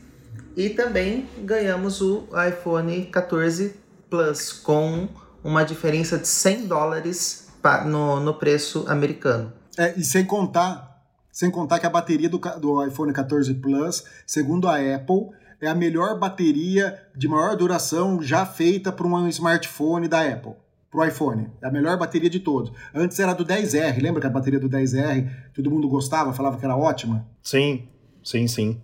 E 0.57 0.69
também 0.69 1.27
ganhamos 1.43 2.01
o 2.01 2.27
iPhone 2.47 3.05
14 3.05 3.84
Plus 4.09 4.51
com 4.51 5.07
uma 5.43 5.63
diferença 5.63 6.17
de 6.17 6.27
100 6.27 6.67
dólares 6.67 7.47
no, 7.85 8.19
no 8.19 8.33
preço 8.33 8.85
americano. 8.87 9.51
É, 9.77 9.93
e 9.97 10.03
sem 10.03 10.25
contar, 10.25 11.03
sem 11.31 11.51
contar 11.51 11.79
que 11.79 11.85
a 11.85 11.89
bateria 11.89 12.29
do, 12.29 12.37
do 12.59 12.85
iPhone 12.85 13.11
14 13.11 13.53
Plus, 13.55 14.03
segundo 14.25 14.67
a 14.67 14.75
Apple, 14.75 15.29
é 15.61 15.67
a 15.67 15.75
melhor 15.75 16.19
bateria 16.19 16.99
de 17.15 17.27
maior 17.27 17.55
duração 17.55 18.21
já 18.21 18.45
feita 18.45 18.91
para 18.91 19.07
um 19.07 19.27
smartphone 19.27 20.07
da 20.07 20.21
Apple. 20.21 20.53
Para 20.91 21.01
o 21.01 21.05
iPhone. 21.05 21.51
É 21.61 21.67
a 21.67 21.71
melhor 21.71 21.97
bateria 21.97 22.29
de 22.29 22.39
todos. 22.39 22.71
Antes 22.93 23.19
era 23.19 23.33
do 23.33 23.45
10R, 23.45 24.01
lembra 24.01 24.21
que 24.21 24.27
a 24.27 24.29
bateria 24.29 24.59
do 24.59 24.69
10R 24.69 25.29
todo 25.53 25.69
mundo 25.69 25.87
gostava, 25.89 26.33
falava 26.33 26.57
que 26.57 26.65
era 26.65 26.75
ótima? 26.75 27.25
Sim, 27.43 27.87
sim, 28.23 28.47
sim. 28.47 28.81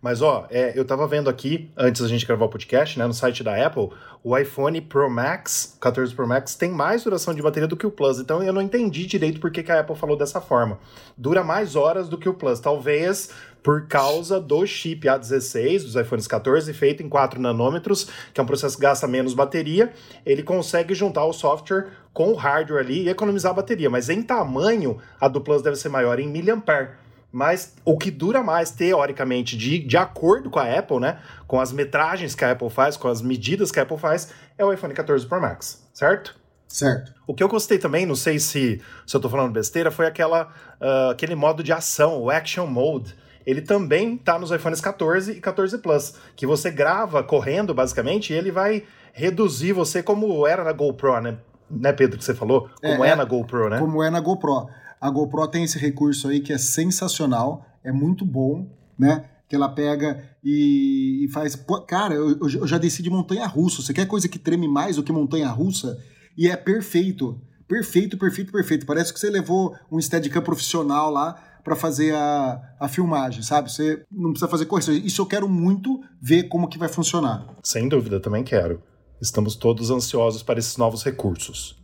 Mas 0.00 0.22
ó, 0.22 0.46
é, 0.50 0.72
eu 0.74 0.84
tava 0.84 1.06
vendo 1.06 1.28
aqui, 1.28 1.70
antes 1.76 2.00
da 2.00 2.08
gente 2.08 2.26
gravar 2.26 2.46
o 2.46 2.48
podcast, 2.48 2.98
né, 2.98 3.06
no 3.06 3.12
site 3.12 3.44
da 3.44 3.66
Apple, 3.66 3.90
o 4.24 4.36
iPhone 4.36 4.80
Pro 4.80 5.10
Max, 5.10 5.76
14 5.78 6.14
Pro 6.14 6.26
Max, 6.26 6.54
tem 6.54 6.70
mais 6.70 7.04
duração 7.04 7.34
de 7.34 7.42
bateria 7.42 7.68
do 7.68 7.76
que 7.76 7.86
o 7.86 7.90
Plus. 7.90 8.18
Então 8.18 8.42
eu 8.42 8.52
não 8.52 8.62
entendi 8.62 9.04
direito 9.04 9.38
por 9.38 9.50
que, 9.50 9.62
que 9.62 9.70
a 9.70 9.80
Apple 9.80 9.94
falou 9.94 10.16
dessa 10.16 10.40
forma. 10.40 10.78
Dura 11.18 11.44
mais 11.44 11.76
horas 11.76 12.08
do 12.08 12.16
que 12.16 12.28
o 12.28 12.34
Plus. 12.34 12.60
Talvez 12.60 13.30
por 13.62 13.86
causa 13.88 14.40
do 14.40 14.66
chip 14.66 15.06
A16 15.06 15.82
dos 15.82 15.94
iPhones 15.94 16.26
14, 16.26 16.72
feito 16.72 17.02
em 17.02 17.08
4 17.08 17.38
nanômetros, 17.38 18.08
que 18.32 18.40
é 18.40 18.42
um 18.42 18.46
processo 18.46 18.76
que 18.76 18.82
gasta 18.82 19.06
menos 19.06 19.34
bateria. 19.34 19.92
Ele 20.24 20.42
consegue 20.42 20.94
juntar 20.94 21.26
o 21.26 21.32
software 21.34 21.88
com 22.14 22.32
o 22.32 22.34
hardware 22.34 22.82
ali 22.82 23.02
e 23.02 23.08
economizar 23.10 23.52
a 23.52 23.56
bateria. 23.56 23.90
Mas 23.90 24.08
em 24.08 24.22
tamanho, 24.22 24.96
a 25.20 25.28
do 25.28 25.42
Plus 25.42 25.60
deve 25.60 25.76
ser 25.76 25.90
maior 25.90 26.18
em 26.18 26.26
miliampere 26.26 26.88
mas 27.32 27.74
o 27.84 27.96
que 27.96 28.10
dura 28.10 28.42
mais, 28.42 28.70
teoricamente, 28.70 29.56
de, 29.56 29.78
de 29.78 29.96
acordo 29.96 30.50
com 30.50 30.58
a 30.58 30.78
Apple, 30.78 30.98
né? 30.98 31.18
Com 31.46 31.60
as 31.60 31.72
metragens 31.72 32.34
que 32.34 32.44
a 32.44 32.52
Apple 32.52 32.70
faz, 32.70 32.96
com 32.96 33.08
as 33.08 33.22
medidas 33.22 33.70
que 33.70 33.78
a 33.78 33.82
Apple 33.82 33.98
faz, 33.98 34.30
é 34.58 34.64
o 34.64 34.72
iPhone 34.72 34.92
14 34.92 35.26
Pro 35.26 35.40
Max, 35.40 35.86
certo? 35.92 36.38
Certo. 36.66 37.12
O 37.26 37.34
que 37.34 37.42
eu 37.42 37.48
gostei 37.48 37.78
também, 37.78 38.06
não 38.06 38.14
sei 38.14 38.38
se, 38.38 38.80
se 39.06 39.16
eu 39.16 39.20
tô 39.20 39.28
falando 39.28 39.52
besteira, 39.52 39.90
foi 39.90 40.06
aquela, 40.06 40.52
uh, 40.80 41.10
aquele 41.10 41.34
modo 41.34 41.62
de 41.62 41.72
ação, 41.72 42.20
o 42.20 42.30
Action 42.30 42.66
Mode. 42.66 43.16
Ele 43.44 43.60
também 43.60 44.16
tá 44.16 44.38
nos 44.38 44.52
iPhones 44.52 44.80
14 44.80 45.32
e 45.32 45.40
14 45.40 45.78
Plus, 45.78 46.14
que 46.36 46.46
você 46.46 46.70
grava 46.70 47.22
correndo, 47.24 47.74
basicamente, 47.74 48.32
e 48.32 48.36
ele 48.36 48.52
vai 48.52 48.84
reduzir 49.12 49.72
você 49.72 50.02
como 50.02 50.46
era 50.46 50.62
na 50.62 50.72
GoPro, 50.72 51.20
né? 51.20 51.38
Né, 51.68 51.92
Pedro, 51.92 52.18
que 52.18 52.24
você 52.24 52.34
falou? 52.34 52.68
Como 52.80 53.04
é, 53.04 53.10
é 53.10 53.16
na 53.16 53.24
GoPro, 53.24 53.68
né? 53.68 53.78
Como 53.78 54.02
é 54.02 54.10
na 54.10 54.20
GoPro. 54.20 54.68
A 55.00 55.10
GoPro 55.10 55.48
tem 55.48 55.64
esse 55.64 55.78
recurso 55.78 56.28
aí 56.28 56.40
que 56.40 56.52
é 56.52 56.58
sensacional, 56.58 57.64
é 57.82 57.90
muito 57.90 58.24
bom, 58.24 58.68
né? 58.98 59.24
Que 59.48 59.56
ela 59.56 59.68
pega 59.68 60.22
e, 60.44 61.24
e 61.24 61.28
faz. 61.32 61.56
Pô, 61.56 61.80
cara, 61.80 62.14
eu, 62.14 62.38
eu, 62.38 62.66
já 62.66 62.78
desci 62.78 63.02
de 63.02 63.10
montanha 63.10 63.46
russa. 63.46 63.82
Você 63.82 63.94
quer 63.94 64.06
coisa 64.06 64.28
que 64.28 64.38
treme 64.38 64.68
mais 64.68 64.96
do 64.96 65.02
que 65.02 65.10
montanha 65.10 65.48
russa? 65.48 65.98
E 66.36 66.48
é 66.48 66.56
perfeito. 66.56 67.40
Perfeito, 67.66 68.18
perfeito, 68.18 68.52
perfeito. 68.52 68.86
Parece 68.86 69.12
que 69.12 69.18
você 69.18 69.30
levou 69.30 69.74
um 69.90 70.00
Steadicam 70.00 70.42
profissional 70.42 71.10
lá 71.10 71.34
para 71.64 71.76
fazer 71.76 72.14
a, 72.14 72.60
a 72.78 72.88
filmagem, 72.88 73.42
sabe? 73.42 73.70
Você 73.70 74.02
não 74.10 74.30
precisa 74.30 74.50
fazer 74.50 74.66
correção. 74.66 74.94
Isso 74.94 75.22
eu 75.22 75.26
quero 75.26 75.48
muito 75.48 76.00
ver 76.20 76.44
como 76.44 76.68
que 76.68 76.78
vai 76.78 76.88
funcionar. 76.88 77.46
Sem 77.62 77.88
dúvida, 77.88 78.20
também 78.20 78.44
quero. 78.44 78.82
Estamos 79.20 79.54
todos 79.54 79.90
ansiosos 79.90 80.42
para 80.42 80.58
esses 80.58 80.76
novos 80.76 81.04
recursos. 81.04 81.79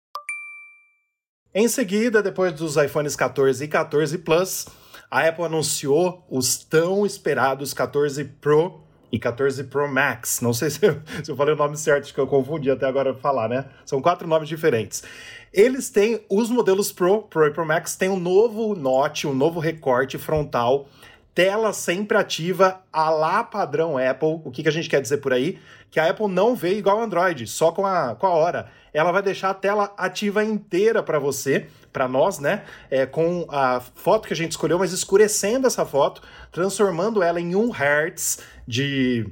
Em 1.58 1.68
seguida, 1.68 2.22
depois 2.22 2.52
dos 2.52 2.76
iPhones 2.76 3.16
14 3.16 3.64
e 3.64 3.66
14 3.66 4.18
Plus, 4.18 4.66
a 5.10 5.26
Apple 5.26 5.42
anunciou 5.42 6.22
os 6.28 6.58
tão 6.58 7.06
esperados 7.06 7.72
14 7.72 8.22
Pro 8.24 8.82
e 9.10 9.18
14 9.18 9.64
Pro 9.64 9.90
Max. 9.90 10.42
Não 10.42 10.52
sei 10.52 10.68
se 10.68 10.86
eu, 10.86 11.00
se 11.24 11.30
eu 11.30 11.34
falei 11.34 11.54
o 11.54 11.56
nome 11.56 11.78
certo, 11.78 12.12
que 12.12 12.20
eu 12.20 12.26
confundi 12.26 12.70
até 12.70 12.84
agora 12.84 13.14
falar, 13.14 13.48
né? 13.48 13.64
São 13.86 14.02
quatro 14.02 14.28
nomes 14.28 14.50
diferentes. 14.50 15.02
Eles 15.50 15.88
têm, 15.88 16.20
os 16.28 16.50
modelos 16.50 16.92
Pro, 16.92 17.22
Pro 17.22 17.46
e 17.46 17.50
Pro 17.50 17.64
Max 17.64 17.96
têm 17.96 18.10
um 18.10 18.20
novo 18.20 18.74
notch, 18.74 19.24
um 19.24 19.32
novo 19.32 19.58
recorte 19.58 20.18
frontal, 20.18 20.86
tela 21.34 21.72
sempre 21.72 22.18
ativa, 22.18 22.82
a 22.92 23.08
lá 23.08 23.42
padrão 23.42 23.96
Apple. 23.96 24.42
O 24.44 24.50
que, 24.50 24.62
que 24.62 24.68
a 24.68 24.72
gente 24.72 24.90
quer 24.90 25.00
dizer 25.00 25.16
por 25.18 25.32
aí? 25.32 25.58
Que 25.90 25.98
a 25.98 26.10
Apple 26.10 26.28
não 26.28 26.54
veio 26.54 26.76
igual 26.76 27.00
Android, 27.00 27.46
só 27.46 27.72
com 27.72 27.86
a, 27.86 28.14
com 28.14 28.26
a 28.26 28.30
hora 28.30 28.68
ela 28.96 29.12
vai 29.12 29.22
deixar 29.22 29.50
a 29.50 29.54
tela 29.54 29.92
ativa 29.98 30.42
inteira 30.42 31.02
para 31.02 31.18
você, 31.18 31.66
para 31.92 32.09
nós, 32.09 32.38
né? 32.38 32.62
É, 32.90 33.04
com 33.04 33.46
a 33.50 33.78
foto 33.78 34.26
que 34.26 34.32
a 34.32 34.37
gente 34.37 34.52
escolheu, 34.52 34.78
mas 34.78 34.90
escurecendo 34.90 35.66
essa 35.66 35.85
foto, 35.85 36.22
transformando 36.50 37.22
ela 37.22 37.38
em 37.38 37.54
1 37.54 37.72
Hz 37.72 38.38
de. 38.66 39.26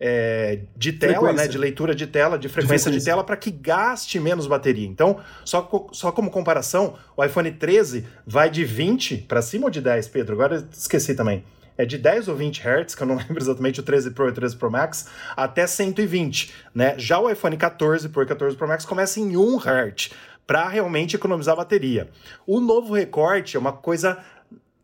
É, 0.00 0.60
de 0.76 0.92
tela, 0.92 1.12
né, 1.12 1.18
frequência. 1.18 1.44
né, 1.46 1.48
de 1.48 1.58
leitura 1.58 1.92
de 1.92 2.06
tela, 2.06 2.38
de 2.38 2.48
frequência 2.48 2.88
de, 2.88 3.00
de 3.00 3.04
tela, 3.04 3.24
para 3.24 3.36
que 3.36 3.50
gaste 3.50 4.20
menos 4.20 4.46
bateria. 4.46 4.86
Então, 4.86 5.18
só, 5.44 5.68
só 5.90 6.12
como 6.12 6.30
comparação, 6.30 6.94
o 7.16 7.24
iPhone 7.24 7.50
13 7.50 8.06
vai 8.24 8.48
de 8.48 8.64
20 8.64 9.16
para 9.26 9.42
cima 9.42 9.64
ou 9.64 9.70
de 9.70 9.80
10, 9.80 10.06
Pedro? 10.06 10.34
Agora 10.34 10.68
esqueci 10.72 11.16
também 11.16 11.42
é 11.78 11.86
de 11.86 11.96
10 11.96 12.28
ou 12.28 12.36
20 12.36 12.60
Hz, 12.60 12.94
que 12.94 13.02
eu 13.02 13.06
não 13.06 13.16
lembro 13.16 13.38
exatamente 13.38 13.80
o 13.80 13.82
13 13.82 14.10
Pro 14.10 14.26
e 14.26 14.30
o 14.30 14.34
13 14.34 14.56
Pro 14.56 14.70
Max, 14.70 15.08
até 15.36 15.66
120, 15.66 16.52
né? 16.74 16.98
Já 16.98 17.18
o 17.18 17.30
iPhone 17.30 17.56
14 17.56 18.08
Pro 18.08 18.22
e 18.22 18.26
14 18.26 18.56
Pro 18.56 18.68
Max 18.68 18.84
começa 18.84 19.20
em 19.20 19.36
1 19.36 19.58
Hz, 19.58 20.10
para 20.46 20.68
realmente 20.68 21.14
economizar 21.14 21.54
bateria. 21.54 22.08
O 22.46 22.60
novo 22.60 22.94
recorte 22.94 23.56
é 23.56 23.60
uma 23.60 23.72
coisa 23.72 24.18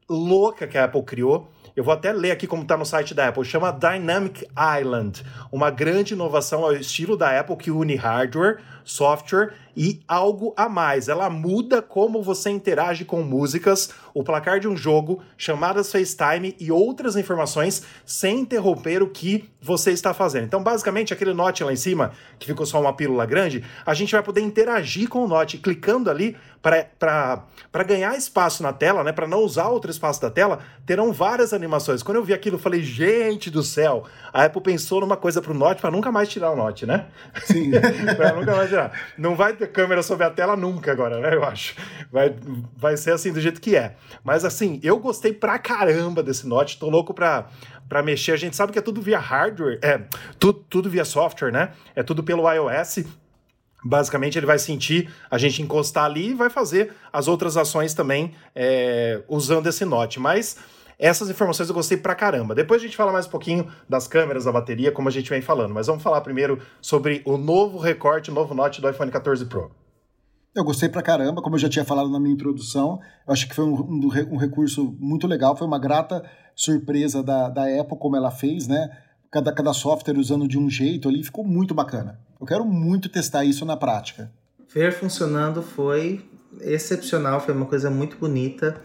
louca 0.08 0.66
que 0.66 0.78
a 0.78 0.84
Apple 0.84 1.02
criou, 1.02 1.50
eu 1.76 1.82
vou 1.82 1.92
até 1.92 2.12
ler 2.12 2.30
aqui 2.30 2.46
como 2.46 2.62
está 2.62 2.76
no 2.76 2.86
site 2.86 3.14
da 3.14 3.28
Apple. 3.28 3.44
Chama 3.44 3.72
Dynamic 3.72 4.46
Island, 4.80 5.24
uma 5.50 5.70
grande 5.70 6.14
inovação 6.14 6.62
ao 6.62 6.72
estilo 6.72 7.16
da 7.16 7.38
Apple 7.38 7.56
que 7.56 7.70
une 7.70 7.96
hardware, 7.96 8.58
software 8.84 9.54
e 9.76 10.00
algo 10.06 10.52
a 10.56 10.68
mais. 10.68 11.08
Ela 11.08 11.28
muda 11.28 11.82
como 11.82 12.22
você 12.22 12.50
interage 12.50 13.04
com 13.04 13.22
músicas, 13.22 13.90
o 14.12 14.22
placar 14.22 14.60
de 14.60 14.68
um 14.68 14.76
jogo, 14.76 15.22
chamadas 15.36 15.90
FaceTime 15.90 16.54
e 16.60 16.70
outras 16.70 17.16
informações 17.16 17.82
sem 18.04 18.40
interromper 18.40 19.02
o 19.02 19.08
que 19.08 19.50
você 19.60 19.90
está 19.90 20.12
fazendo. 20.12 20.44
Então, 20.44 20.62
basicamente, 20.62 21.12
aquele 21.12 21.32
note 21.32 21.64
lá 21.64 21.72
em 21.72 21.76
cima, 21.76 22.12
que 22.38 22.46
ficou 22.46 22.66
só 22.66 22.80
uma 22.80 22.92
pílula 22.92 23.26
grande, 23.26 23.64
a 23.84 23.94
gente 23.94 24.12
vai 24.12 24.22
poder 24.22 24.42
interagir 24.42 25.08
com 25.08 25.24
o 25.24 25.28
note. 25.28 25.58
Clicando 25.58 26.10
ali, 26.10 26.36
para 26.60 27.84
ganhar 27.86 28.16
espaço 28.16 28.62
na 28.62 28.72
tela, 28.72 29.02
né, 29.02 29.12
para 29.12 29.26
não 29.26 29.40
usar 29.40 29.68
outro 29.68 29.90
espaço 29.90 30.20
da 30.20 30.30
tela, 30.30 30.60
terão 30.86 31.12
várias 31.12 31.52
animações. 31.52 32.02
Quando 32.02 32.16
eu 32.16 32.24
vi 32.24 32.32
aquilo, 32.32 32.56
eu 32.56 32.60
falei, 32.60 32.82
gente 32.82 33.50
do 33.50 33.62
céu, 33.62 34.04
a 34.32 34.44
Apple 34.44 34.62
pensou 34.62 35.00
numa 35.00 35.16
coisa 35.16 35.42
para 35.42 35.52
o 35.52 35.54
Note 35.54 35.80
para 35.80 35.90
nunca 35.90 36.12
mais 36.12 36.28
tirar 36.28 36.50
o 36.50 36.56
Note, 36.56 36.86
né? 36.86 37.06
Sim. 37.44 37.70
para 38.16 38.32
nunca 38.34 38.54
mais 38.54 38.70
tirar. 38.74 38.92
Não 39.16 39.34
vai 39.34 39.54
ter 39.54 39.66
câmera 39.68 40.02
sobre 40.02 40.26
a 40.26 40.30
tela 40.30 40.56
nunca 40.56 40.92
agora, 40.92 41.18
né? 41.20 41.34
Eu 41.34 41.44
acho. 41.44 41.74
Vai, 42.10 42.34
vai 42.76 42.96
ser 42.96 43.12
assim 43.12 43.32
do 43.32 43.40
jeito 43.40 43.60
que 43.60 43.76
é. 43.76 43.94
Mas 44.22 44.44
assim, 44.44 44.80
eu 44.82 44.98
gostei 44.98 45.32
pra 45.32 45.58
caramba 45.58 46.22
desse 46.22 46.46
Note, 46.46 46.78
tô 46.78 46.88
louco 46.88 47.14
pra 47.14 47.48
para 47.88 48.02
mexer. 48.02 48.32
A 48.32 48.36
gente 48.36 48.56
sabe 48.56 48.72
que 48.72 48.78
é 48.78 48.82
tudo 48.82 49.00
via 49.00 49.18
hardware, 49.18 49.78
é 49.82 50.00
tudo, 50.38 50.64
tudo 50.68 50.90
via 50.90 51.04
software, 51.04 51.52
né? 51.52 51.70
É 51.94 52.02
tudo 52.02 52.22
pelo 52.22 52.50
iOS. 52.50 53.04
Basicamente, 53.84 54.38
ele 54.38 54.46
vai 54.46 54.58
sentir 54.58 55.10
a 55.30 55.36
gente 55.36 55.60
encostar 55.60 56.04
ali 56.04 56.30
e 56.30 56.34
vai 56.34 56.48
fazer 56.48 56.92
as 57.12 57.28
outras 57.28 57.56
ações 57.56 57.92
também 57.92 58.34
é, 58.54 59.22
usando 59.28 59.66
esse 59.66 59.84
note. 59.84 60.18
Mas 60.18 60.56
essas 61.06 61.28
informações 61.28 61.68
eu 61.68 61.74
gostei 61.74 61.96
pra 61.96 62.14
caramba. 62.14 62.54
Depois 62.54 62.80
a 62.80 62.84
gente 62.84 62.96
fala 62.96 63.12
mais 63.12 63.26
um 63.26 63.30
pouquinho 63.30 63.70
das 63.88 64.06
câmeras, 64.06 64.44
da 64.44 64.52
bateria, 64.52 64.92
como 64.92 65.08
a 65.08 65.12
gente 65.12 65.28
vem 65.28 65.42
falando. 65.42 65.74
Mas 65.74 65.86
vamos 65.86 66.02
falar 66.02 66.20
primeiro 66.20 66.60
sobre 66.80 67.22
o 67.24 67.36
novo 67.36 67.78
recorte, 67.78 68.30
o 68.30 68.34
novo 68.34 68.54
note 68.54 68.80
do 68.80 68.88
iPhone 68.88 69.10
14 69.10 69.44
Pro. 69.46 69.70
Eu 70.54 70.64
gostei 70.64 70.88
pra 70.88 71.02
caramba, 71.02 71.42
como 71.42 71.56
eu 71.56 71.60
já 71.60 71.68
tinha 71.68 71.84
falado 71.84 72.08
na 72.08 72.20
minha 72.20 72.32
introdução. 72.32 73.00
Eu 73.26 73.32
acho 73.32 73.48
que 73.48 73.54
foi 73.54 73.64
um, 73.64 73.74
um, 73.74 74.10
um 74.32 74.36
recurso 74.36 74.96
muito 74.98 75.26
legal, 75.26 75.56
foi 75.56 75.66
uma 75.66 75.78
grata 75.78 76.24
surpresa 76.54 77.22
da, 77.22 77.48
da 77.48 77.64
Apple, 77.80 77.98
como 77.98 78.16
ela 78.16 78.30
fez, 78.30 78.68
né? 78.68 78.88
cada, 79.34 79.52
cada 79.52 79.72
software 79.72 80.16
usando 80.16 80.46
de 80.46 80.56
um 80.56 80.70
jeito 80.70 81.08
ali, 81.08 81.24
ficou 81.24 81.44
muito 81.44 81.74
bacana. 81.74 82.20
Eu 82.40 82.46
quero 82.46 82.64
muito 82.64 83.08
testar 83.08 83.44
isso 83.44 83.64
na 83.64 83.76
prática. 83.76 84.30
Ver 84.72 84.92
funcionando 84.92 85.60
foi 85.60 86.24
excepcional, 86.60 87.40
foi 87.40 87.52
uma 87.52 87.66
coisa 87.66 87.90
muito 87.90 88.16
bonita. 88.16 88.80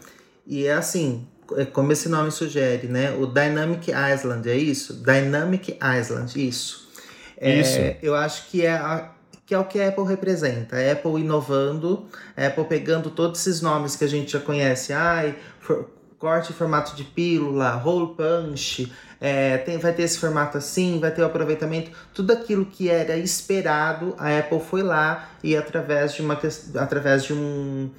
E 0.47 0.65
é 0.65 0.73
assim, 0.73 1.27
como 1.71 1.91
esse 1.91 2.09
nome 2.09 2.31
sugere, 2.31 2.87
né? 2.87 3.11
O 3.11 3.25
Dynamic 3.25 3.91
Island, 3.91 4.49
é 4.49 4.55
isso? 4.55 4.93
Dynamic 4.93 5.77
Island, 5.81 6.47
isso. 6.47 6.89
É, 7.37 7.59
isso. 7.59 7.79
Eu 8.01 8.15
acho 8.15 8.49
que 8.49 8.65
é, 8.65 8.73
a, 8.73 9.11
que 9.45 9.53
é 9.53 9.59
o 9.59 9.65
que 9.65 9.79
a 9.79 9.87
Apple 9.89 10.05
representa. 10.05 10.75
A 10.75 10.91
Apple 10.91 11.21
inovando, 11.21 12.07
a 12.35 12.47
Apple 12.47 12.65
pegando 12.65 13.09
todos 13.09 13.39
esses 13.39 13.61
nomes 13.61 13.95
que 13.95 14.03
a 14.03 14.07
gente 14.07 14.31
já 14.31 14.39
conhece. 14.39 14.93
Ai, 14.93 15.35
for, 15.59 15.89
corte 16.19 16.51
em 16.51 16.55
formato 16.55 16.95
de 16.95 17.05
pílula, 17.05 17.81
hole 17.83 18.13
punch, 18.13 18.91
é, 19.21 19.57
tem, 19.59 19.77
vai 19.77 19.93
ter 19.93 20.03
esse 20.03 20.19
formato 20.19 20.57
assim, 20.57 20.99
vai 20.99 21.11
ter 21.11 21.21
o 21.21 21.25
aproveitamento, 21.25 21.91
tudo 22.13 22.33
aquilo 22.33 22.65
que 22.65 22.89
era 22.89 23.17
esperado, 23.17 24.13
a 24.17 24.37
Apple 24.37 24.59
foi 24.59 24.83
lá 24.83 25.29
e 25.41 25.55
através 25.55 26.13
de, 26.13 26.21
uma, 26.21 26.37
através 26.75 27.23
de 27.23 27.33
um 27.33 27.89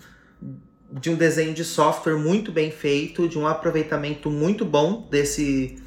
de 0.93 1.11
um 1.11 1.14
desenho 1.14 1.55
de 1.55 1.64
software 1.64 2.16
muito 2.16 2.51
bem 2.51 2.70
feito, 2.70 3.28
de 3.28 3.38
um 3.38 3.47
aproveitamento 3.47 4.30
muito 4.30 4.64
bom 4.64 5.07
desse, 5.11 5.80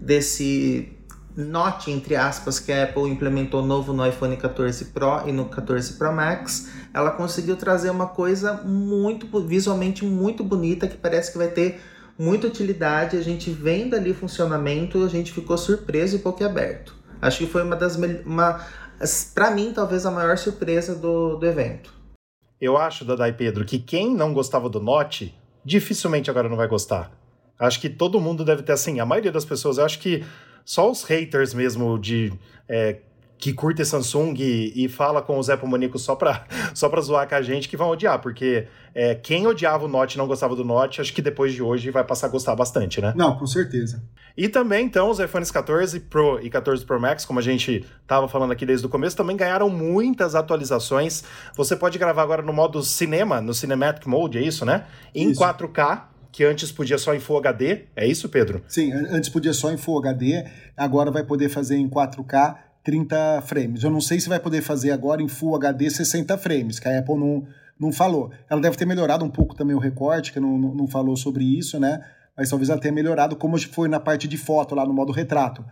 desse 0.00 0.92
note, 1.36 1.90
entre 1.90 2.16
aspas, 2.16 2.58
que 2.58 2.70
a 2.72 2.84
Apple 2.84 3.04
implementou 3.04 3.64
novo 3.64 3.92
no 3.92 4.06
iPhone 4.06 4.36
14 4.36 4.86
Pro 4.86 5.26
e 5.26 5.32
no 5.32 5.46
14 5.46 5.94
Pro 5.94 6.12
Max, 6.12 6.70
ela 6.92 7.10
conseguiu 7.12 7.56
trazer 7.56 7.90
uma 7.90 8.08
coisa 8.08 8.54
muito 8.64 9.26
visualmente 9.46 10.04
muito 10.04 10.44
bonita 10.44 10.86
que 10.86 10.96
parece 10.96 11.32
que 11.32 11.38
vai 11.38 11.48
ter 11.48 11.80
muita 12.18 12.46
utilidade. 12.46 13.16
A 13.16 13.22
gente 13.22 13.50
vendo 13.50 13.94
ali 13.94 14.12
funcionamento, 14.12 15.02
a 15.04 15.08
gente 15.08 15.32
ficou 15.32 15.56
surpreso 15.56 16.20
e 16.40 16.44
aberto. 16.44 16.94
Acho 17.22 17.38
que 17.38 17.46
foi 17.46 17.62
uma 17.62 17.76
das 17.76 17.96
uma 17.96 18.60
para 19.34 19.50
mim 19.50 19.72
talvez 19.74 20.04
a 20.04 20.10
maior 20.10 20.36
surpresa 20.36 20.94
do, 20.94 21.36
do 21.36 21.46
evento. 21.46 21.99
Eu 22.60 22.76
acho, 22.76 23.04
Dadai 23.04 23.32
Pedro, 23.32 23.64
que 23.64 23.78
quem 23.78 24.14
não 24.14 24.34
gostava 24.34 24.68
do 24.68 24.80
Note 24.80 25.34
dificilmente 25.64 26.30
agora 26.30 26.48
não 26.48 26.56
vai 26.56 26.68
gostar. 26.68 27.10
Acho 27.58 27.80
que 27.80 27.88
todo 27.88 28.20
mundo 28.20 28.44
deve 28.44 28.62
ter 28.62 28.72
assim, 28.72 29.00
a 29.00 29.06
maioria 29.06 29.32
das 29.32 29.44
pessoas, 29.44 29.78
acho 29.78 29.98
que 29.98 30.24
só 30.64 30.90
os 30.90 31.02
haters 31.04 31.52
mesmo 31.52 31.98
de 31.98 32.32
é, 32.68 33.00
que 33.40 33.54
curte 33.54 33.82
Samsung 33.84 34.34
e, 34.38 34.84
e, 34.84 34.88
fala 34.88 35.22
com 35.22 35.38
os 35.38 35.48
Apple 35.48 35.66
maníacos 35.66 36.02
só 36.02 36.14
pra, 36.14 36.44
só 36.74 36.90
pra 36.90 37.00
zoar 37.00 37.26
com 37.26 37.34
a 37.34 37.42
gente 37.42 37.68
que 37.68 37.76
vão 37.76 37.88
odiar, 37.88 38.20
porque 38.20 38.66
é, 38.94 39.14
quem 39.14 39.46
odiava 39.46 39.86
o 39.86 39.88
Note 39.88 40.14
e 40.14 40.18
não 40.18 40.26
gostava 40.26 40.54
do 40.54 40.62
Note, 40.62 41.00
acho 41.00 41.12
que 41.14 41.22
depois 41.22 41.54
de 41.54 41.62
hoje 41.62 41.90
vai 41.90 42.04
passar 42.04 42.26
a 42.26 42.30
gostar 42.30 42.54
bastante, 42.54 43.00
né? 43.00 43.14
Não, 43.16 43.38
com 43.38 43.46
certeza. 43.46 44.02
E 44.36 44.48
também, 44.48 44.84
então, 44.84 45.08
os 45.08 45.18
iPhones 45.18 45.50
14 45.50 46.00
Pro 46.00 46.38
e 46.42 46.50
14 46.50 46.84
Pro 46.84 47.00
Max, 47.00 47.24
como 47.24 47.38
a 47.38 47.42
gente 47.42 47.84
tava 48.06 48.28
falando 48.28 48.52
aqui 48.52 48.66
desde 48.66 48.84
o 48.84 48.88
começo, 48.88 49.16
também 49.16 49.36
ganharam 49.36 49.70
muitas 49.70 50.34
atualizações. 50.34 51.24
Você 51.56 51.74
pode 51.74 51.98
gravar 51.98 52.22
agora 52.22 52.42
no 52.42 52.52
modo 52.52 52.82
cinema, 52.82 53.40
no 53.40 53.54
Cinematic 53.54 54.06
Mode, 54.06 54.36
é 54.36 54.42
isso, 54.42 54.66
né? 54.66 54.84
Em 55.14 55.30
isso. 55.30 55.40
4K, 55.40 56.02
que 56.30 56.44
antes 56.44 56.70
podia 56.70 56.98
só 56.98 57.14
em 57.14 57.20
Full 57.20 57.38
HD, 57.38 57.86
é 57.96 58.06
isso, 58.06 58.28
Pedro? 58.28 58.62
Sim, 58.68 58.92
antes 58.92 59.30
podia 59.30 59.52
só 59.52 59.72
em 59.72 59.76
Full 59.76 59.98
HD, 59.98 60.44
agora 60.76 61.10
vai 61.10 61.24
poder 61.24 61.48
fazer 61.48 61.76
em 61.76 61.88
4K 61.88 62.69
30 62.82 63.42
frames. 63.42 63.82
Eu 63.82 63.90
não 63.90 64.00
sei 64.00 64.20
se 64.20 64.28
vai 64.28 64.40
poder 64.40 64.62
fazer 64.62 64.90
agora 64.90 65.22
em 65.22 65.28
Full 65.28 65.54
HD 65.56 65.90
60 65.90 66.36
frames, 66.38 66.78
que 66.78 66.88
a 66.88 66.98
Apple 66.98 67.16
não, 67.16 67.46
não 67.78 67.92
falou. 67.92 68.30
Ela 68.48 68.60
deve 68.60 68.76
ter 68.76 68.86
melhorado 68.86 69.24
um 69.24 69.30
pouco 69.30 69.54
também 69.54 69.76
o 69.76 69.78
recorte, 69.78 70.32
que 70.32 70.40
não, 70.40 70.58
não, 70.58 70.74
não 70.74 70.86
falou 70.86 71.16
sobre 71.16 71.44
isso, 71.44 71.78
né? 71.78 72.04
Mas 72.36 72.48
talvez 72.48 72.70
ela 72.70 72.80
tenha 72.80 72.92
melhorado 72.92 73.36
como 73.36 73.58
foi 73.58 73.88
na 73.88 74.00
parte 74.00 74.26
de 74.26 74.36
foto, 74.36 74.74
lá 74.74 74.86
no 74.86 74.94
modo 74.94 75.12
retrato. 75.12 75.64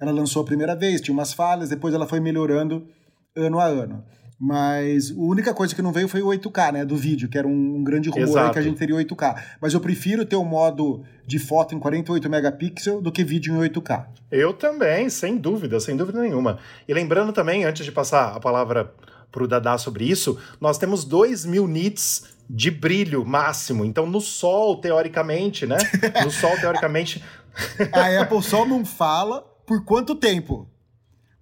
Ela 0.00 0.12
lançou 0.12 0.42
a 0.42 0.44
primeira 0.44 0.74
vez, 0.74 1.00
tinha 1.00 1.14
umas 1.14 1.32
falhas, 1.32 1.68
depois 1.68 1.94
ela 1.94 2.06
foi 2.06 2.20
melhorando 2.20 2.86
ano 3.34 3.60
a 3.60 3.66
ano. 3.66 4.04
Mas 4.38 5.10
a 5.10 5.14
única 5.14 5.54
coisa 5.54 5.74
que 5.74 5.80
não 5.80 5.92
veio 5.92 6.08
foi 6.08 6.20
o 6.20 6.26
8K, 6.26 6.72
né? 6.72 6.84
Do 6.84 6.96
vídeo, 6.96 7.28
que 7.28 7.38
era 7.38 7.48
um, 7.48 7.76
um 7.76 7.82
grande 7.82 8.10
rumor 8.10 8.50
que 8.50 8.58
a 8.58 8.62
gente 8.62 8.76
teria 8.76 8.94
8K. 8.94 9.42
Mas 9.60 9.72
eu 9.72 9.80
prefiro 9.80 10.26
ter 10.26 10.36
o 10.36 10.42
um 10.42 10.44
modo 10.44 11.02
de 11.26 11.38
foto 11.38 11.74
em 11.74 11.78
48 11.78 12.28
megapixels 12.28 13.02
do 13.02 13.10
que 13.10 13.24
vídeo 13.24 13.54
em 13.54 13.68
8K. 13.68 14.06
Eu 14.30 14.52
também, 14.52 15.08
sem 15.08 15.38
dúvida, 15.38 15.80
sem 15.80 15.96
dúvida 15.96 16.20
nenhuma. 16.20 16.58
E 16.86 16.92
lembrando 16.92 17.32
também, 17.32 17.64
antes 17.64 17.84
de 17.84 17.90
passar 17.90 18.36
a 18.36 18.40
palavra 18.40 18.92
para 19.32 19.42
o 19.42 19.48
Dadá 19.48 19.78
sobre 19.78 20.04
isso, 20.04 20.38
nós 20.60 20.76
temos 20.76 21.04
2 21.04 21.46
mil 21.46 21.66
nits 21.66 22.36
de 22.48 22.70
brilho 22.70 23.24
máximo. 23.24 23.86
Então, 23.86 24.06
no 24.06 24.20
sol, 24.20 24.76
teoricamente, 24.80 25.66
né? 25.66 25.78
No 26.22 26.30
sol, 26.30 26.56
teoricamente. 26.60 27.24
a 27.90 28.20
Apple 28.20 28.42
só 28.42 28.66
não 28.66 28.84
fala 28.84 29.40
por 29.66 29.82
quanto 29.84 30.14
tempo. 30.14 30.68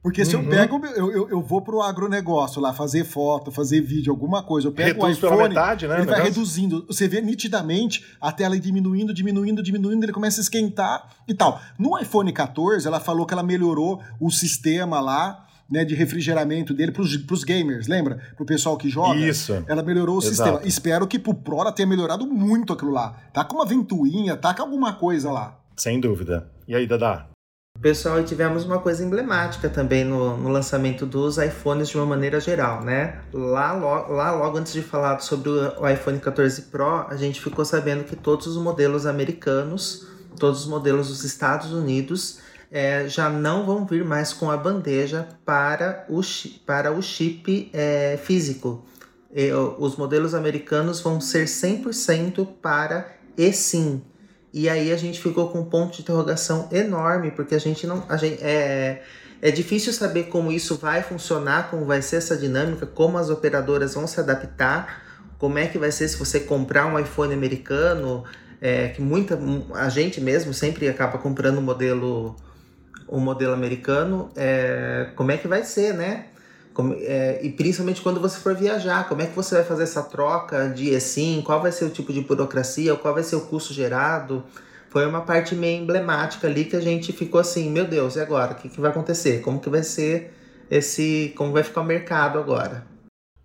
Porque 0.05 0.23
se 0.23 0.37
uhum. 0.37 0.43
eu 0.43 0.51
pego, 0.51 0.87
eu, 0.89 1.11
eu, 1.11 1.31
eu, 1.31 1.41
vou 1.41 1.63
pro 1.63 1.81
agronegócio 1.81 2.61
lá, 2.61 2.75
fazer 2.75 3.05
foto, 3.05 3.51
fazer 3.51 3.81
vídeo, 3.81 4.13
alguma 4.13 4.43
coisa, 4.43 4.69
eu 4.69 4.73
pego 4.73 5.07
Reduz 5.07 5.23
o 5.23 5.27
iPhone, 5.27 5.49
metade, 5.49 5.89
né, 5.89 5.97
ele 5.97 6.05
vai 6.05 6.25
reduzindo. 6.25 6.85
Você 6.87 7.09
vê 7.09 7.23
nitidamente 7.23 8.05
a 8.21 8.31
tela 8.31 8.59
diminuindo, 8.61 9.15
diminuindo, 9.15 9.63
diminuindo, 9.63 10.05
ele 10.05 10.13
começa 10.13 10.39
a 10.39 10.43
esquentar 10.43 11.09
e 11.27 11.33
tal. 11.33 11.59
No 11.79 11.99
iPhone 11.99 12.31
14, 12.31 12.87
ela 12.87 13.01
falou 13.01 13.25
que 13.25 13.33
ela 13.33 13.43
melhorou 13.43 14.03
o 14.21 14.31
sistema 14.31 15.01
lá, 15.01 15.47
né, 15.71 15.87
de 15.87 15.95
refrigeramento 15.95 16.75
dele 16.75 16.93
para 16.93 17.03
os 17.03 17.43
gamers, 17.43 17.87
lembra? 17.87 18.21
Para 18.35 18.43
o 18.43 18.47
pessoal 18.47 18.77
que 18.77 18.91
joga. 18.91 19.19
Isso. 19.19 19.65
Ela 19.67 19.83
melhorou 19.83 20.17
o 20.17 20.19
Exato. 20.19 20.35
sistema. 20.35 20.61
Espero 20.69 21.07
que 21.07 21.19
pro 21.19 21.33
Pro 21.33 21.63
ela 21.63 21.73
tenha 21.73 21.89
melhorado 21.89 22.27
muito 22.27 22.75
aquilo 22.75 22.91
lá. 22.91 23.17
Tá 23.33 23.43
com 23.43 23.57
uma 23.57 23.65
ventoinha, 23.65 24.37
tá 24.37 24.53
com 24.53 24.61
alguma 24.61 24.93
coisa 24.93 25.33
lá. 25.33 25.59
Sem 25.79 25.99
dúvida. 25.99 26.47
E 26.69 26.75
aí, 26.75 26.87
Dada? 26.87 27.34
Pessoal, 27.81 28.18
e 28.18 28.25
tivemos 28.25 28.64
uma 28.64 28.79
coisa 28.79 29.05
emblemática 29.05 29.68
também 29.68 30.05
no, 30.05 30.39
no, 30.39 30.49
lançamento 30.49 31.05
dos 31.05 31.37
iPhones 31.37 31.89
de 31.89 31.99
uma 31.99 32.07
maneira 32.07 32.41
geral, 32.41 32.83
né? 32.83 33.20
Lá, 33.31 33.72
lo, 33.72 34.11
lá 34.11 34.33
logo 34.33 34.57
antes 34.57 34.72
de 34.72 34.81
falar 34.81 35.18
sobre 35.18 35.51
o, 35.51 35.83
o 35.83 35.87
iPhone 35.87 36.18
14 36.18 36.62
Pro, 36.62 37.07
a 37.07 37.14
gente 37.16 37.43
ficou 37.43 37.62
sabendo 37.62 38.05
que 38.05 38.16
todos 38.16 38.47
os 38.47 38.57
modelos 38.57 39.05
americanos, 39.05 40.07
todos 40.39 40.61
os 40.61 40.66
modelos 40.66 41.09
dos 41.09 41.25
Estados 41.25 41.72
Unidos, 41.72 42.39
é, 42.70 43.07
já 43.07 43.29
não 43.29 43.66
vão 43.66 43.85
vir 43.85 44.03
mais 44.03 44.33
com 44.33 44.51
a 44.51 44.57
bandeja 44.57 45.29
para 45.45 46.07
o, 46.09 46.22
para 46.64 46.91
o 46.91 47.03
chip 47.03 47.70
é, 47.75 48.18
físico. 48.22 48.87
E, 49.31 49.53
os 49.53 49.97
modelos 49.97 50.35
americanos 50.35 51.01
vão 51.01 51.20
ser 51.20 51.45
100% 51.45 52.49
para 52.62 53.12
eSIM, 53.37 54.03
e 54.57 54.69
aí 54.69 54.93
a 54.93 54.97
gente 54.97 55.21
ficou 55.21 55.49
com 55.49 55.63
um 55.63 55.65
ponto 55.65 55.97
de 55.97 56.03
interrogação 56.03 56.69
enorme, 56.71 57.33
porque 57.33 57.57
a 57.57 57.59
gente 57.59 57.89
não. 57.89 58.05
A 58.09 58.17
gente, 58.17 58.41
é, 58.41 59.03
é 59.43 59.51
difícil 59.51 59.93
saber 59.93 60.29
como 60.29 60.53
isso 60.53 60.77
vai 60.77 61.03
funcionar, 61.03 61.71
como 61.71 61.85
vai 61.85 62.01
ser 62.01 62.17
essa 62.17 62.37
dinâmica, 62.37 62.87
como 62.87 63.19
as 63.19 63.31
operadoras 63.31 63.95
vão 63.95 64.07
se 64.07 64.21
adaptar, 64.21 65.03
como 65.39 65.59
é 65.59 65.67
que 65.67 65.77
vai 65.77 65.91
ser 65.91 66.07
se 66.07 66.17
você 66.17 66.39
comprar 66.39 66.87
um 66.87 66.97
iPhone 66.97 67.35
americano, 67.35 68.23
é, 68.61 68.91
que 68.91 69.03
muita. 69.03 69.37
A 69.75 69.89
gente 69.89 70.21
mesmo 70.21 70.55
sempre 70.55 70.89
acaba 70.89 71.19
comprando 71.19 71.59
um 71.59 71.63
modelo, 71.63 72.37
um 73.09 73.19
modelo 73.19 73.55
americano. 73.55 74.31
É, 74.37 75.09
como 75.17 75.33
é 75.33 75.37
que 75.37 75.49
vai 75.49 75.65
ser, 75.65 75.95
né? 75.95 76.27
Como, 76.75 76.93
é, 76.99 77.39
e 77.41 77.51
principalmente 77.51 78.03
quando 78.03 78.20
você 78.20 78.37
for 78.41 78.55
viajar, 78.55 79.09
como 79.09 79.22
é 79.22 79.27
que 79.27 79.37
você 79.37 79.55
vai 79.55 79.64
fazer 79.64 79.85
essa 79.85 80.03
troca 80.03 80.68
de 80.68 80.91
eSIM, 80.91 81.41
qual 81.41 81.62
vai 81.62 81.70
ser 81.70 81.85
o 81.85 81.91
tipo 81.91 82.12
de 82.12 82.20
burocracia, 82.20 82.97
qual 82.97 83.14
vai 83.14 83.22
ser 83.22 83.37
o 83.37 83.43
custo 83.43 83.72
gerado. 83.72 84.43
Foi 84.91 85.07
uma 85.07 85.20
parte 85.20 85.55
meio 85.55 85.83
emblemática 85.83 86.49
ali 86.49 86.64
que 86.64 86.75
a 86.75 86.81
gente 86.81 87.12
ficou 87.12 87.41
assim, 87.41 87.70
meu 87.70 87.87
Deus, 87.87 88.16
e 88.16 88.20
agora? 88.20 88.53
O 88.53 88.57
que, 88.57 88.68
que 88.68 88.81
vai 88.81 88.91
acontecer? 88.91 89.41
Como 89.41 89.61
que 89.61 89.70
vai 89.70 89.85
ser 89.85 90.35
esse. 90.68 91.33
como 91.37 91.53
vai 91.53 91.62
ficar 91.62 91.81
o 91.81 91.85
mercado 91.85 92.41
agora? 92.41 92.85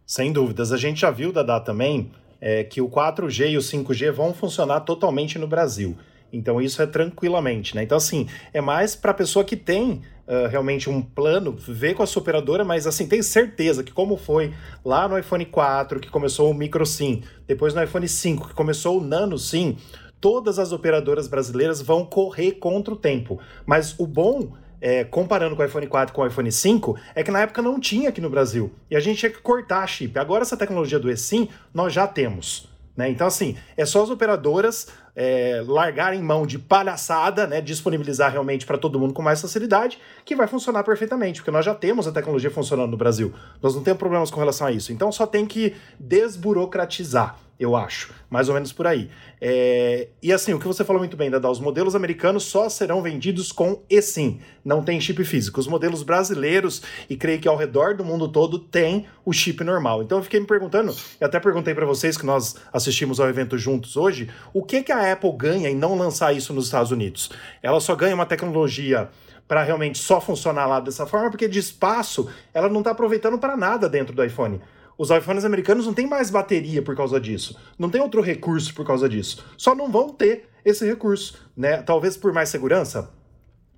Sem 0.08 0.34
dúvidas. 0.34 0.72
A 0.72 0.78
gente 0.78 1.02
já 1.02 1.12
viu, 1.12 1.32
Dada, 1.32 1.60
também, 1.60 2.12
é, 2.42 2.64
que 2.64 2.82
o 2.82 2.90
4G 2.90 3.52
e 3.52 3.58
o 3.58 3.62
5G 3.62 4.12
vão 4.12 4.34
funcionar 4.34 4.80
totalmente 4.82 5.38
no 5.38 5.48
Brasil. 5.48 5.96
Então 6.32 6.62
isso 6.62 6.82
é 6.82 6.86
tranquilamente, 6.86 7.76
né? 7.76 7.84
Então 7.84 7.98
assim, 7.98 8.28
é 8.54 8.62
mais 8.62 8.96
para 8.96 9.12
a 9.12 9.14
pessoa 9.14 9.44
que 9.44 9.56
tem 9.56 10.02
uh, 10.28 10.48
realmente 10.50 10.90
um 10.90 11.02
plano, 11.02 11.54
ver 11.54 11.96
com 11.96 12.04
a 12.04 12.08
sua 12.08 12.22
operadora, 12.22 12.64
mas 12.64 12.86
assim, 12.86 13.08
tem 13.08 13.22
certeza 13.22 13.84
que 13.84 13.92
como 13.92 14.16
foi 14.16 14.54
lá 14.86 15.08
no 15.08 15.18
iPhone 15.18 15.46
4, 15.46 16.00
que 16.00 16.10
começou 16.10 16.50
o 16.52 16.54
Micro 16.54 16.86
SIM, 16.86 17.24
depois 17.48 17.74
no 17.74 17.84
iPhone 17.84 18.08
5, 18.08 18.50
que 18.50 18.54
começou 18.54 19.00
o 19.00 19.04
Nano 19.04 19.38
SIM, 19.38 19.78
todas 20.22 20.60
as 20.60 20.72
operadoras 20.72 21.28
brasileiras 21.28 21.82
vão 21.82 22.06
correr 22.06 22.54
contra 22.54 22.94
o 22.94 22.98
tempo. 22.98 23.40
Mas 23.66 23.96
o 23.98 24.06
bom 24.06 24.54
é, 24.82 25.04
comparando 25.04 25.56
com 25.56 25.62
o 25.62 25.66
iPhone 25.66 25.88
4 25.88 26.14
com 26.14 26.22
o 26.22 26.28
iPhone 26.28 26.52
5, 26.52 26.98
é 27.16 27.24
que 27.24 27.32
na 27.32 27.42
época 27.42 27.62
não 27.62 27.80
tinha 27.80 28.10
aqui 28.10 28.22
no 28.22 28.30
Brasil. 28.30 28.72
E 28.90 28.96
a 28.96 29.00
gente 29.00 29.20
tinha 29.20 29.32
que 29.32 29.42
cortar 29.42 29.84
a 29.84 29.88
chip. 29.88 30.18
Agora, 30.18 30.44
essa 30.44 30.58
tecnologia 30.58 31.00
do 31.00 31.10
eSIM, 31.10 31.50
nós 31.74 31.94
já 31.94 32.08
temos. 32.08 32.70
Né? 32.96 33.10
Então, 33.10 33.28
assim, 33.28 33.56
é 33.78 33.86
só 33.86 34.04
as 34.04 34.10
operadoras 34.10 34.88
é, 35.22 35.62
largarem 35.68 36.24
mão 36.24 36.46
de 36.46 36.58
palhaçada, 36.58 37.46
né? 37.46 37.60
disponibilizar 37.60 38.32
realmente 38.32 38.66
para 38.66 38.78
todo 38.78 38.98
mundo 38.98 39.14
com 39.14 39.22
mais 39.22 39.42
facilidade, 39.42 40.00
que 40.24 40.34
vai 40.34 40.48
funcionar 40.48 40.82
perfeitamente, 40.82 41.42
porque 41.42 41.52
nós 41.52 41.66
já 41.66 41.76
temos 41.76 42.08
a 42.08 42.12
tecnologia 42.14 42.50
funcionando 42.50 42.92
no 42.92 42.96
Brasil. 42.96 43.34
Nós 43.62 43.76
não 43.76 43.84
temos 43.84 44.00
problemas 44.00 44.32
com 44.32 44.40
relação 44.40 44.68
a 44.68 44.72
isso. 44.72 44.94
Então, 44.94 45.12
só 45.12 45.28
tem 45.28 45.46
que 45.46 45.76
desburocratizar 46.00 47.36
eu 47.60 47.76
acho. 47.76 48.14
Mais 48.30 48.48
ou 48.48 48.54
menos 48.54 48.72
por 48.72 48.88
aí. 48.88 49.10
É... 49.42 50.08
E 50.24 50.32
assim, 50.32 50.54
o 50.54 50.60
que 50.60 50.66
você 50.66 50.86
falou 50.86 51.00
muito 51.02 51.18
bem, 51.18 51.30
Dada, 51.30 51.50
os 51.50 51.60
modelos 51.60 51.96
americanos 51.96 52.44
só 52.44 52.70
serão 52.70 53.02
vendidos 53.02 53.52
com 53.52 53.84
eSIM, 53.90 54.40
não 54.64 54.82
tem 54.84 55.02
chip 55.02 55.24
físico. 55.26 55.60
Os 55.60 55.68
modelos 55.68 56.02
brasileiros, 56.02 56.82
e 57.10 57.18
creio 57.18 57.40
que 57.40 57.48
ao 57.48 57.58
redor 57.58 57.96
do 57.96 58.06
mundo 58.06 58.30
todo, 58.30 58.58
tem 58.58 59.08
o 59.26 59.34
chip 59.34 59.64
normal. 59.64 60.02
Então 60.02 60.20
eu 60.20 60.24
fiquei 60.24 60.40
me 60.40 60.48
perguntando, 60.48 60.96
e 61.20 61.24
até 61.24 61.40
perguntei 61.40 61.76
para 61.76 61.86
vocês 61.86 62.18
que 62.18 62.26
nós 62.26 62.56
assistimos 62.72 63.20
ao 63.20 63.28
evento 63.28 63.58
juntos 63.58 63.98
hoje, 63.98 64.30
o 64.54 64.64
que, 64.64 64.82
que 64.82 64.92
a 64.92 65.12
Apple 65.12 65.34
ganha 65.34 65.70
em 65.70 65.76
não 65.76 65.98
lançar 65.98 66.34
isso 66.34 66.54
nos 66.54 66.66
Estados 66.66 66.92
Unidos? 66.92 67.30
Ela 67.62 67.82
só 67.82 67.96
ganha 67.96 68.16
uma 68.16 68.26
tecnologia 68.26 69.10
para 69.50 69.64
realmente 69.64 69.98
só 69.98 70.22
funcionar 70.22 70.68
lá 70.68 70.80
dessa 70.80 71.08
forma, 71.08 71.32
porque 71.32 71.48
de 71.48 71.58
espaço 71.58 72.30
ela 72.54 72.70
não 72.70 72.80
está 72.80 72.92
aproveitando 72.92 73.40
para 73.40 73.58
nada 73.58 73.90
dentro 73.90 74.16
do 74.16 74.24
iPhone. 74.24 74.62
Os 75.00 75.10
iPhones 75.12 75.46
americanos 75.46 75.86
não 75.86 75.94
têm 75.94 76.06
mais 76.06 76.30
bateria 76.30 76.82
por 76.82 76.94
causa 76.94 77.22
disso. 77.22 77.58
Não 77.80 77.90
tem 77.90 78.02
outro 78.02 78.22
recurso 78.22 78.74
por 78.74 78.86
causa 78.86 79.08
disso. 79.08 79.46
Só 79.58 79.74
não 79.74 79.90
vão 79.90 80.10
ter 80.10 80.50
esse 80.66 80.86
recurso, 80.86 81.40
né? 81.56 81.78
Talvez 81.78 82.18
por 82.18 82.34
mais 82.34 82.50
segurança, 82.50 83.10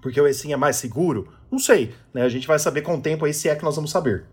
porque 0.01 0.19
o 0.19 0.27
eSIM 0.27 0.51
é 0.51 0.57
mais 0.57 0.77
seguro. 0.77 1.31
Não 1.51 1.59
sei, 1.59 1.93
né? 2.11 2.23
A 2.23 2.29
gente 2.29 2.47
vai 2.47 2.57
saber 2.57 2.81
com 2.81 2.95
o 2.95 3.01
tempo 3.01 3.23
aí 3.23 3.35
se 3.35 3.47
é 3.47 3.55
que 3.55 3.63
nós 3.63 3.75
vamos 3.75 3.91
saber. 3.91 4.25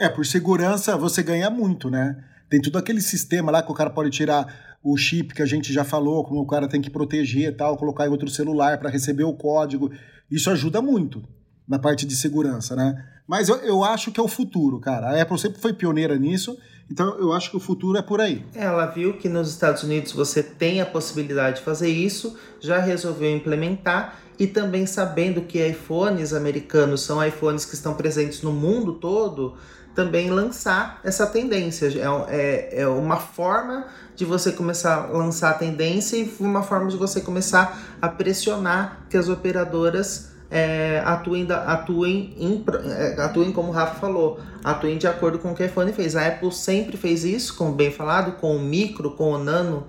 É, 0.00 0.08
por 0.08 0.26
segurança 0.26 0.96
você 0.96 1.22
ganha 1.22 1.48
muito, 1.48 1.88
né? 1.88 2.16
Tem 2.50 2.60
todo 2.60 2.76
aquele 2.76 3.00
sistema 3.00 3.52
lá 3.52 3.62
que 3.62 3.70
o 3.70 3.74
cara 3.74 3.90
pode 3.90 4.10
tirar 4.10 4.76
o 4.82 4.96
chip 4.96 5.32
que 5.32 5.42
a 5.42 5.46
gente 5.46 5.72
já 5.72 5.84
falou, 5.84 6.24
como 6.24 6.40
o 6.40 6.46
cara 6.46 6.66
tem 6.66 6.82
que 6.82 6.90
proteger 6.90 7.50
e 7.50 7.52
tal, 7.52 7.76
colocar 7.76 8.04
em 8.04 8.10
outro 8.10 8.28
celular 8.28 8.78
para 8.78 8.90
receber 8.90 9.22
o 9.22 9.32
código. 9.32 9.92
Isso 10.28 10.50
ajuda 10.50 10.82
muito. 10.82 11.22
na 11.68 11.78
parte 11.78 12.06
de 12.06 12.14
segurança, 12.14 12.76
né? 12.76 13.04
Mas 13.26 13.48
eu, 13.48 13.56
eu 13.56 13.84
acho 13.84 14.12
que 14.12 14.20
é 14.20 14.22
o 14.22 14.28
futuro, 14.28 14.78
cara. 14.78 15.10
A 15.10 15.22
Apple 15.22 15.38
sempre 15.38 15.60
foi 15.60 15.72
pioneira 15.72 16.16
nisso, 16.16 16.56
então 16.90 17.18
eu 17.18 17.32
acho 17.32 17.50
que 17.50 17.56
o 17.56 17.60
futuro 17.60 17.98
é 17.98 18.02
por 18.02 18.20
aí. 18.20 18.44
Ela 18.54 18.86
viu 18.86 19.14
que 19.14 19.28
nos 19.28 19.50
Estados 19.50 19.82
Unidos 19.82 20.12
você 20.12 20.42
tem 20.42 20.80
a 20.80 20.86
possibilidade 20.86 21.56
de 21.56 21.62
fazer 21.62 21.88
isso, 21.88 22.36
já 22.60 22.78
resolveu 22.78 23.34
implementar 23.34 24.18
e 24.38 24.46
também 24.46 24.86
sabendo 24.86 25.40
que 25.40 25.66
iPhones 25.66 26.32
americanos 26.32 27.00
são 27.02 27.24
iPhones 27.24 27.64
que 27.64 27.74
estão 27.74 27.94
presentes 27.94 28.42
no 28.42 28.52
mundo 28.52 28.92
todo, 28.94 29.54
também 29.94 30.30
lançar 30.30 31.00
essa 31.02 31.26
tendência. 31.26 31.86
É, 31.86 32.36
é, 32.36 32.82
é 32.82 32.88
uma 32.88 33.16
forma 33.16 33.86
de 34.14 34.24
você 34.24 34.52
começar 34.52 35.04
a 35.04 35.06
lançar 35.06 35.50
a 35.50 35.54
tendência 35.54 36.16
e 36.16 36.32
uma 36.38 36.62
forma 36.62 36.88
de 36.88 36.96
você 36.96 37.20
começar 37.20 37.96
a 38.00 38.08
pressionar 38.08 39.06
que 39.10 39.16
as 39.16 39.28
operadoras 39.28 40.35
é, 40.50 41.02
atuem, 41.04 41.44
da, 41.44 41.64
atuem, 41.64 42.34
em, 42.38 42.64
é, 42.90 43.20
atuem, 43.20 43.52
como 43.52 43.68
o 43.68 43.72
Rafa 43.72 44.00
falou, 44.00 44.40
atuem 44.62 44.98
de 44.98 45.06
acordo 45.06 45.38
com 45.38 45.52
o 45.52 45.54
que 45.54 45.62
a 45.62 45.66
iPhone 45.66 45.92
fez. 45.92 46.16
A 46.16 46.26
Apple 46.26 46.52
sempre 46.52 46.96
fez 46.96 47.24
isso, 47.24 47.56
como 47.56 47.72
bem 47.72 47.90
falado, 47.90 48.32
com 48.32 48.56
o 48.56 48.60
micro, 48.60 49.12
com 49.12 49.32
o 49.32 49.38
nano, 49.38 49.86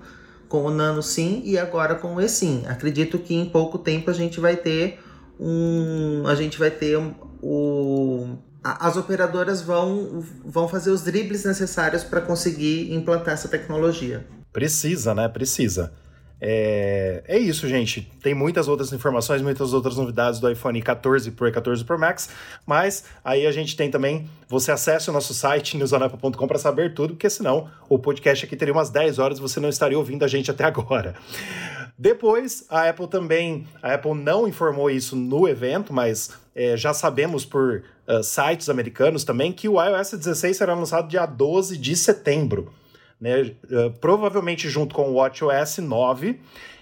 com 0.48 0.64
o 0.64 0.70
nano 0.70 1.02
sim 1.02 1.42
e 1.44 1.58
agora 1.58 1.94
com 1.94 2.16
o 2.16 2.20
eSIM. 2.20 2.64
Acredito 2.66 3.18
que 3.18 3.34
em 3.34 3.46
pouco 3.46 3.78
tempo 3.78 4.10
a 4.10 4.14
gente 4.14 4.40
vai 4.40 4.56
ter 4.56 5.00
um, 5.38 6.24
a 6.26 6.34
gente 6.34 6.58
vai 6.58 6.70
ter 6.70 6.98
o 7.40 8.36
as 8.62 8.96
operadoras 8.96 9.62
vão, 9.62 10.22
vão 10.44 10.68
fazer 10.68 10.90
os 10.90 11.02
dribles 11.02 11.44
necessários 11.44 12.02
para 12.02 12.20
conseguir 12.20 12.92
implantar 12.92 13.34
essa 13.34 13.48
tecnologia. 13.48 14.26
Precisa, 14.52 15.14
né? 15.14 15.28
Precisa. 15.28 15.92
É, 16.40 17.24
é 17.26 17.38
isso, 17.38 17.66
gente. 17.66 18.10
Tem 18.22 18.34
muitas 18.34 18.68
outras 18.68 18.92
informações, 18.92 19.42
muitas 19.42 19.72
outras 19.72 19.96
novidades 19.96 20.38
do 20.38 20.50
iPhone 20.50 20.80
14 20.80 21.30
Pro 21.32 21.48
e 21.48 21.52
14 21.52 21.84
Pro 21.84 21.98
Max, 21.98 22.30
mas 22.64 23.04
aí 23.24 23.46
a 23.46 23.52
gente 23.52 23.76
tem 23.76 23.90
também. 23.90 24.28
Você 24.48 24.70
acesse 24.70 25.10
o 25.10 25.12
nosso 25.12 25.34
site, 25.34 25.76
newsonapple.com, 25.76 26.46
para 26.46 26.58
saber 26.58 26.94
tudo, 26.94 27.14
porque 27.14 27.28
senão 27.28 27.68
o 27.88 27.98
podcast 27.98 28.44
aqui 28.44 28.56
teria 28.56 28.72
umas 28.72 28.90
10 28.90 29.18
horas 29.18 29.38
e 29.38 29.40
você 29.40 29.58
não 29.60 29.68
estaria 29.68 29.98
ouvindo 29.98 30.24
a 30.24 30.28
gente 30.28 30.50
até 30.50 30.64
agora. 30.64 31.14
Depois, 31.98 32.64
a 32.70 32.88
Apple 32.88 33.08
também. 33.08 33.66
A 33.82 33.94
Apple 33.94 34.14
não 34.14 34.46
informou 34.46 34.88
isso 34.88 35.16
no 35.16 35.48
evento, 35.48 35.92
mas 35.92 36.30
é, 36.54 36.76
já 36.76 36.94
sabemos 36.94 37.44
por 37.44 37.82
uh, 38.06 38.22
sites 38.22 38.68
americanos 38.68 39.24
também 39.24 39.52
que 39.52 39.68
o 39.68 39.82
iOS 39.82 40.12
16 40.12 40.56
será 40.56 40.74
lançado 40.74 41.08
dia 41.08 41.26
12 41.26 41.76
de 41.76 41.96
setembro 41.96 42.72
né? 43.20 43.54
Uh, 43.64 43.90
provavelmente 44.00 44.68
junto 44.68 44.94
com 44.94 45.10
o 45.10 45.14
WatchOS 45.14 45.78
9 45.78 46.40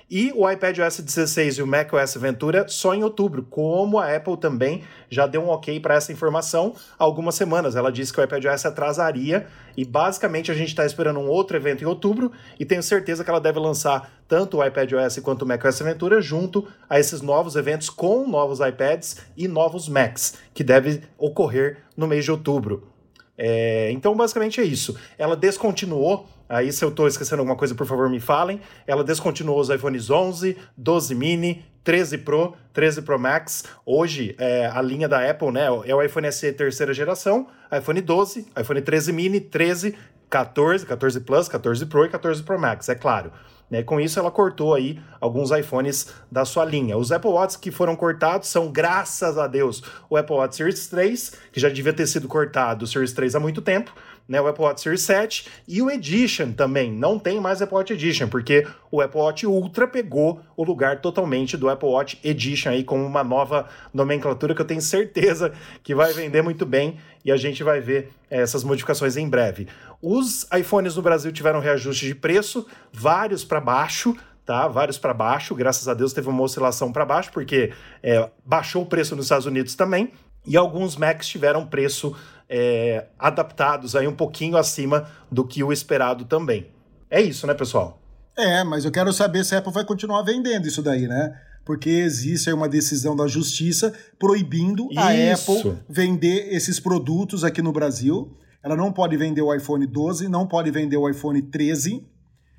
e 0.09 0.33
o 0.37 0.49
iPadOS 0.49 1.01
16 1.01 1.59
e 1.59 1.63
o 1.63 1.67
macOS 1.67 2.15
Ventura 2.15 2.69
só 2.69 2.95
em 2.95 3.03
outubro, 3.03 3.43
como 3.43 3.99
a 3.99 4.15
Apple 4.15 4.37
também 4.37 4.85
já 5.11 5.27
deu 5.27 5.43
um 5.43 5.49
ok 5.49 5.81
para 5.81 5.97
essa 5.97 6.13
informação 6.13 6.75
há 6.97 7.03
algumas 7.03 7.35
semanas. 7.35 7.75
Ela 7.75 7.91
disse 7.91 8.13
que 8.13 8.21
o 8.21 8.25
iPadOS 8.25 8.67
atrasaria 8.67 9.49
e 9.77 9.85
basicamente 9.85 10.51
a 10.51 10.55
gente 10.55 10.69
está 10.69 10.87
esperando 10.87 11.19
um 11.19 11.27
outro 11.27 11.57
evento 11.57 11.83
em 11.83 11.87
outubro 11.87 12.31
e 12.59 12.65
tenho 12.65 12.83
certeza 12.83 13.25
que 13.25 13.31
ela 13.31 13.41
deve 13.41 13.59
lançar 13.59 14.13
tanto 14.29 14.59
o 14.59 14.65
iPadOS 14.65 15.19
quanto 15.19 15.43
o 15.43 15.47
macOS 15.47 15.81
Ventura 15.81 16.21
junto 16.21 16.67
a 16.89 17.01
esses 17.01 17.21
novos 17.21 17.57
eventos 17.57 17.91
com 17.91 18.29
novos 18.29 18.61
iPads 18.61 19.17
e 19.37 19.49
novos 19.49 19.89
Macs, 19.89 20.35
que 20.55 20.63
deve 20.63 21.03
ocorrer 21.19 21.79
no 21.97 22.07
mês 22.07 22.25
de 22.25 22.31
outubro. 22.31 22.96
É, 23.39 23.91
então, 23.93 24.15
basicamente 24.17 24.61
é 24.61 24.65
isso. 24.65 24.97
Ela 25.19 25.37
descontinuou, 25.37 26.29
aí 26.49 26.73
se 26.73 26.85
eu 26.85 26.89
estou 26.89 27.07
esquecendo 27.07 27.41
alguma 27.41 27.57
coisa, 27.57 27.75
por 27.75 27.87
favor 27.87 28.09
me 28.09 28.21
falem. 28.21 28.61
Ela 28.87 29.05
descontinuou 29.05 29.61
os 29.61 29.69
iPhones 29.69 30.11
11, 30.11 30.57
12 30.77 31.15
mini, 31.15 31.65
13 31.85 32.19
Pro, 32.19 32.55
13 32.73 33.03
Pro 33.03 33.19
Max. 33.19 33.65
Hoje, 33.85 34.35
é, 34.39 34.67
a 34.67 34.83
linha 34.83 35.09
da 35.09 35.31
Apple 35.31 35.53
né, 35.53 35.67
é 35.85 35.95
o 35.95 36.03
iPhone 36.03 36.31
SE 36.33 36.53
terceira 36.53 36.93
geração, 36.93 37.47
iPhone 37.77 38.01
12, 38.01 38.47
iPhone 38.61 38.83
13 38.83 39.13
mini, 39.13 39.41
13, 39.41 39.97
14, 40.29 40.85
14 40.85 41.21
Plus, 41.21 41.49
14 41.49 41.87
Pro 41.87 42.05
e 42.05 42.09
14 42.09 42.43
Pro 42.43 42.59
Max, 42.59 42.89
é 42.89 42.95
claro. 42.95 43.31
Né? 43.71 43.83
Com 43.83 44.01
isso, 44.01 44.19
ela 44.19 44.31
cortou 44.31 44.75
aí 44.75 45.01
alguns 45.21 45.51
iPhones 45.51 46.13
da 46.31 46.45
sua 46.45 46.65
linha. 46.65 46.97
Os 46.97 47.11
Apple 47.11 47.31
Watch 47.31 47.59
que 47.59 47.71
foram 47.71 47.97
cortados 47.97 48.49
são, 48.49 48.71
graças 48.71 49.39
a 49.39 49.47
Deus, 49.47 49.83
o 50.09 50.17
Apple 50.17 50.37
Watch 50.37 50.57
Series 50.57 50.87
3, 50.87 51.33
que 51.53 51.61
já 51.61 51.69
devia 51.69 51.93
ter 51.93 52.07
sido 52.07 52.29
cortado 52.29 52.85
o 52.85 52.89
Series 52.89 53.13
3 53.13 53.35
há 53.35 53.41
muito 53.41 53.61
tempo, 53.61 53.93
né, 54.29 54.41
o 54.41 54.47
Apple 54.47 54.65
Watch 54.65 54.81
Series 54.81 55.03
7 55.03 55.49
e 55.69 55.81
o 55.81 55.91
Edition 55.91 56.53
também. 56.53 56.93
Não 56.93 57.19
tem 57.19 57.41
mais 57.41 57.63
Apple 57.63 57.77
Watch 57.77 57.93
Edition, 57.93 58.29
porque 58.29 58.67
o 58.91 59.01
Apple 59.01 59.21
Watch 59.21 59.47
Ultra 59.47 59.87
pegou 59.87 60.41
o 60.57 60.65
lugar 60.65 61.01
totalmente 61.01 61.57
do 61.57 61.69
Apple 61.69 61.89
Watch 61.89 62.19
Edition 62.25 62.71
aí 62.71 62.85
com 62.85 63.05
uma 63.05 63.23
nova 63.23 63.69
nomenclatura 63.93 64.55
que 64.55 64.61
eu 64.61 64.67
tenho 64.67 64.81
certeza 64.81 65.53
que 65.83 65.95
vai 65.95 66.13
vender 66.13 66.43
muito 66.43 66.67
bem 66.67 66.99
e 67.25 67.33
a 67.33 67.37
gente 67.37 67.63
vai 67.63 67.81
ver 67.81 68.11
eh, 68.31 68.41
essas 68.41 68.65
modificações 68.65 69.17
em 69.17 69.29
breve. 69.29 69.69
Os 70.01 70.47
iPhones 70.53 70.97
no 70.97 71.03
Brasil 71.03 71.33
tiveram 71.33 71.61
reajuste 71.61 72.07
de 72.07 72.15
preço, 72.15 72.67
vários 72.93 73.45
para 73.45 73.61
baixo, 73.61 74.17
tá? 74.45 74.69
Vários 74.69 74.97
para 74.97 75.13
baixo. 75.13 75.55
Graças 75.55 75.89
a 75.89 75.95
Deus 75.95 76.13
teve 76.13 76.29
uma 76.29 76.43
oscilação 76.43 76.93
para 76.93 77.05
baixo, 77.05 77.33
porque 77.33 77.73
é, 78.03 78.31
baixou 78.45 78.83
o 78.83 78.87
preço 78.87 79.17
nos 79.17 79.27
Estados 79.27 79.47
Unidos 79.47 79.75
também. 79.75 80.13
E 80.47 80.57
alguns 80.57 80.97
Macs 80.97 81.27
tiveram 81.27 81.67
preço 81.67 82.17
é, 82.49 83.07
adaptados 83.19 83.97
aí 83.97 84.07
um 84.07 84.15
pouquinho 84.15 84.57
acima 84.57 85.09
do 85.31 85.47
que 85.47 85.63
o 85.63 85.73
esperado 85.73 86.25
também. 86.25 86.71
É 87.11 87.21
isso, 87.21 87.47
né, 87.47 87.55
pessoal? 87.55 88.01
É, 88.37 88.63
mas 88.65 88.85
eu 88.85 88.91
quero 88.91 89.13
saber 89.13 89.45
se 89.45 89.55
a 89.55 89.59
Apple 89.59 89.73
vai 89.73 89.85
continuar 89.85 90.23
vendendo 90.23 90.67
isso 90.67 90.83
daí, 90.83 91.09
né? 91.09 91.41
Porque 91.65 91.89
existe 91.89 92.49
aí 92.49 92.55
uma 92.55 92.69
decisão 92.69 93.17
da 93.17 93.27
justiça 93.27 93.93
proibindo 94.19 94.89
isso. 94.91 95.01
a 95.01 95.63
Apple 95.63 95.79
vender 95.89 96.53
esses 96.55 96.79
produtos 96.79 97.43
aqui 97.43 97.63
no 97.63 97.73
Brasil. 97.73 98.37
Ela 98.63 98.77
não 98.77 98.93
pode 98.93 99.17
vender 99.17 99.43
o 99.43 99.55
iPhone 99.55 99.87
12, 99.87 100.29
não 100.29 100.47
pode 100.47 100.71
vender 100.71 100.97
o 100.97 101.09
iPhone 101.09 101.41
13, 101.41 102.07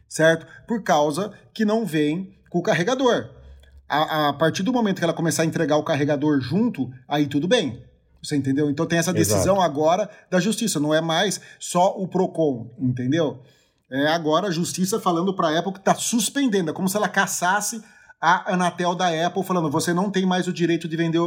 certo? 0.10 0.46
Por 0.68 0.84
causa 0.84 1.32
que 1.54 1.64
não 1.64 1.86
vem 1.86 2.34
com 2.50 2.60
o 2.60 2.64
carregador. 2.64 3.30
A, 3.88 4.30
a 4.30 4.34
partir 4.34 4.64
do 4.64 4.74
momento 4.74 4.98
que 4.98 5.04
ela 5.04 5.14
começar 5.14 5.44
a 5.44 5.46
entregar 5.46 5.78
o 5.78 5.84
carregador 5.84 6.42
junto, 6.42 6.90
aí 7.08 7.28
tudo 7.28 7.48
bem. 7.48 7.84
Você 8.22 8.36
entendeu? 8.36 8.70
Então 8.70 8.86
tem 8.86 9.00
essa 9.00 9.14
decisão 9.14 9.56
Exato. 9.56 9.62
agora 9.62 10.10
da 10.30 10.40
justiça, 10.40 10.80
não 10.80 10.94
é 10.94 11.02
mais 11.02 11.40
só 11.60 11.96
o 11.98 12.08
PROCON, 12.08 12.76
entendeu? 12.80 13.42
É 13.90 14.08
agora 14.08 14.48
a 14.48 14.52
justiça 14.52 15.00
falando 15.00 15.34
para 15.34 15.50
a 15.50 15.60
Apple 15.60 15.74
que 15.74 15.80
está 15.80 15.96
suspendendo, 15.96 16.72
é 16.72 16.74
como 16.74 16.90
se 16.90 16.98
ela 16.98 17.08
caçasse 17.08 17.82
a 18.20 18.54
Anatel 18.54 18.96
da 18.96 19.08
Apple, 19.26 19.44
falando: 19.44 19.70
você 19.70 19.94
não 19.94 20.12
tem 20.12 20.26
mais 20.26 20.48
o 20.48 20.54
direito 20.54 20.88
de 20.88 20.98
vender 20.98 21.22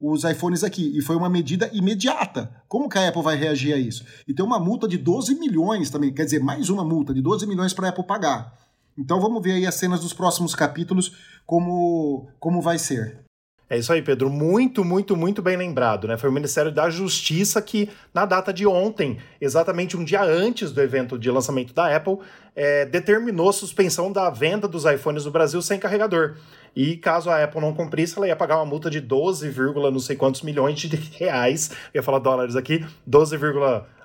os 0.00 0.24
iPhones 0.24 0.62
aqui. 0.62 0.96
E 0.96 1.00
foi 1.00 1.16
uma 1.16 1.28
medida 1.28 1.70
imediata. 1.72 2.54
Como 2.68 2.88
que 2.88 2.98
a 2.98 3.08
Apple 3.08 3.22
vai 3.22 3.36
reagir 3.36 3.72
a 3.72 3.78
isso? 3.78 4.04
E 4.28 4.34
tem 4.34 4.44
uma 4.44 4.58
multa 4.58 4.86
de 4.86 4.98
12 4.98 5.34
milhões 5.36 5.90
também, 5.90 6.12
quer 6.12 6.24
dizer, 6.24 6.40
mais 6.40 6.68
uma 6.68 6.84
multa 6.84 7.14
de 7.14 7.22
12 7.22 7.46
milhões 7.46 7.72
para 7.72 7.86
a 7.86 7.90
Apple 7.90 8.04
pagar. 8.04 8.52
Então 8.96 9.20
vamos 9.20 9.42
ver 9.42 9.52
aí 9.52 9.66
as 9.66 9.74
cenas 9.74 10.00
dos 10.00 10.12
próximos 10.12 10.54
capítulos, 10.54 11.12
como, 11.46 12.28
como 12.38 12.60
vai 12.60 12.78
ser. 12.78 13.23
É 13.68 13.78
isso 13.78 13.92
aí, 13.92 14.02
Pedro. 14.02 14.28
Muito, 14.28 14.84
muito, 14.84 15.16
muito 15.16 15.40
bem 15.40 15.56
lembrado, 15.56 16.06
né? 16.06 16.18
Foi 16.18 16.28
o 16.28 16.32
Ministério 16.32 16.70
da 16.70 16.90
Justiça 16.90 17.60
que, 17.62 17.88
na 18.12 18.26
data 18.26 18.52
de 18.52 18.66
ontem, 18.66 19.18
exatamente 19.40 19.96
um 19.96 20.04
dia 20.04 20.22
antes 20.22 20.70
do 20.70 20.82
evento 20.82 21.18
de 21.18 21.30
lançamento 21.30 21.72
da 21.72 21.94
Apple, 21.94 22.18
é, 22.54 22.84
determinou 22.84 23.52
suspensão 23.52 24.12
da 24.12 24.28
venda 24.28 24.68
dos 24.68 24.84
iPhones 24.84 25.24
no 25.24 25.30
Brasil 25.30 25.62
sem 25.62 25.78
carregador. 25.78 26.36
E 26.76 26.96
caso 26.96 27.30
a 27.30 27.42
Apple 27.42 27.60
não 27.60 27.72
cumprisse, 27.72 28.16
ela 28.16 28.26
ia 28.26 28.36
pagar 28.36 28.56
uma 28.56 28.66
multa 28.66 28.90
de 28.90 29.00
12, 29.00 29.52
não 29.92 29.98
sei 29.98 30.14
quantos 30.14 30.42
milhões 30.42 30.78
de 30.78 30.96
reais. 31.18 31.70
Eu 31.92 32.00
ia 32.00 32.02
falar 32.02 32.18
dólares 32.18 32.56
aqui, 32.56 32.84
12, 33.06 33.38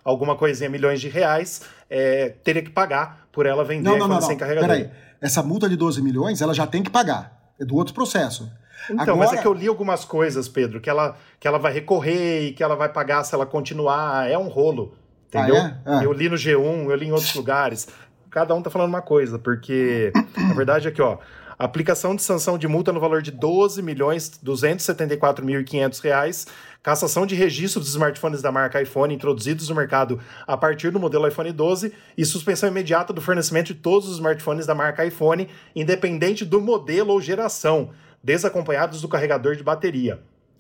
alguma 0.04 0.36
coisinha 0.36 0.70
milhões 0.70 1.02
de 1.02 1.10
reais. 1.10 1.64
É, 1.90 2.30
teria 2.44 2.62
que 2.62 2.70
pagar 2.70 3.28
por 3.32 3.46
ela 3.46 3.64
vender 3.66 3.84
não, 3.84 3.98
não, 3.98 4.06
iPhone 4.06 4.22
não, 4.22 4.28
sem 4.28 4.38
carregador. 4.38 4.70
Peraí, 4.70 4.90
essa 5.20 5.44
multa 5.44 5.68
de 5.68 5.76
12 5.76 6.02
milhões, 6.02 6.42
ela 6.42 6.54
já 6.54 6.66
tem 6.66 6.82
que 6.82 6.90
pagar. 6.90 7.38
É 7.60 7.66
do 7.66 7.76
outro 7.76 7.94
processo. 7.94 8.50
Então, 8.86 9.16
Agora... 9.16 9.18
mas 9.18 9.34
é 9.34 9.42
que 9.42 9.48
eu 9.48 9.54
li 9.54 9.68
algumas 9.68 10.06
coisas, 10.06 10.48
Pedro, 10.48 10.80
que 10.80 10.90
ela, 10.90 11.18
que 11.40 11.48
ela 11.48 11.58
vai 11.58 11.72
recorrer 11.72 12.48
e 12.48 12.54
que 12.54 12.64
ela 12.64 12.76
vai 12.76 12.90
pagar 12.90 13.24
se 13.24 13.34
ela 13.36 13.46
continuar. 13.46 14.30
É 14.30 14.38
um 14.38 14.48
rolo. 14.48 14.94
Entendeu? 15.28 15.58
Ah, 15.58 15.68
é? 15.68 15.80
ah. 15.86 16.04
Eu 16.04 16.12
li 16.12 16.28
no 16.28 16.36
G1, 16.36 16.90
eu 16.90 16.96
li 16.96 17.08
em 17.08 17.12
outros 17.12 17.34
lugares. 17.36 17.88
Cada 18.32 18.54
um 18.54 18.62
tá 18.62 18.70
falando 18.70 18.90
uma 18.90 19.02
coisa, 19.02 19.40
porque 19.40 20.12
a 20.36 20.54
verdade 20.54 20.88
é 20.88 20.92
que, 20.92 21.02
ó, 21.02 21.18
aplicação 21.58 22.16
de 22.16 22.24
sanção 22.24 22.58
de 22.58 22.68
multa 22.68 22.94
no 22.94 23.00
valor 23.00 23.22
de 23.22 23.32
12 23.32 23.82
milhões 23.82 24.32
274.500 24.44 26.02
reais, 26.02 26.48
cassação 26.82 27.26
de 27.26 27.36
registro 27.36 27.80
dos 27.80 27.90
smartphones 27.90 28.42
da 28.42 28.52
marca 28.52 28.82
iPhone 28.82 29.14
introduzidos 29.14 29.68
no 29.68 29.76
mercado 29.76 30.20
a 30.48 30.56
partir 30.56 30.90
do 30.90 31.00
modelo 31.00 31.28
iPhone 31.28 31.52
12 31.52 31.94
e 32.18 32.26
suspensão 32.26 32.70
imediata 32.70 33.12
do 33.12 33.22
fornecimento 33.22 33.74
de 33.74 33.76
todos 33.76 34.08
os 34.08 34.16
smartphones 34.16 34.66
da 34.66 34.74
marca 34.74 35.06
iPhone, 35.06 35.50
independente 35.76 36.46
do 36.46 36.62
modelo 36.62 37.12
ou 37.12 37.22
geração 37.22 37.90
desacompanhados 38.24 39.02
do 39.02 39.08
carregador 39.08 39.56
de 39.56 39.64
bateria. 39.64 40.20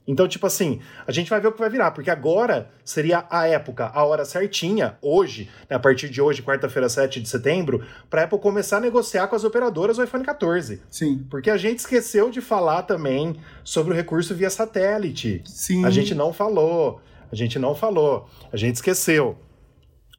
Então, 0.10 0.28
tipo 0.28 0.47
assim, 0.47 0.80
a 1.05 1.12
gente 1.12 1.30
vai 1.30 1.39
ver 1.39 1.49
o 1.49 1.51
que 1.51 1.60
vai 1.60 1.70
virar, 1.70 1.91
porque 1.91 2.10
agora 2.10 2.72
seria 2.84 3.28
a 3.30 3.45
época, 3.45 3.91
a 3.93 4.03
hora 4.03 4.26
certinha, 4.26 4.97
hoje, 5.03 5.47
né, 5.70 5.76
a 5.76 5.80
partir 5.80 6.10
de 6.10 6.20
hoje, 6.20 6.41
quarta-feira, 6.41 6.89
7 6.89 7.22
de 7.22 7.30
setembro, 7.30 7.86
para 8.10 8.22
a 8.22 8.26
Apple 8.26 8.39
começar 8.39 8.78
a 8.78 8.80
negociar 8.80 9.28
com 9.28 9.36
as 9.36 9.43
operadoras 9.43 9.99
o 9.99 10.03
iPhone 10.03 10.24
14. 10.24 10.82
Sim. 10.89 11.24
Porque 11.30 11.51
a 11.51 11.57
gente 11.57 11.78
esqueceu 11.78 12.32
de 12.32 12.41
falar 12.41 12.84
também 12.84 13.39
sobre 13.64 13.93
o 13.93 13.95
recurso 13.95 14.34
via 14.34 14.49
satélite. 14.49 15.43
Sim. 15.45 15.86
A 15.86 15.91
gente 15.91 16.16
não 16.16 16.34
falou. 16.34 16.99
A 17.32 17.36
gente 17.36 17.60
não 17.60 17.76
falou. 17.76 18.28
A 18.51 18.57
gente 18.57 18.78
esqueceu. 18.78 19.38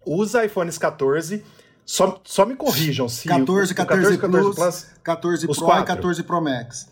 Os 0.07 0.35
iPhones 0.35 0.79
14, 0.79 1.45
só, 1.85 2.21
só 2.23 2.47
me 2.47 2.55
corrijam 2.55 3.09
se 3.09 3.27
14, 3.27 3.73
o, 3.73 3.75
14, 3.75 4.19
14, 4.19 4.19
14 4.19 4.55
Plus, 4.55 4.87
14 5.03 5.47
os 5.49 5.57
Pro 5.59 5.67
quatro. 5.67 5.83
e 5.83 5.87
14 5.87 6.23
Pro 6.23 6.41
Max. 6.41 6.89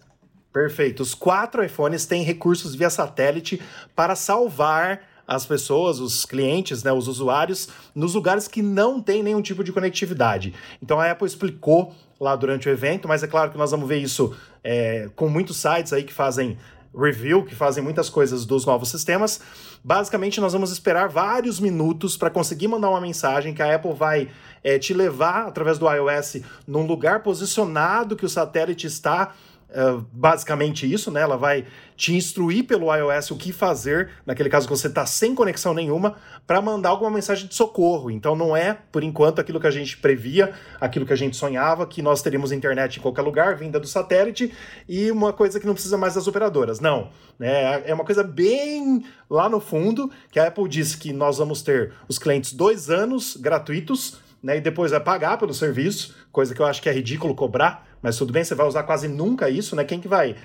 Perfeito. 0.52 1.02
Os 1.02 1.14
quatro 1.14 1.64
iPhones 1.64 2.06
têm 2.06 2.22
recursos 2.22 2.74
via 2.74 2.90
satélite 2.90 3.60
para 3.94 4.16
salvar 4.16 5.02
as 5.26 5.44
pessoas, 5.44 6.00
os 6.00 6.24
clientes, 6.24 6.82
né, 6.82 6.90
os 6.90 7.06
usuários, 7.06 7.68
nos 7.94 8.14
lugares 8.14 8.48
que 8.48 8.62
não 8.62 8.98
tem 8.98 9.22
nenhum 9.22 9.42
tipo 9.42 9.62
de 9.62 9.70
conectividade. 9.70 10.54
Então 10.82 10.98
a 10.98 11.10
Apple 11.10 11.26
explicou 11.26 11.94
lá 12.18 12.34
durante 12.34 12.66
o 12.66 12.72
evento, 12.72 13.06
mas 13.06 13.22
é 13.22 13.26
claro 13.26 13.50
que 13.50 13.58
nós 13.58 13.70
vamos 13.70 13.86
ver 13.86 13.98
isso 13.98 14.34
é, 14.64 15.10
com 15.14 15.28
muitos 15.28 15.58
sites 15.58 15.92
aí 15.92 16.02
que 16.02 16.14
fazem 16.14 16.56
review, 16.96 17.44
que 17.44 17.54
fazem 17.54 17.84
muitas 17.84 18.08
coisas 18.08 18.46
dos 18.46 18.64
novos 18.64 18.88
sistemas. 18.88 19.40
Basicamente, 19.84 20.40
nós 20.40 20.54
vamos 20.54 20.72
esperar 20.72 21.08
vários 21.08 21.60
minutos 21.60 22.16
para 22.16 22.30
conseguir 22.30 22.66
mandar 22.66 22.88
uma 22.88 23.00
mensagem 23.00 23.52
que 23.54 23.62
a 23.62 23.74
Apple 23.74 23.92
vai 23.92 24.28
é, 24.64 24.78
te 24.78 24.94
levar 24.94 25.46
através 25.46 25.78
do 25.78 25.88
iOS 25.88 26.38
num 26.66 26.86
lugar 26.86 27.22
posicionado 27.22 28.16
que 28.16 28.24
o 28.24 28.28
satélite 28.28 28.86
está 28.86 29.34
Uh, 29.68 30.02
basicamente 30.10 30.90
isso, 30.90 31.10
né? 31.10 31.20
Ela 31.20 31.36
vai 31.36 31.66
te 31.94 32.14
instruir 32.14 32.64
pelo 32.64 32.94
iOS 32.94 33.30
o 33.32 33.36
que 33.36 33.52
fazer, 33.52 34.10
naquele 34.24 34.48
caso 34.48 34.66
que 34.66 34.74
você 34.74 34.86
está 34.86 35.04
sem 35.04 35.34
conexão 35.34 35.74
nenhuma, 35.74 36.16
para 36.46 36.62
mandar 36.62 36.88
alguma 36.88 37.10
mensagem 37.10 37.46
de 37.46 37.54
socorro. 37.54 38.10
Então 38.10 38.34
não 38.34 38.56
é, 38.56 38.78
por 38.90 39.04
enquanto, 39.04 39.40
aquilo 39.40 39.60
que 39.60 39.66
a 39.66 39.70
gente 39.70 39.98
previa, 39.98 40.54
aquilo 40.80 41.04
que 41.04 41.12
a 41.12 41.16
gente 41.16 41.36
sonhava, 41.36 41.86
que 41.86 42.00
nós 42.00 42.22
teríamos 42.22 42.50
internet 42.50 42.98
em 42.98 43.02
qualquer 43.02 43.20
lugar, 43.20 43.56
vinda 43.56 43.78
do 43.78 43.86
satélite, 43.86 44.54
e 44.88 45.10
uma 45.10 45.34
coisa 45.34 45.60
que 45.60 45.66
não 45.66 45.74
precisa 45.74 45.98
mais 45.98 46.14
das 46.14 46.26
operadoras. 46.26 46.80
Não. 46.80 47.10
Né? 47.38 47.82
É 47.86 47.92
uma 47.92 48.04
coisa 48.04 48.24
bem 48.24 49.04
lá 49.28 49.50
no 49.50 49.60
fundo, 49.60 50.10
que 50.30 50.40
a 50.40 50.46
Apple 50.46 50.66
disse 50.66 50.96
que 50.96 51.12
nós 51.12 51.36
vamos 51.36 51.60
ter 51.60 51.92
os 52.08 52.18
clientes 52.18 52.54
dois 52.54 52.88
anos 52.88 53.36
gratuitos, 53.36 54.18
né? 54.42 54.58
E 54.58 54.60
depois 54.60 54.90
vai 54.90 55.00
pagar 55.00 55.38
pelo 55.38 55.54
serviço, 55.54 56.14
coisa 56.32 56.54
que 56.54 56.60
eu 56.60 56.66
acho 56.66 56.80
que 56.80 56.88
é 56.88 56.92
ridículo 56.92 57.34
cobrar 57.34 57.88
mas 58.02 58.16
tudo 58.16 58.32
bem, 58.32 58.44
você 58.44 58.54
vai 58.54 58.66
usar 58.66 58.82
quase 58.84 59.08
nunca 59.08 59.50
isso, 59.50 59.74
né? 59.74 59.84
Quem 59.84 60.00
que 60.00 60.08
vai 60.08 60.36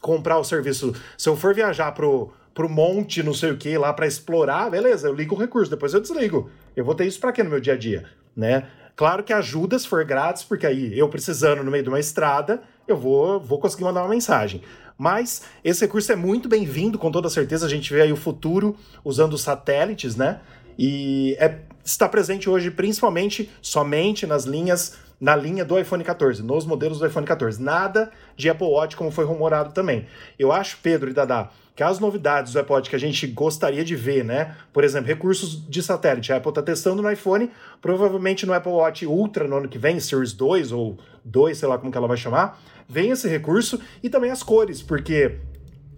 comprar 0.00 0.38
o 0.38 0.44
serviço? 0.44 0.94
Se 1.16 1.28
eu 1.28 1.36
for 1.36 1.54
viajar 1.54 1.92
pro, 1.92 2.32
pro 2.54 2.68
monte, 2.68 3.22
não 3.22 3.34
sei 3.34 3.50
o 3.50 3.56
que, 3.56 3.76
lá 3.76 3.92
para 3.92 4.06
explorar, 4.06 4.70
beleza, 4.70 5.08
eu 5.08 5.14
ligo 5.14 5.34
o 5.34 5.38
recurso, 5.38 5.70
depois 5.70 5.92
eu 5.92 6.00
desligo. 6.00 6.50
Eu 6.74 6.84
vou 6.84 6.94
ter 6.94 7.06
isso 7.06 7.20
para 7.20 7.32
quê 7.32 7.42
no 7.42 7.50
meu 7.50 7.60
dia 7.60 7.74
a 7.74 7.76
dia, 7.76 8.04
né? 8.34 8.66
Claro 8.94 9.22
que 9.22 9.32
ajuda 9.32 9.78
se 9.78 9.86
for 9.86 10.02
grátis, 10.04 10.42
porque 10.42 10.66
aí 10.66 10.98
eu 10.98 11.08
precisando 11.08 11.62
no 11.62 11.70
meio 11.70 11.82
de 11.82 11.90
uma 11.90 12.00
estrada, 12.00 12.62
eu 12.88 12.96
vou, 12.96 13.38
vou 13.38 13.58
conseguir 13.58 13.84
mandar 13.84 14.02
uma 14.02 14.08
mensagem. 14.08 14.62
Mas 14.96 15.42
esse 15.62 15.82
recurso 15.82 16.10
é 16.10 16.16
muito 16.16 16.48
bem-vindo, 16.48 16.98
com 16.98 17.10
toda 17.10 17.28
certeza. 17.28 17.66
A 17.66 17.68
gente 17.68 17.92
vê 17.92 18.00
aí 18.00 18.12
o 18.12 18.16
futuro 18.16 18.74
usando 19.04 19.36
satélites, 19.36 20.16
né? 20.16 20.40
E 20.78 21.36
é, 21.38 21.58
está 21.86 22.08
presente 22.08 22.50
hoje 22.50 22.70
principalmente 22.70 23.48
somente 23.62 24.26
nas 24.26 24.44
linhas 24.44 24.98
na 25.18 25.34
linha 25.34 25.64
do 25.64 25.78
iPhone 25.78 26.04
14, 26.04 26.42
nos 26.42 26.66
modelos 26.66 26.98
do 26.98 27.06
iPhone 27.06 27.24
14. 27.24 27.62
Nada 27.62 28.10
de 28.36 28.50
Apple 28.50 28.66
Watch, 28.66 28.96
como 28.96 29.10
foi 29.10 29.24
rumorado 29.24 29.72
também. 29.72 30.06
Eu 30.38 30.52
acho, 30.52 30.76
Pedro 30.82 31.08
e 31.08 31.14
Dadá, 31.14 31.48
que 31.74 31.82
as 31.82 31.98
novidades 31.98 32.52
do 32.52 32.58
Apple 32.58 32.74
Watch 32.74 32.90
que 32.90 32.96
a 32.96 32.98
gente 32.98 33.26
gostaria 33.26 33.82
de 33.82 33.96
ver, 33.96 34.22
né? 34.22 34.54
Por 34.74 34.84
exemplo, 34.84 35.08
recursos 35.08 35.66
de 35.66 35.82
satélite. 35.82 36.34
A 36.34 36.36
Apple 36.36 36.50
está 36.50 36.60
testando 36.60 37.00
no 37.00 37.10
iPhone, 37.10 37.50
provavelmente 37.80 38.44
no 38.44 38.52
Apple 38.52 38.72
Watch 38.72 39.06
Ultra 39.06 39.48
no 39.48 39.56
ano 39.56 39.68
que 39.68 39.78
vem, 39.78 39.98
Series 39.98 40.34
2 40.34 40.70
ou 40.72 40.98
2, 41.24 41.56
sei 41.56 41.68
lá 41.68 41.78
como 41.78 41.90
que 41.90 41.96
ela 41.96 42.08
vai 42.08 42.18
chamar, 42.18 42.60
vem 42.86 43.10
esse 43.10 43.26
recurso 43.26 43.80
e 44.02 44.10
também 44.10 44.30
as 44.30 44.42
cores, 44.42 44.82
porque 44.82 45.38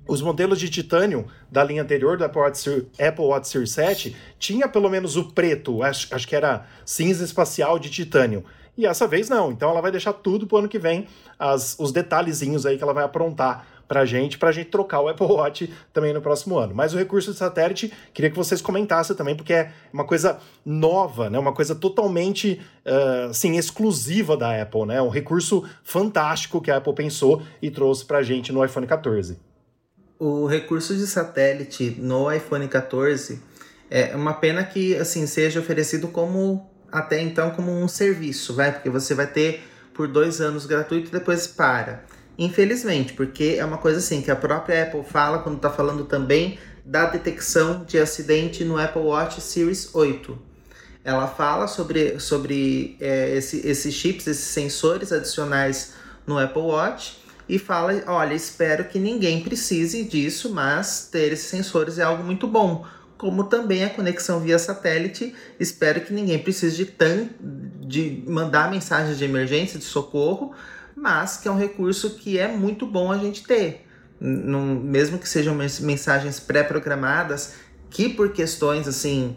os 0.08 0.22
modelos 0.22 0.58
de 0.58 0.70
titânio 0.70 1.26
da 1.50 1.62
linha 1.62 1.82
anterior 1.82 2.16
do 2.16 2.24
Apple 2.24 2.40
Watch, 2.40 2.86
Apple 2.98 3.24
Watch 3.24 3.48
Series 3.48 3.70
7 3.72 4.16
tinha 4.38 4.66
pelo 4.66 4.88
menos 4.88 5.16
o 5.16 5.24
preto, 5.32 5.82
acho, 5.82 6.12
acho 6.12 6.26
que 6.26 6.34
era 6.34 6.66
cinza 6.84 7.22
espacial 7.22 7.78
de 7.78 7.90
titânio. 7.90 8.42
E 8.76 8.86
essa 8.86 9.06
vez 9.06 9.28
não. 9.28 9.50
Então 9.50 9.70
ela 9.70 9.80
vai 9.80 9.90
deixar 9.90 10.12
tudo 10.12 10.46
pro 10.46 10.58
ano 10.58 10.68
que 10.68 10.78
vem, 10.78 11.06
as, 11.38 11.76
os 11.78 11.92
detalhezinhos 11.92 12.64
aí 12.64 12.78
que 12.78 12.82
ela 12.82 12.94
vai 12.94 13.04
aprontar 13.04 13.66
pra 13.88 14.04
gente, 14.04 14.38
pra 14.38 14.52
gente 14.52 14.68
trocar 14.68 15.00
o 15.00 15.08
Apple 15.08 15.26
Watch 15.26 15.72
também 15.92 16.12
no 16.12 16.20
próximo 16.20 16.56
ano. 16.58 16.74
Mas 16.74 16.94
o 16.94 16.98
recurso 16.98 17.32
de 17.32 17.38
satélite, 17.38 17.92
queria 18.14 18.30
que 18.30 18.36
vocês 18.36 18.60
comentassem 18.60 19.16
também, 19.16 19.34
porque 19.34 19.52
é 19.52 19.72
uma 19.92 20.04
coisa 20.04 20.38
nova, 20.64 21.28
né? 21.28 21.38
Uma 21.38 21.54
coisa 21.54 21.74
totalmente, 21.74 22.60
uh, 22.86 23.30
assim, 23.30 23.56
exclusiva 23.56 24.36
da 24.36 24.62
Apple, 24.62 24.84
né? 24.84 25.00
Um 25.00 25.08
recurso 25.08 25.64
fantástico 25.82 26.60
que 26.60 26.70
a 26.70 26.76
Apple 26.76 26.94
pensou 26.94 27.42
e 27.62 27.70
trouxe 27.70 28.04
pra 28.04 28.22
gente 28.22 28.52
no 28.52 28.64
iPhone 28.64 28.86
14. 28.86 29.47
O 30.18 30.46
recurso 30.46 30.96
de 30.96 31.06
satélite 31.06 31.96
no 31.96 32.32
iPhone 32.32 32.66
14 32.66 33.40
é 33.88 34.16
uma 34.16 34.34
pena 34.34 34.64
que, 34.64 34.96
assim, 34.96 35.28
seja 35.28 35.60
oferecido 35.60 36.08
como 36.08 36.68
até 36.90 37.20
então 37.20 37.50
como 37.50 37.70
um 37.70 37.86
serviço, 37.86 38.52
vai? 38.52 38.72
Porque 38.72 38.90
você 38.90 39.14
vai 39.14 39.28
ter 39.28 39.62
por 39.94 40.08
dois 40.08 40.40
anos 40.40 40.66
gratuito 40.66 41.08
e 41.08 41.12
depois 41.12 41.46
para. 41.46 42.04
Infelizmente, 42.36 43.12
porque 43.12 43.56
é 43.58 43.64
uma 43.64 43.78
coisa 43.78 43.98
assim 43.98 44.20
que 44.20 44.30
a 44.30 44.34
própria 44.34 44.84
Apple 44.84 45.04
fala 45.04 45.38
quando 45.38 45.56
está 45.56 45.70
falando 45.70 46.04
também 46.04 46.58
da 46.84 47.06
detecção 47.06 47.84
de 47.84 47.96
acidente 47.96 48.64
no 48.64 48.76
Apple 48.76 49.02
Watch 49.02 49.40
Series 49.40 49.94
8. 49.94 50.36
Ela 51.04 51.28
fala 51.28 51.68
sobre, 51.68 52.18
sobre 52.18 52.96
é, 53.00 53.36
esse, 53.36 53.64
esses 53.64 53.94
chips, 53.94 54.26
esses 54.26 54.46
sensores 54.46 55.12
adicionais 55.12 55.92
no 56.26 56.36
Apple 56.38 56.62
Watch 56.62 57.27
e 57.48 57.58
fala: 57.58 58.02
olha, 58.06 58.34
espero 58.34 58.84
que 58.84 58.98
ninguém 58.98 59.42
precise 59.42 60.04
disso, 60.04 60.52
mas 60.52 61.08
ter 61.10 61.32
esses 61.32 61.46
sensores 61.46 61.98
é 61.98 62.02
algo 62.02 62.22
muito 62.22 62.46
bom 62.46 62.84
como 63.18 63.44
também 63.44 63.84
a 63.84 63.90
conexão 63.90 64.38
via 64.38 64.58
satélite. 64.58 65.34
Espero 65.58 66.00
que 66.00 66.12
ninguém 66.14 66.38
precise 66.38 66.76
de, 66.76 66.86
tan 66.86 67.28
de 67.80 68.22
mandar 68.26 68.70
mensagens 68.70 69.18
de 69.18 69.24
emergência, 69.24 69.78
de 69.78 69.84
socorro, 69.84 70.54
mas 70.96 71.36
que 71.36 71.48
é 71.48 71.50
um 71.50 71.58
recurso 71.58 72.10
que 72.10 72.38
é 72.38 72.46
muito 72.46 72.86
bom 72.86 73.10
a 73.10 73.18
gente 73.18 73.42
ter. 73.42 73.84
Num, 74.20 74.76
mesmo 74.76 75.18
que 75.18 75.28
sejam 75.28 75.54
mensagens 75.54 76.38
pré-programadas, 76.40 77.54
que 77.90 78.08
por 78.08 78.32
questões 78.32 78.86
assim 78.86 79.36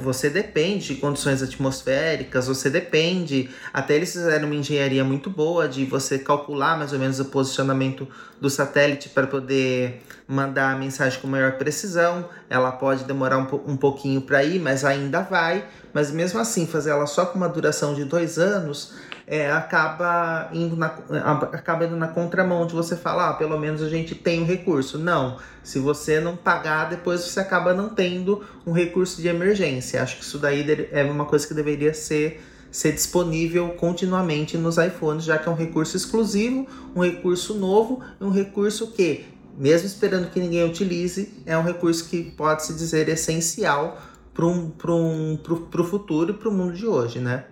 você 0.00 0.30
depende 0.30 0.94
de 0.94 1.00
condições 1.00 1.42
atmosféricas, 1.42 2.46
você 2.46 2.70
depende. 2.70 3.50
Até 3.72 3.96
eles 3.96 4.12
fizeram 4.12 4.46
uma 4.46 4.54
engenharia 4.54 5.02
muito 5.02 5.28
boa 5.28 5.68
de 5.68 5.84
você 5.84 6.16
calcular 6.16 6.78
mais 6.78 6.92
ou 6.92 6.98
menos 6.98 7.18
o 7.18 7.24
posicionamento 7.24 8.06
do 8.40 8.48
satélite 8.48 9.08
para 9.08 9.26
poder 9.26 10.00
mandar 10.28 10.72
a 10.72 10.76
mensagem 10.76 11.20
com 11.20 11.26
maior 11.26 11.58
precisão. 11.58 12.28
Ela 12.48 12.70
pode 12.70 13.02
demorar 13.04 13.38
um, 13.38 13.72
um 13.72 13.76
pouquinho 13.76 14.20
para 14.20 14.44
ir, 14.44 14.60
mas 14.60 14.84
ainda 14.84 15.22
vai. 15.22 15.64
Mas 15.92 16.12
mesmo 16.12 16.38
assim, 16.38 16.66
fazer 16.66 16.90
ela 16.90 17.06
só 17.06 17.26
com 17.26 17.36
uma 17.36 17.48
duração 17.48 17.94
de 17.94 18.04
dois 18.04 18.38
anos 18.38 18.94
é, 19.26 19.50
acaba, 19.50 20.50
indo 20.52 20.76
na, 20.76 20.86
acaba 20.86 21.86
indo 21.86 21.96
na 21.96 22.08
contramão 22.08 22.66
de 22.66 22.74
você 22.74 22.96
falar, 22.96 23.30
ah, 23.30 23.34
pelo 23.34 23.58
menos 23.58 23.82
a 23.82 23.88
gente 23.88 24.14
tem 24.14 24.42
um 24.42 24.44
recurso. 24.44 24.98
Não, 24.98 25.38
se 25.62 25.78
você 25.78 26.20
não 26.20 26.36
pagar, 26.36 26.90
depois 26.90 27.22
você 27.22 27.40
acaba 27.40 27.72
não 27.72 27.88
tendo 27.88 28.44
um 28.66 28.72
recurso 28.72 29.20
de 29.22 29.28
emergência. 29.28 30.02
Acho 30.02 30.18
que 30.18 30.24
isso 30.24 30.38
daí 30.38 30.88
é 30.92 31.02
uma 31.04 31.24
coisa 31.24 31.46
que 31.46 31.54
deveria 31.54 31.94
ser, 31.94 32.42
ser 32.70 32.92
disponível 32.92 33.70
continuamente 33.70 34.58
nos 34.58 34.76
iPhones, 34.76 35.24
já 35.24 35.38
que 35.38 35.48
é 35.48 35.52
um 35.52 35.56
recurso 35.56 35.96
exclusivo, 35.96 36.66
um 36.94 37.02
recurso 37.02 37.54
novo, 37.54 38.02
um 38.20 38.30
recurso 38.30 38.88
que, 38.88 39.24
mesmo 39.56 39.86
esperando 39.86 40.30
que 40.30 40.38
ninguém 40.38 40.68
utilize, 40.68 41.32
é 41.46 41.56
um 41.56 41.62
recurso 41.62 42.08
que 42.10 42.30
pode 42.32 42.66
se 42.66 42.74
dizer 42.74 43.08
essencial 43.08 43.98
para 44.34 44.44
um, 44.44 44.72
um, 44.88 45.38
o 45.48 45.84
futuro 45.84 46.32
e 46.32 46.34
para 46.34 46.48
o 46.48 46.52
mundo 46.52 46.74
de 46.74 46.86
hoje, 46.86 47.20
né? 47.20 47.44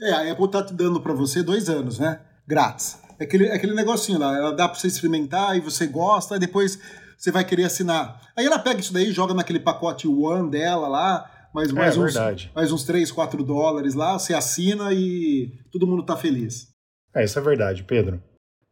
É, 0.00 0.10
a 0.12 0.32
Apple 0.32 0.50
tá 0.50 0.62
te 0.62 0.74
dando 0.74 1.00
para 1.00 1.12
você 1.12 1.42
dois 1.42 1.68
anos, 1.68 1.98
né? 1.98 2.20
Grátis. 2.46 2.98
É 3.18 3.24
aquele, 3.24 3.46
é 3.46 3.54
aquele 3.54 3.74
negocinho 3.74 4.18
lá, 4.18 4.36
ela 4.36 4.52
dá 4.52 4.68
para 4.68 4.78
você 4.78 4.88
experimentar 4.88 5.56
e 5.56 5.60
você 5.60 5.86
gosta, 5.86 6.36
e 6.36 6.38
depois 6.38 6.78
você 7.16 7.30
vai 7.30 7.44
querer 7.44 7.64
assinar. 7.64 8.20
Aí 8.36 8.44
ela 8.44 8.58
pega 8.58 8.80
isso 8.80 8.92
daí, 8.92 9.12
joga 9.12 9.32
naquele 9.32 9.60
pacote 9.60 10.08
One 10.08 10.50
dela 10.50 10.88
lá, 10.88 11.30
mais, 11.54 11.70
mais, 11.70 11.96
é, 11.96 12.00
uns, 12.00 12.50
mais 12.54 12.72
uns 12.72 12.84
3, 12.84 13.12
4 13.12 13.44
dólares 13.44 13.94
lá, 13.94 14.18
você 14.18 14.34
assina 14.34 14.92
e 14.92 15.52
todo 15.70 15.86
mundo 15.86 16.04
tá 16.04 16.16
feliz. 16.16 16.68
É, 17.14 17.24
isso 17.24 17.38
é 17.38 17.42
verdade, 17.42 17.84
Pedro. 17.84 18.20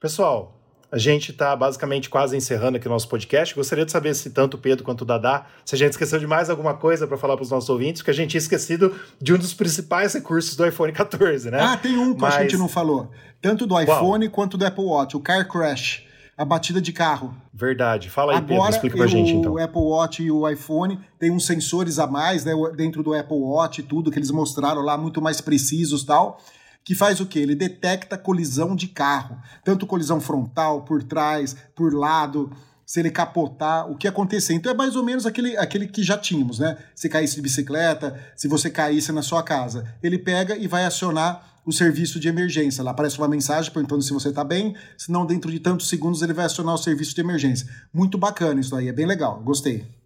Pessoal, 0.01 0.62
a 0.93 0.99
gente 0.99 1.31
está 1.31 1.57
basicamente 1.57 2.11
quase 2.11 2.37
encerrando 2.37 2.77
aqui 2.77 2.87
o 2.87 2.91
nosso 2.91 3.09
podcast. 3.09 3.55
Gostaria 3.55 3.87
de 3.87 3.91
saber 3.91 4.15
se 4.15 4.29
tanto 4.29 4.59
o 4.59 4.59
Pedro 4.59 4.85
quanto 4.85 5.01
o 5.01 5.05
Dadá, 5.07 5.47
se 5.65 5.75
a 5.75 5.79
gente 5.79 5.93
esqueceu 5.93 6.19
de 6.19 6.27
mais 6.27 6.51
alguma 6.51 6.75
coisa 6.75 7.07
para 7.07 7.17
falar 7.17 7.35
para 7.35 7.45
os 7.45 7.51
nossos 7.51 7.71
ouvintes, 7.71 8.03
porque 8.03 8.11
a 8.11 8.15
gente 8.15 8.33
tinha 8.33 8.39
esquecido 8.39 8.95
de 9.19 9.33
um 9.33 9.39
dos 9.39 9.55
principais 9.55 10.13
recursos 10.13 10.55
do 10.55 10.67
iPhone 10.67 10.93
14, 10.93 11.51
né? 11.51 11.61
Ah, 11.63 11.79
tem 11.79 11.97
um 11.97 12.15
que 12.15 12.21
Mas... 12.21 12.35
a 12.35 12.43
gente 12.43 12.59
não 12.59 12.69
falou. 12.69 13.11
Tanto 13.41 13.67
do 13.67 13.81
iPhone 13.81 14.29
Qual? 14.29 14.35
quanto 14.35 14.59
do 14.59 14.67
Apple 14.67 14.85
Watch, 14.85 15.17
o 15.17 15.21
Car 15.21 15.49
Crash. 15.49 16.05
a 16.37 16.45
batida 16.45 16.79
de 16.79 16.93
carro. 16.93 17.35
Verdade. 17.55 18.11
Fala 18.11 18.33
aí, 18.33 18.39
Agora, 18.39 18.55
Pedro, 18.55 18.71
explica 18.71 18.97
pra 18.99 19.07
gente 19.07 19.33
então. 19.33 19.55
O 19.55 19.59
Apple 19.59 19.81
Watch 19.81 20.23
e 20.23 20.31
o 20.31 20.47
iPhone 20.47 21.01
tem 21.19 21.31
uns 21.31 21.47
sensores 21.47 21.99
a 21.99 22.07
mais, 22.07 22.45
né, 22.45 22.53
dentro 22.77 23.03
do 23.03 23.15
Apple 23.15 23.39
Watch 23.39 23.81
e 23.81 23.83
tudo 23.83 24.11
que 24.11 24.19
eles 24.19 24.31
mostraram 24.31 24.83
lá, 24.83 24.99
muito 24.99 25.23
mais 25.23 25.41
precisos 25.41 26.05
tal 26.05 26.39
que 26.85 26.95
faz 26.95 27.21
o 27.21 27.27
que? 27.27 27.39
Ele 27.39 27.55
detecta 27.55 28.19
colisão 28.19 28.75
de 28.75 28.89
carro, 28.89 29.37
tanto 29.65 29.87
colisão 29.87 30.21
frontal, 30.21 30.83
por 30.83 31.03
trás, 31.03 31.57
por 31.75 31.95
lado, 31.95 32.51
se 32.85 33.01
ele 33.01 33.11
capotar, 33.11 33.91
o 33.91 33.97
que 33.97 34.09
acontecer. 34.09 34.55
Então 34.55 34.71
é 34.71 34.75
mais 34.75 34.97
ou 34.97 35.05
menos 35.05 35.25
aquele, 35.25 35.57
aquele 35.57 35.87
que 35.87 36.03
já 36.03 36.19
tínhamos, 36.19 36.59
né? 36.59 36.77
Se 36.95 37.09
caísse 37.09 37.37
de 37.37 37.43
bicicleta, 37.43 38.21
se 38.37 38.49
você 38.49 38.69
caísse 38.69 39.13
na 39.13 39.23
sua 39.23 39.43
casa. 39.43 39.95
Ele 40.03 40.19
pega 40.19 40.57
e 40.57 40.67
vai 40.67 40.85
acionar 40.85 41.61
o 41.65 41.73
serviço 41.73 42.19
de 42.19 42.29
emergência. 42.29 42.83
Lá 42.83 42.91
aparece 42.91 43.19
uma 43.19 43.29
mensagem 43.29 43.73
perguntando 43.73 44.03
se 44.03 44.13
você 44.13 44.29
está 44.29 44.43
bem, 44.43 44.75
senão 44.99 45.25
dentro 45.25 45.51
de 45.51 45.61
tantos 45.61 45.89
segundos 45.89 46.21
ele 46.21 46.33
vai 46.33 46.45
acionar 46.45 46.75
o 46.75 46.79
serviço 46.79 47.15
de 47.15 47.21
emergência. 47.21 47.67
Muito 47.95 48.19
bacana 48.19 48.61
isso 48.61 48.75
aí, 48.75 48.89
é 48.89 48.93
bem 48.93 49.07
legal, 49.07 49.41
gostei. 49.41 50.02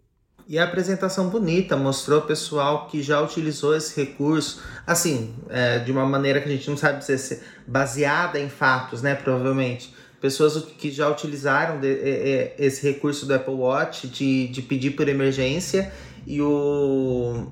E 0.49 0.57
a 0.57 0.63
apresentação 0.63 1.27
bonita 1.27 1.75
mostrou 1.75 2.19
o 2.19 2.21
pessoal 2.21 2.87
que 2.87 3.03
já 3.03 3.21
utilizou 3.21 3.75
esse 3.75 3.99
recurso, 3.99 4.61
assim, 4.85 5.35
é, 5.49 5.79
de 5.79 5.91
uma 5.91 6.05
maneira 6.05 6.39
que 6.39 6.47
a 6.47 6.51
gente 6.51 6.69
não 6.69 6.77
sabe 6.77 6.99
dizer, 6.99 7.43
baseada 7.67 8.39
em 8.39 8.47
fatos, 8.47 9.01
né? 9.01 9.13
Provavelmente. 9.13 9.93
Pessoas 10.21 10.63
que 10.77 10.89
já 10.89 11.09
utilizaram 11.09 11.81
de, 11.81 11.93
de, 11.93 12.51
esse 12.57 12.81
recurso 12.87 13.25
do 13.25 13.33
Apple 13.33 13.55
Watch 13.55 14.07
de, 14.07 14.47
de 14.47 14.61
pedir 14.61 14.91
por 14.91 15.09
emergência 15.09 15.91
e, 16.25 16.41
o, 16.41 17.47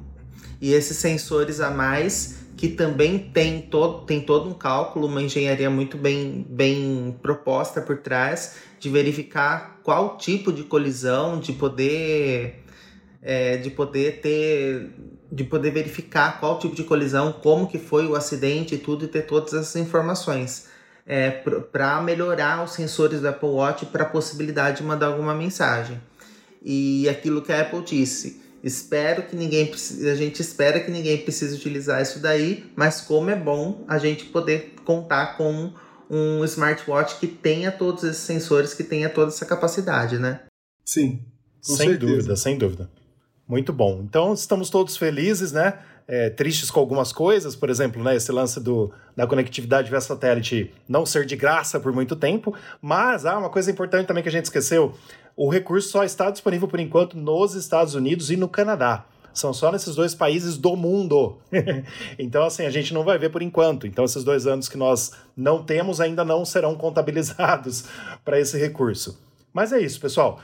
e 0.61 0.71
esses 0.71 0.95
sensores 0.95 1.59
a 1.59 1.69
mais 1.69 2.45
que 2.55 2.69
também 2.69 3.19
tem 3.19 3.61
todo, 3.61 4.05
tem 4.05 4.21
todo 4.21 4.49
um 4.49 4.53
cálculo, 4.53 5.07
uma 5.07 5.21
engenharia 5.21 5.69
muito 5.69 5.97
bem, 5.97 6.47
bem 6.49 7.13
proposta 7.21 7.81
por 7.81 7.97
trás 7.97 8.55
de 8.79 8.89
verificar 8.89 9.81
qual 9.83 10.17
tipo 10.17 10.53
de 10.53 10.63
colisão, 10.63 11.39
de 11.39 11.51
poder 11.51 12.64
é, 13.25 13.57
de 13.57 13.71
poder 13.71 14.21
ter 14.21 14.91
de 15.31 15.43
poder 15.43 15.71
verificar 15.71 16.39
qual 16.39 16.59
tipo 16.59 16.75
de 16.75 16.83
colisão, 16.83 17.33
como 17.33 17.67
que 17.67 17.79
foi 17.79 18.05
o 18.05 18.15
acidente 18.15 18.75
e 18.75 18.77
tudo 18.77 19.03
e 19.03 19.07
ter 19.07 19.23
todas 19.23 19.53
essas 19.53 19.75
informações 19.75 20.67
é, 21.05 21.31
para 21.31 21.99
melhorar 22.01 22.63
os 22.63 22.71
sensores 22.71 23.19
do 23.21 23.27
Apple 23.27 23.49
Watch 23.49 23.87
para 23.87 24.03
a 24.03 24.09
possibilidade 24.09 24.77
de 24.77 24.83
mandar 24.83 25.07
alguma 25.07 25.33
mensagem. 25.33 25.99
E 26.61 27.09
aquilo 27.09 27.41
que 27.41 27.51
a 27.51 27.61
Apple 27.61 27.81
disse, 27.81 28.41
espero 28.63 29.23
que 29.23 29.35
ninguém 29.35 29.71
a 30.11 30.15
gente 30.15 30.41
espera 30.41 30.79
que 30.79 30.91
ninguém 30.91 31.17
precise 31.17 31.55
utilizar 31.55 32.01
isso 32.01 32.19
daí, 32.19 32.71
mas 32.75 33.01
como 33.01 33.31
é 33.31 33.35
bom 33.35 33.83
a 33.87 33.97
gente 33.97 34.25
poder 34.25 34.75
contar 34.85 35.37
com 35.37 35.73
um 36.09 36.45
smartwatch 36.45 37.19
que 37.19 37.27
tenha 37.27 37.71
todos 37.71 38.03
esses 38.03 38.21
sensores, 38.21 38.75
que 38.75 38.83
tenha 38.83 39.09
toda 39.09 39.31
essa 39.31 39.45
capacidade, 39.45 40.19
né? 40.19 40.41
Sim. 40.85 41.25
sem 41.61 41.77
certeza. 41.77 41.99
dúvida, 41.99 42.35
sem 42.35 42.57
dúvida. 42.57 42.89
Muito 43.47 43.71
bom. 43.71 44.01
Então 44.03 44.33
estamos 44.33 44.69
todos 44.69 44.97
felizes, 44.97 45.51
né? 45.51 45.79
É, 46.07 46.29
tristes 46.29 46.69
com 46.69 46.79
algumas 46.79 47.11
coisas, 47.11 47.55
por 47.55 47.67
exemplo, 47.67 48.03
né, 48.03 48.15
esse 48.15 48.31
lance 48.31 48.59
do, 48.59 48.91
da 49.15 49.25
conectividade 49.25 49.89
via 49.89 49.99
satélite 49.99 50.71
não 50.87 51.03
ser 51.03 51.25
de 51.25 51.35
graça 51.35 51.79
por 51.79 51.91
muito 51.91 52.15
tempo, 52.15 52.53
mas 52.79 53.25
há 53.25 53.33
ah, 53.33 53.39
uma 53.39 53.49
coisa 53.49 53.71
importante 53.71 54.05
também 54.05 54.21
que 54.21 54.29
a 54.29 54.31
gente 54.31 54.45
esqueceu: 54.45 54.93
o 55.35 55.49
recurso 55.49 55.89
só 55.89 56.03
está 56.03 56.29
disponível 56.29 56.67
por 56.67 56.79
enquanto 56.79 57.17
nos 57.17 57.55
Estados 57.55 57.95
Unidos 57.95 58.29
e 58.29 58.37
no 58.37 58.47
Canadá. 58.47 59.05
São 59.33 59.51
só 59.53 59.69
nesses 59.69 59.95
dois 59.95 60.15
países 60.15 60.57
do 60.57 60.77
mundo. 60.77 61.37
então, 62.17 62.45
assim, 62.45 62.65
a 62.65 62.69
gente 62.69 62.93
não 62.93 63.03
vai 63.03 63.17
ver 63.17 63.29
por 63.29 63.41
enquanto. 63.41 63.85
Então, 63.85 64.05
esses 64.05 64.23
dois 64.23 64.47
anos 64.47 64.69
que 64.69 64.77
nós 64.77 65.11
não 65.35 65.61
temos 65.61 65.99
ainda 65.99 66.23
não 66.23 66.45
serão 66.45 66.73
contabilizados 66.75 67.83
para 68.23 68.39
esse 68.39 68.57
recurso. 68.57 69.19
Mas 69.53 69.73
é 69.73 69.79
isso, 69.79 69.99
pessoal. 69.99 70.39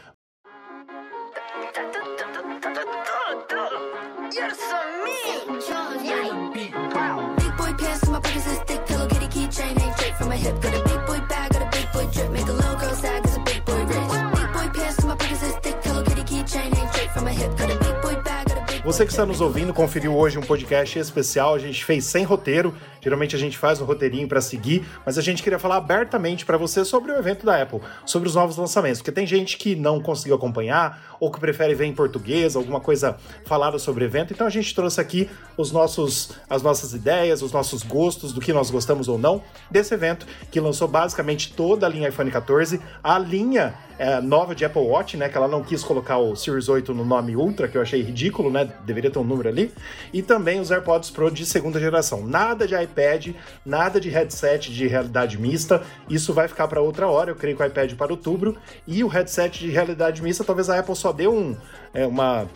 Você 18.83 19.05
que 19.05 19.11
está 19.11 19.25
nos 19.27 19.39
ouvindo 19.39 19.73
conferiu 19.73 20.17
hoje 20.17 20.39
um 20.39 20.41
podcast 20.41 20.97
especial. 20.97 21.53
A 21.53 21.59
gente 21.59 21.85
fez 21.85 22.03
sem 22.03 22.23
roteiro. 22.23 22.73
Geralmente 22.99 23.35
a 23.35 23.39
gente 23.39 23.55
faz 23.57 23.79
um 23.79 23.85
roteirinho 23.85 24.27
para 24.27 24.41
seguir, 24.41 24.85
mas 25.05 25.17
a 25.17 25.21
gente 25.21 25.43
queria 25.43 25.59
falar 25.59 25.77
abertamente 25.77 26.45
para 26.45 26.57
você 26.57 26.83
sobre 26.83 27.11
o 27.11 27.15
evento 27.15 27.45
da 27.45 27.61
Apple, 27.61 27.79
sobre 28.05 28.27
os 28.27 28.35
novos 28.35 28.57
lançamentos, 28.57 28.99
porque 28.99 29.11
tem 29.11 29.25
gente 29.25 29.57
que 29.57 29.75
não 29.75 30.01
conseguiu 30.01 30.35
acompanhar 30.35 31.10
ou 31.21 31.29
que 31.29 31.39
prefere 31.39 31.75
ver 31.75 31.85
em 31.85 31.93
português, 31.93 32.55
alguma 32.55 32.79
coisa 32.79 33.15
falada 33.45 33.77
sobre 33.77 34.03
o 34.03 34.07
evento. 34.07 34.33
Então 34.33 34.47
a 34.47 34.49
gente 34.49 34.73
trouxe 34.73 34.99
aqui 34.99 35.29
os 35.55 35.71
nossos, 35.71 36.31
as 36.49 36.63
nossas 36.63 36.93
ideias, 36.95 37.43
os 37.43 37.51
nossos 37.51 37.83
gostos, 37.83 38.33
do 38.33 38.41
que 38.41 38.51
nós 38.51 38.71
gostamos 38.71 39.07
ou 39.07 39.19
não 39.19 39.43
desse 39.69 39.93
evento, 39.93 40.25
que 40.49 40.59
lançou 40.59 40.87
basicamente 40.87 41.53
toda 41.53 41.85
a 41.85 41.89
linha 41.89 42.09
iPhone 42.09 42.31
14, 42.31 42.81
a 43.03 43.19
linha 43.19 43.75
é, 44.01 44.19
nova 44.19 44.55
de 44.55 44.65
Apple 44.65 44.81
Watch, 44.81 45.15
né? 45.15 45.29
Que 45.29 45.37
ela 45.37 45.47
não 45.47 45.63
quis 45.63 45.83
colocar 45.83 46.17
o 46.17 46.35
Series 46.35 46.67
8 46.67 46.91
no 46.91 47.05
nome 47.05 47.35
Ultra, 47.35 47.67
que 47.67 47.77
eu 47.77 47.83
achei 47.83 48.01
ridículo, 48.01 48.49
né? 48.49 48.67
Deveria 48.83 49.11
ter 49.11 49.19
um 49.19 49.23
número 49.23 49.47
ali. 49.47 49.71
E 50.11 50.23
também 50.23 50.59
os 50.59 50.71
AirPods 50.71 51.11
Pro 51.11 51.29
de 51.29 51.45
segunda 51.45 51.79
geração. 51.79 52.25
Nada 52.25 52.67
de 52.67 52.73
iPad, 52.73 53.27
nada 53.63 54.01
de 54.01 54.09
headset 54.09 54.73
de 54.73 54.87
realidade 54.87 55.39
mista. 55.39 55.83
Isso 56.09 56.33
vai 56.33 56.47
ficar 56.47 56.67
para 56.67 56.81
outra 56.81 57.07
hora. 57.07 57.29
Eu 57.29 57.35
creio 57.35 57.55
que 57.55 57.61
o 57.61 57.65
iPad 57.67 57.93
para 57.93 58.11
outubro. 58.11 58.57
E 58.87 59.03
o 59.03 59.07
headset 59.07 59.59
de 59.59 59.69
realidade 59.69 60.19
mista, 60.23 60.43
talvez 60.43 60.67
a 60.67 60.79
Apple 60.79 60.95
só 60.95 61.10
deu 61.11 61.33
um, 61.33 61.55
é, 61.93 62.05
uma, 62.05 62.47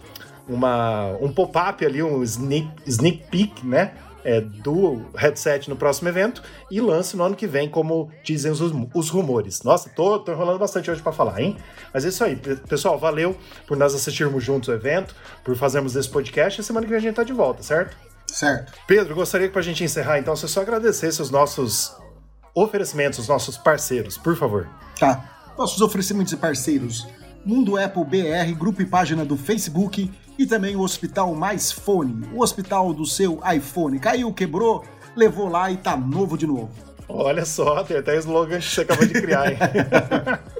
uma, 0.47 1.17
um 1.21 1.31
pop-up 1.31 1.85
ali, 1.85 2.01
um 2.01 2.23
sneak, 2.23 2.69
sneak 2.85 3.23
peek, 3.29 3.65
né? 3.65 3.93
é, 4.25 4.41
do 4.41 5.05
headset 5.15 5.69
no 5.69 5.75
próximo 5.75 6.09
evento 6.09 6.41
e 6.69 6.81
lance 6.81 7.15
no 7.15 7.23
ano 7.23 7.35
que 7.35 7.45
vem, 7.45 7.69
como 7.69 8.11
dizem 8.23 8.51
os, 8.51 8.59
os 8.93 9.09
rumores. 9.09 9.61
Nossa, 9.61 9.87
tô, 9.89 10.19
tô 10.19 10.31
enrolando 10.31 10.57
bastante 10.57 10.89
hoje 10.89 11.01
para 11.01 11.11
falar, 11.11 11.39
hein? 11.39 11.55
Mas 11.93 12.03
é 12.03 12.09
isso 12.09 12.23
aí, 12.23 12.35
pessoal. 12.67 12.97
Valeu 12.97 13.37
por 13.67 13.77
nós 13.77 13.93
assistirmos 13.93 14.43
juntos 14.43 14.67
o 14.67 14.73
evento, 14.73 15.15
por 15.43 15.55
fazermos 15.55 15.95
esse 15.95 16.09
podcast. 16.09 16.59
E 16.59 16.63
semana 16.63 16.85
que 16.85 16.89
vem 16.89 16.97
a 16.97 17.01
gente 17.01 17.15
tá 17.15 17.23
de 17.23 17.33
volta, 17.33 17.61
certo? 17.61 17.95
Certo. 18.25 18.73
Pedro, 18.87 19.13
gostaria 19.13 19.47
que 19.47 19.53
pra 19.53 19.61
gente 19.61 19.83
encerrar, 19.83 20.17
então, 20.17 20.35
você 20.35 20.47
só 20.47 20.61
agradecesse 20.61 21.21
os 21.21 21.29
nossos 21.29 21.95
oferecimentos, 22.55 23.19
os 23.19 23.27
nossos 23.27 23.57
parceiros, 23.57 24.17
por 24.17 24.35
favor. 24.35 24.67
Tá. 24.99 25.53
Nossos 25.55 25.79
oferecimentos 25.81 26.33
e 26.33 26.37
parceiros. 26.37 27.07
Mundo 27.45 27.77
Apple 27.77 28.03
BR, 28.03 28.51
grupo 28.57 28.81
e 28.81 28.85
página 28.87 29.23
do 29.23 29.37
Facebook 29.37 30.11
e 30.35 30.47
também 30.47 30.75
o 30.75 30.81
Hospital 30.81 31.35
Mais 31.35 31.71
Fone, 31.71 32.27
o 32.33 32.41
hospital 32.41 32.91
do 32.91 33.05
seu 33.05 33.39
iPhone. 33.55 33.99
Caiu, 33.99 34.33
quebrou, 34.33 34.83
levou 35.15 35.47
lá 35.47 35.69
e 35.69 35.77
tá 35.77 35.95
novo 35.95 36.37
de 36.39 36.47
novo. 36.47 36.71
Olha 37.07 37.45
só, 37.45 37.83
tem 37.83 37.97
até 37.97 38.17
slogan 38.17 38.57
que 38.57 38.65
você 38.65 38.81
acabou 38.81 39.05
de 39.05 39.13
criar, 39.13 39.51
hein? 39.51 39.59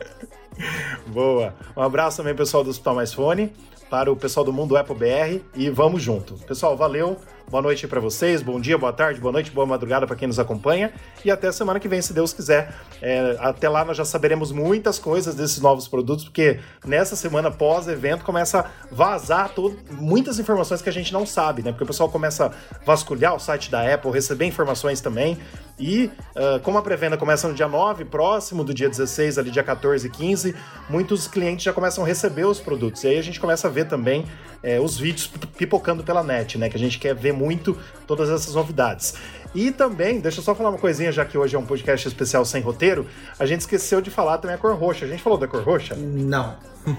Boa. 1.07 1.55
Um 1.75 1.81
abraço 1.81 2.17
também, 2.17 2.35
pessoal 2.35 2.63
do 2.63 2.69
Hospital 2.69 2.93
Mais 2.93 3.11
Fone, 3.11 3.51
para 3.89 4.11
o 4.11 4.15
pessoal 4.15 4.45
do 4.45 4.53
Mundo 4.53 4.77
Apple 4.77 4.95
BR 4.95 5.43
e 5.55 5.71
vamos 5.71 6.03
junto. 6.03 6.35
Pessoal, 6.45 6.77
valeu. 6.77 7.17
Boa 7.47 7.61
noite 7.61 7.87
para 7.87 7.99
vocês, 7.99 8.41
bom 8.41 8.59
dia, 8.59 8.75
boa 8.75 8.91
tarde, 8.91 9.21
boa 9.21 9.31
noite, 9.31 9.51
boa 9.51 9.67
madrugada 9.67 10.07
para 10.07 10.15
quem 10.15 10.27
nos 10.27 10.39
acompanha 10.39 10.91
e 11.23 11.29
até 11.29 11.51
semana 11.51 11.79
que 11.79 11.87
vem, 11.87 12.01
se 12.01 12.11
Deus 12.11 12.33
quiser. 12.33 12.73
É, 12.99 13.37
até 13.39 13.69
lá 13.69 13.85
nós 13.85 13.95
já 13.95 14.03
saberemos 14.03 14.51
muitas 14.51 14.97
coisas 14.97 15.35
desses 15.35 15.59
novos 15.59 15.87
produtos, 15.87 16.25
porque 16.25 16.59
nessa 16.83 17.15
semana 17.15 17.51
pós-evento 17.51 18.25
começa 18.25 18.61
a 18.61 18.65
vazar 18.91 19.49
todo, 19.49 19.77
muitas 19.91 20.39
informações 20.39 20.81
que 20.81 20.89
a 20.89 20.91
gente 20.91 21.13
não 21.13 21.23
sabe, 21.23 21.61
né? 21.61 21.71
Porque 21.71 21.83
o 21.83 21.87
pessoal 21.87 22.09
começa 22.09 22.47
a 22.47 22.51
vasculhar 22.83 23.35
o 23.35 23.39
site 23.39 23.69
da 23.69 23.93
Apple, 23.93 24.11
receber 24.11 24.45
informações 24.45 24.99
também. 24.99 25.37
E 25.77 26.09
uh, 26.35 26.59
como 26.63 26.77
a 26.77 26.81
pré-venda 26.81 27.17
começa 27.17 27.47
no 27.47 27.53
dia 27.53 27.67
9, 27.67 28.05
próximo 28.05 28.63
do 28.63 28.73
dia 28.73 28.89
16, 28.89 29.37
ali 29.37 29.51
dia 29.51 29.63
14 29.63 30.07
e 30.07 30.09
15, 30.09 30.55
muitos 30.89 31.27
clientes 31.27 31.63
já 31.63 31.73
começam 31.73 32.03
a 32.03 32.07
receber 32.07 32.45
os 32.45 32.59
produtos. 32.59 33.03
E 33.03 33.09
aí 33.09 33.17
a 33.19 33.21
gente 33.21 33.39
começa 33.39 33.67
a 33.67 33.69
ver 33.69 33.85
também 33.85 34.25
é, 34.63 34.79
os 34.79 34.97
vídeos 34.97 35.27
pipocando 35.57 36.03
pela 36.03 36.23
net, 36.23 36.57
né? 36.57 36.69
Que 36.69 36.75
a 36.77 36.79
gente 36.79 36.97
quer 36.97 37.13
ver 37.13 37.34
muito 37.35 37.77
todas 38.07 38.29
essas 38.29 38.55
novidades. 38.55 39.13
E 39.53 39.71
também, 39.71 40.19
deixa 40.19 40.39
eu 40.39 40.43
só 40.43 40.53
falar 40.55 40.69
uma 40.69 40.77
coisinha, 40.77 41.11
já 41.11 41.23
que 41.23 41.37
hoje 41.37 41.55
é 41.55 41.59
um 41.59 41.65
podcast 41.65 42.07
especial 42.07 42.43
sem 42.43 42.61
roteiro, 42.61 43.05
a 43.39 43.45
gente 43.45 43.61
esqueceu 43.61 44.01
de 44.01 44.09
falar 44.09 44.37
também 44.37 44.55
a 44.55 44.59
cor 44.59 44.75
roxa. 44.75 45.05
A 45.05 45.07
gente 45.07 45.23
falou 45.23 45.37
da 45.37 45.47
cor 45.47 45.63
roxa? 45.63 45.95
Não. 45.95 46.57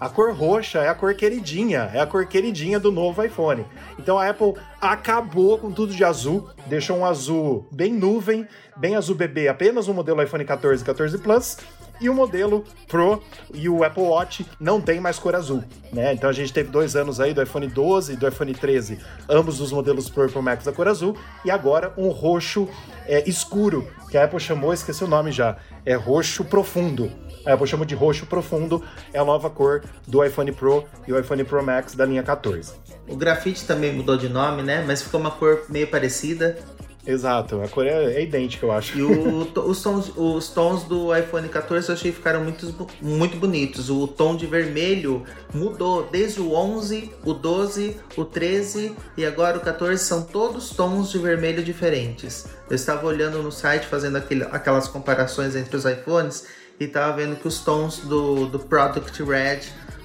A 0.00 0.08
cor 0.08 0.32
roxa 0.32 0.78
é 0.78 0.88
a 0.88 0.94
cor 0.94 1.12
queridinha, 1.14 1.90
é 1.92 1.98
a 1.98 2.06
cor 2.06 2.24
queridinha 2.24 2.78
do 2.78 2.92
novo 2.92 3.20
iPhone. 3.24 3.66
Então 3.98 4.16
a 4.16 4.28
Apple 4.28 4.54
acabou 4.80 5.58
com 5.58 5.72
tudo 5.72 5.92
de 5.92 6.04
azul, 6.04 6.48
deixou 6.66 6.98
um 6.98 7.04
azul 7.04 7.66
bem 7.72 7.92
nuvem, 7.92 8.46
bem 8.76 8.94
azul 8.94 9.16
bebê, 9.16 9.48
apenas 9.48 9.88
no 9.88 9.94
modelo 9.94 10.22
iPhone 10.22 10.44
14 10.44 10.84
e 10.84 10.86
14 10.86 11.18
Plus, 11.18 11.56
e 12.00 12.08
o 12.08 12.14
modelo 12.14 12.64
Pro 12.86 13.22
e 13.52 13.68
o 13.68 13.84
Apple 13.84 14.02
Watch 14.02 14.46
não 14.58 14.80
tem 14.80 15.00
mais 15.00 15.18
cor 15.18 15.34
azul, 15.34 15.62
né? 15.92 16.12
Então 16.12 16.28
a 16.28 16.32
gente 16.32 16.52
teve 16.52 16.70
dois 16.70 16.96
anos 16.96 17.20
aí 17.20 17.34
do 17.34 17.42
iPhone 17.42 17.66
12 17.66 18.12
e 18.12 18.16
do 18.16 18.26
iPhone 18.26 18.52
13, 18.52 18.98
ambos 19.28 19.60
os 19.60 19.72
modelos 19.72 20.08
Pro 20.08 20.26
e 20.26 20.30
Pro 20.30 20.42
Max 20.42 20.64
da 20.64 20.72
cor 20.72 20.88
azul, 20.88 21.16
e 21.44 21.50
agora 21.50 21.92
um 21.96 22.08
roxo 22.08 22.68
é, 23.06 23.28
escuro 23.28 23.88
que 24.10 24.16
a 24.16 24.24
Apple 24.24 24.40
chamou, 24.40 24.72
esqueci 24.72 25.04
o 25.04 25.08
nome 25.08 25.32
já, 25.32 25.56
é 25.84 25.94
roxo 25.94 26.44
profundo. 26.44 27.10
A 27.46 27.54
Apple 27.54 27.66
chamou 27.66 27.86
de 27.86 27.94
roxo 27.94 28.26
profundo, 28.26 28.82
é 29.12 29.18
a 29.18 29.24
nova 29.24 29.48
cor 29.48 29.82
do 30.06 30.24
iPhone 30.24 30.52
Pro 30.52 30.84
e 31.06 31.12
o 31.12 31.18
iPhone 31.18 31.44
Pro 31.44 31.62
Max 31.64 31.94
da 31.94 32.04
linha 32.04 32.22
14. 32.22 32.74
O 33.08 33.16
grafite 33.16 33.64
também 33.64 33.92
mudou 33.92 34.16
de 34.16 34.28
nome, 34.28 34.62
né? 34.62 34.84
Mas 34.86 35.00
ficou 35.02 35.18
uma 35.18 35.30
cor 35.30 35.64
meio 35.68 35.86
parecida. 35.86 36.58
Exato, 37.06 37.60
a 37.62 37.68
cor 37.68 37.86
é, 37.86 38.14
é 38.14 38.22
idêntica, 38.22 38.66
eu 38.66 38.72
acho. 38.72 38.98
E 38.98 39.02
o, 39.02 39.40
os, 39.66 39.82
tons, 39.82 40.12
os 40.14 40.48
tons 40.48 40.84
do 40.84 41.14
iPhone 41.16 41.48
14 41.48 41.88
eu 41.88 41.94
achei 41.94 42.10
que 42.10 42.16
ficaram 42.18 42.42
muito, 42.44 42.90
muito 43.00 43.36
bonitos. 43.38 43.88
O 43.88 44.06
tom 44.06 44.36
de 44.36 44.46
vermelho 44.46 45.24
mudou 45.54 46.06
desde 46.10 46.40
o 46.40 46.52
11, 46.52 47.10
o 47.24 47.32
12, 47.32 47.96
o 48.16 48.24
13 48.24 48.94
e 49.16 49.24
agora 49.24 49.56
o 49.56 49.60
14 49.60 50.04
são 50.04 50.22
todos 50.22 50.70
tons 50.70 51.10
de 51.10 51.18
vermelho 51.18 51.62
diferentes. 51.62 52.46
Eu 52.68 52.76
estava 52.76 53.06
olhando 53.06 53.42
no 53.42 53.50
site 53.50 53.86
fazendo 53.86 54.16
aquele, 54.16 54.44
aquelas 54.44 54.86
comparações 54.86 55.56
entre 55.56 55.76
os 55.76 55.84
iPhones 55.84 56.46
e 56.78 56.84
estava 56.84 57.16
vendo 57.16 57.36
que 57.36 57.48
os 57.48 57.60
tons 57.60 57.98
do, 58.00 58.46
do 58.46 58.58
Product 58.58 59.22
Red 59.22 59.60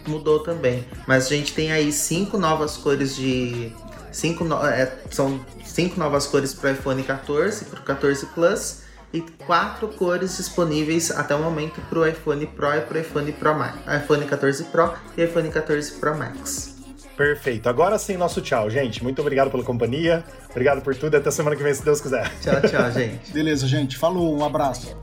mudou 0.07 0.39
também. 0.39 0.85
Mas 1.07 1.27
a 1.27 1.29
gente 1.29 1.53
tem 1.53 1.71
aí 1.71 1.91
cinco 1.91 2.37
novas 2.37 2.77
cores 2.77 3.15
de 3.15 3.71
cinco 4.13 4.45
no... 4.45 4.65
é, 4.65 4.89
são 5.11 5.43
cinco 5.65 5.99
novas 5.99 6.25
cores 6.25 6.53
para 6.53 6.69
o 6.69 6.73
iPhone 6.73 7.03
14, 7.03 7.65
para 7.65 7.79
o 7.79 7.83
14 7.83 8.25
Plus 8.27 8.83
e 9.11 9.21
quatro 9.45 9.89
cores 9.89 10.37
disponíveis 10.37 11.11
até 11.11 11.35
o 11.35 11.39
momento 11.39 11.81
para 11.89 11.99
o 11.99 12.07
iPhone 12.07 12.45
Pro 12.47 12.73
e 12.73 12.81
para 12.81 12.97
o 12.97 13.01
iPhone 13.01 13.31
Pro 13.33 13.53
Max, 13.53 13.77
iPhone 14.03 14.25
14 14.25 14.63
Pro 14.65 14.93
e 15.17 15.23
iPhone 15.23 15.49
14 15.49 15.91
Pro 15.93 16.17
Max. 16.17 16.73
Perfeito. 17.15 17.69
Agora 17.69 17.99
sim, 17.99 18.17
nosso 18.17 18.41
tchau, 18.41 18.69
gente. 18.69 19.03
Muito 19.03 19.21
obrigado 19.21 19.51
pela 19.51 19.63
companhia. 19.63 20.23
Obrigado 20.49 20.81
por 20.81 20.95
tudo. 20.95 21.15
Até 21.15 21.29
semana 21.29 21.55
que 21.55 21.61
vem, 21.61 21.73
se 21.73 21.83
Deus 21.83 22.01
quiser. 22.01 22.31
Tchau, 22.41 22.59
tchau, 22.61 22.91
gente. 22.91 23.31
Beleza, 23.31 23.67
gente. 23.67 23.97
Falou, 23.97 24.35
um 24.35 24.43
abraço. 24.43 24.97